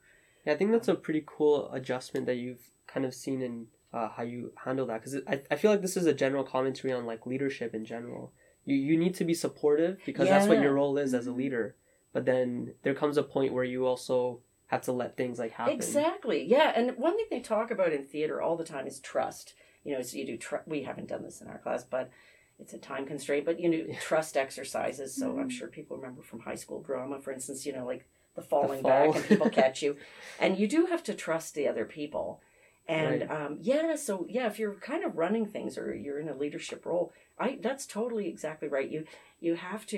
Yeah, 0.44 0.52
I 0.52 0.56
think 0.56 0.72
that's 0.72 0.88
a 0.88 0.94
pretty 0.94 1.22
cool 1.24 1.72
adjustment 1.72 2.26
that 2.26 2.34
you've 2.36 2.70
kind 2.86 3.06
of 3.06 3.14
seen 3.14 3.40
in 3.40 3.68
uh, 3.94 4.08
how 4.08 4.24
you 4.24 4.52
handle 4.64 4.84
that 4.86 5.00
because 5.00 5.16
I, 5.26 5.40
I 5.52 5.56
feel 5.56 5.70
like 5.70 5.80
this 5.80 5.96
is 5.96 6.04
a 6.04 6.12
general 6.12 6.42
commentary 6.42 6.92
on 6.92 7.06
like 7.06 7.26
leadership 7.26 7.74
in 7.74 7.84
general. 7.84 8.32
You 8.64 8.76
you 8.76 8.96
need 8.96 9.14
to 9.16 9.24
be 9.24 9.34
supportive 9.34 9.98
because 10.06 10.28
that's 10.28 10.48
what 10.48 10.60
your 10.62 10.72
role 10.74 10.96
is 10.98 11.14
as 11.14 11.26
a 11.26 11.30
Mhm. 11.30 11.36
leader. 11.36 11.76
But 12.12 12.24
then 12.24 12.74
there 12.82 12.94
comes 12.94 13.16
a 13.16 13.22
point 13.22 13.52
where 13.52 13.64
you 13.64 13.86
also 13.86 14.40
have 14.68 14.82
to 14.82 14.92
let 14.92 15.16
things 15.16 15.38
like 15.38 15.52
happen. 15.52 15.74
exactly, 15.74 16.42
yeah. 16.44 16.72
And 16.74 16.96
one 16.96 17.16
thing 17.16 17.26
they 17.30 17.40
talk 17.40 17.70
about 17.70 17.92
in 17.92 18.04
theater 18.04 18.40
all 18.40 18.56
the 18.56 18.64
time 18.64 18.86
is 18.86 19.00
trust. 19.00 19.54
You 19.84 19.94
know, 19.94 20.02
so 20.02 20.16
you 20.16 20.24
do. 20.26 20.36
Tr- 20.38 20.56
we 20.66 20.82
haven't 20.84 21.08
done 21.08 21.22
this 21.22 21.40
in 21.42 21.48
our 21.48 21.58
class, 21.58 21.84
but 21.84 22.10
it's 22.58 22.72
a 22.72 22.78
time 22.78 23.04
constraint. 23.04 23.44
But 23.44 23.60
you 23.60 23.70
do 23.70 23.86
Yeah. 23.90 23.98
trust 24.00 24.36
exercises. 24.36 25.14
So 25.14 25.38
I'm 25.38 25.48
Mhm. 25.48 25.52
sure 25.52 25.68
people 25.68 25.96
remember 25.96 26.22
from 26.22 26.40
high 26.40 26.54
school 26.54 26.80
drama, 26.80 27.20
for 27.20 27.32
instance. 27.32 27.66
You 27.66 27.72
know, 27.74 27.84
like 27.84 28.06
the 28.34 28.42
falling 28.42 28.80
fall. 28.82 28.90
back 28.90 29.16
and 29.16 29.24
people 29.26 29.50
catch 29.62 29.82
you, 29.82 29.96
and 30.40 30.58
you 30.58 30.66
do 30.66 30.86
have 30.86 31.02
to 31.04 31.14
trust 31.14 31.54
the 31.54 31.68
other 31.68 31.84
people. 31.84 32.40
And 32.86 33.22
Right. 33.22 33.30
um, 33.30 33.58
yeah, 33.60 33.94
so 33.96 34.26
yeah, 34.28 34.46
if 34.46 34.58
you're 34.58 34.74
kind 34.74 35.04
of 35.04 35.16
running 35.16 35.46
things 35.46 35.78
or 35.78 35.94
you're 35.94 36.18
in 36.18 36.28
a 36.28 36.36
leadership 36.36 36.84
role, 36.84 37.12
I 37.38 37.58
that's 37.60 37.86
totally 37.86 38.28
exactly 38.28 38.68
right. 38.68 38.88
You 38.90 39.04
you 39.40 39.56
have 39.56 39.86
to, 39.86 39.96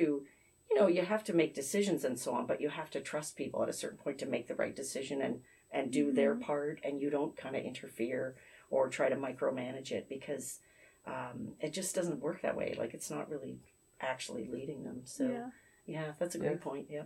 you 0.70 0.77
know, 0.77 0.87
you 0.87 1.03
have 1.03 1.25
to 1.25 1.35
make 1.35 1.55
decisions 1.55 2.05
and 2.05 2.18
so 2.18 2.33
on, 2.33 2.46
but 2.46 2.61
you 2.61 2.68
have 2.70 2.90
to 2.90 3.01
trust 3.01 3.37
people 3.37 3.62
at 3.62 3.68
a 3.68 3.72
certain 3.75 3.99
point 3.99 4.18
to 4.18 4.27
make 4.27 4.49
the 4.49 4.55
right 4.55 4.75
decision 4.75 5.20
and 5.22 5.42
and 5.70 5.92
do 5.92 6.12
their 6.12 6.35
Mhm. 6.35 6.42
part, 6.42 6.81
and 6.85 7.01
you 7.01 7.11
don't 7.11 7.37
kind 7.37 7.57
of 7.57 7.62
interfere 7.64 8.37
or 8.70 8.88
try 8.88 9.09
to 9.09 9.16
micromanage 9.16 9.92
it 9.92 10.09
because 10.09 10.61
um, 11.06 11.54
it 11.60 11.73
just 11.73 11.94
doesn't 11.94 12.21
work 12.21 12.42
that 12.42 12.56
way. 12.56 12.75
Like 12.77 12.94
it's 12.94 13.10
not 13.10 13.29
really 13.31 13.60
actually 14.00 14.46
leading 14.46 14.83
them. 14.85 15.02
So 15.04 15.25
yeah, 15.25 15.50
yeah. 15.87 16.13
that's 16.19 16.35
a 16.35 16.38
great 16.38 16.52
Yeah. 16.52 16.56
point. 16.65 16.87
Yeah. 16.90 17.04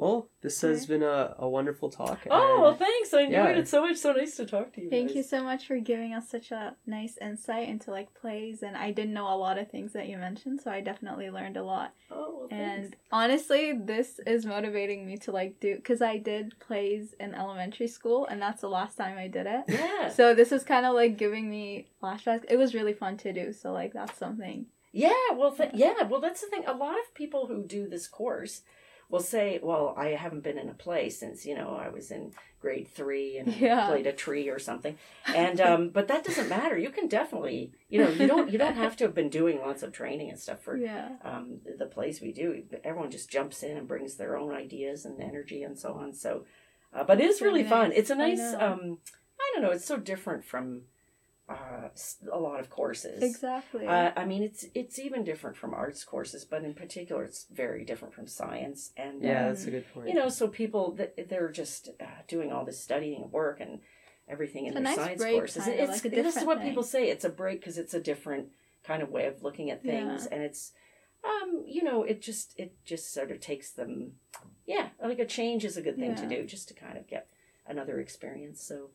Well, 0.00 0.30
this 0.40 0.62
has 0.62 0.86
been 0.86 1.02
a, 1.02 1.34
a 1.38 1.46
wonderful 1.46 1.90
talk. 1.90 2.20
Oh, 2.30 2.60
well, 2.62 2.74
thanks. 2.74 3.12
I 3.12 3.20
enjoyed 3.20 3.32
Yeah. 3.32 3.60
it 3.62 3.68
so 3.68 3.82
much. 3.82 3.98
So 3.98 4.12
nice 4.12 4.34
to 4.36 4.46
talk 4.46 4.72
to 4.72 4.80
you. 4.80 4.88
Thank 4.88 5.08
guys. 5.08 5.16
you 5.16 5.22
so 5.22 5.44
much 5.44 5.66
for 5.66 5.78
giving 5.78 6.14
us 6.14 6.30
such 6.30 6.50
a 6.52 6.74
nice 6.86 7.18
insight 7.18 7.68
into 7.68 7.90
like 7.90 8.14
plays 8.14 8.62
and 8.62 8.78
I 8.78 8.92
didn't 8.92 9.12
know 9.12 9.28
a 9.28 9.36
lot 9.36 9.58
of 9.58 9.70
things 9.70 9.92
that 9.92 10.08
you 10.08 10.16
mentioned, 10.16 10.62
so 10.62 10.70
I 10.70 10.80
definitely 10.80 11.28
learned 11.30 11.58
a 11.58 11.62
lot. 11.62 11.92
Oh, 12.10 12.34
well, 12.38 12.48
thanks. 12.48 12.86
And 12.86 12.96
honestly, 13.12 13.72
this 13.78 14.20
is 14.26 14.46
motivating 14.46 15.06
me 15.06 15.18
to 15.18 15.32
like 15.32 15.60
do 15.60 15.78
cuz 15.80 16.00
I 16.00 16.16
did 16.16 16.58
plays 16.60 17.14
in 17.20 17.34
elementary 17.34 17.88
school 17.88 18.24
and 18.26 18.40
that's 18.40 18.62
the 18.62 18.70
last 18.70 18.96
time 18.96 19.18
I 19.18 19.28
did 19.28 19.46
it. 19.46 19.64
yeah. 19.68 20.08
So 20.08 20.34
this 20.34 20.50
is 20.50 20.64
kind 20.64 20.86
of 20.86 20.94
like 20.94 21.18
giving 21.18 21.50
me 21.50 21.88
flashbacks. 22.02 22.46
It 22.48 22.56
was 22.56 22.74
really 22.74 22.94
fun 22.94 23.18
to 23.18 23.34
do, 23.34 23.52
so 23.52 23.70
like 23.72 23.92
that's 23.92 24.16
something. 24.18 24.64
Yeah, 24.92 25.12
well, 25.36 25.52
th- 25.52 25.70
yeah, 25.74 26.02
well, 26.08 26.20
that's 26.20 26.40
the 26.40 26.48
thing. 26.48 26.64
A 26.66 26.72
lot 26.72 26.94
of 26.98 27.14
people 27.14 27.46
who 27.46 27.64
do 27.64 27.86
this 27.86 28.08
course 28.08 28.62
will 29.10 29.20
say, 29.20 29.58
"Well, 29.62 29.94
I 29.96 30.08
haven't 30.10 30.42
been 30.44 30.58
in 30.58 30.68
a 30.68 30.74
play 30.74 31.10
since 31.10 31.44
you 31.44 31.54
know 31.54 31.76
I 31.76 31.88
was 31.88 32.10
in 32.10 32.32
grade 32.60 32.88
three 32.88 33.38
and 33.38 33.48
Yeah. 33.60 33.86
played 33.86 34.06
a 34.06 34.12
tree 34.12 34.48
or 34.48 34.58
something." 34.58 34.96
And 35.26 35.60
um, 35.60 35.90
but 35.90 36.08
that 36.08 36.24
doesn't 36.24 36.48
matter. 36.48 36.78
You 36.78 36.90
can 36.90 37.08
definitely, 37.08 37.72
you 37.88 37.98
know, 38.02 38.08
you 38.10 38.26
don't 38.26 38.50
you 38.50 38.58
don't 38.58 38.76
have 38.76 38.96
to 38.98 39.04
have 39.04 39.14
been 39.14 39.28
doing 39.28 39.58
lots 39.60 39.82
of 39.82 39.92
training 39.92 40.30
and 40.30 40.38
stuff 40.38 40.62
for 40.62 40.76
Yeah. 40.76 41.08
um, 41.24 41.60
the 41.78 41.86
plays 41.86 42.20
we 42.20 42.32
do. 42.32 42.62
Everyone 42.84 43.10
just 43.10 43.30
jumps 43.30 43.62
in 43.62 43.76
and 43.76 43.88
brings 43.88 44.14
their 44.16 44.36
own 44.36 44.54
ideas 44.54 45.04
and 45.04 45.20
energy 45.20 45.62
and 45.62 45.78
so 45.78 45.94
on. 45.94 46.12
So, 46.14 46.44
uh, 46.94 47.04
but 47.04 47.20
it 47.20 47.26
is 47.28 47.40
really 47.40 47.60
really 47.62 47.68
fun. 47.68 47.92
It's 47.92 48.10
a 48.10 48.14
nice. 48.14 48.38
know. 48.38 48.60
Um, 48.60 48.98
I 49.40 49.52
don't 49.54 49.62
know. 49.62 49.70
It's 49.70 49.86
so 49.86 49.96
different 49.96 50.44
from 50.44 50.82
uh, 51.50 51.88
s- 51.92 52.18
a 52.32 52.38
lot 52.38 52.60
of 52.60 52.70
courses. 52.70 53.22
Exactly. 53.22 53.86
Uh, 53.86 54.12
I 54.16 54.24
mean, 54.24 54.42
it's 54.42 54.66
it's 54.74 54.98
even 54.98 55.24
different 55.24 55.56
from 55.56 55.74
arts 55.74 56.04
courses, 56.04 56.44
but 56.44 56.62
in 56.64 56.74
particular, 56.74 57.24
it's 57.24 57.46
very 57.50 57.84
different 57.84 58.14
from 58.14 58.26
science. 58.26 58.92
And 58.96 59.22
Yeah, 59.22 59.44
uh, 59.44 59.48
that's 59.48 59.64
a 59.66 59.70
good 59.70 59.92
point. 59.92 60.08
you 60.08 60.14
know, 60.14 60.28
so 60.28 60.46
people 60.48 60.92
that 60.92 61.28
they're 61.28 61.50
just 61.50 61.88
uh, 62.00 62.22
doing 62.28 62.52
all 62.52 62.64
this 62.64 62.80
studying 62.80 63.22
and 63.22 63.32
work 63.32 63.60
and 63.60 63.80
everything 64.28 64.66
in 64.66 64.72
It's 64.72 64.76
a 64.76 64.82
their 64.82 64.84
nice 64.84 64.96
science 64.96 65.22
break, 65.22 65.34
courses. 65.34 65.64
kinda, 65.64 65.82
It's 65.82 66.04
like 66.04 66.12
a 66.12 66.16
this 66.22 66.36
is 66.36 66.44
what 66.44 66.58
thing. 66.58 66.68
people 66.68 66.82
say. 66.84 67.08
It's 67.10 67.24
a 67.24 67.30
break 67.30 67.60
because 67.60 67.78
it's 67.78 67.94
a 67.94 68.00
different 68.00 68.48
kind 68.84 69.02
of 69.02 69.10
way 69.10 69.26
of 69.26 69.42
looking 69.42 69.70
at 69.70 69.82
things, 69.82 70.26
and 70.26 70.42
it's 70.42 70.72
um, 71.24 71.64
you 71.66 71.82
know, 71.82 72.02
it 72.04 72.22
just 72.22 72.54
it 72.58 72.72
just 72.84 73.12
sort 73.12 73.30
of 73.30 73.40
takes 73.40 73.70
them. 73.72 74.12
Yeah, 74.66 74.88
like 75.02 75.18
a 75.18 75.26
change 75.26 75.64
is 75.64 75.76
a 75.76 75.82
good 75.82 75.96
thing 75.98 76.14
to 76.14 76.26
do, 76.26 76.46
just 76.46 76.68
to 76.68 76.74
kind 76.74 76.96
of 76.96 77.06
get 77.08 77.26
another 77.66 77.98
experience. 77.98 78.62
So. 78.62 78.90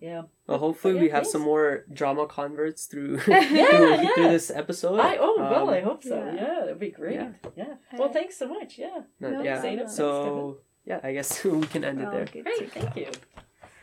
Yeah. 0.00 0.22
well, 0.46 0.58
hopefully 0.58 0.94
yeah, 0.94 1.00
we 1.00 1.08
have 1.10 1.22
thanks. 1.24 1.32
some 1.32 1.42
more 1.42 1.84
drama 1.92 2.26
converts 2.26 2.86
through 2.86 3.20
Yeah, 3.28 3.42
through, 3.44 3.90
yeah. 3.90 4.14
through 4.14 4.28
this 4.28 4.50
episode. 4.50 4.98
I 5.00 5.16
oh 5.20 5.36
well, 5.38 5.68
Um, 5.68 5.74
I 5.74 5.80
hope 5.80 6.02
so. 6.02 6.16
yeah. 6.16 6.34
Yeah, 6.34 6.60
that'd 6.60 6.78
be 6.78 6.90
great. 6.90 7.14
Yeah. 7.14 7.30
Yeah. 7.56 7.74
Well, 7.98 8.12
thanks 8.12 8.36
so 8.36 8.48
much. 8.48 8.78
Yeah. 8.78 9.00
no, 9.20 9.30
No 9.30 9.42
yeah. 9.42 9.60
problem. 9.60 9.78
Thanks, 9.78 9.94
So 9.96 10.58
yeah, 10.84 11.00
I 11.02 11.12
guess 11.12 11.44
we 11.44 11.66
can 11.66 11.84
end 11.84 12.00
it 12.00 12.08
Oh, 12.08 12.10
there. 12.12 12.26
Great. 12.42 12.72
Thank 12.72 12.96
you. 12.96 13.08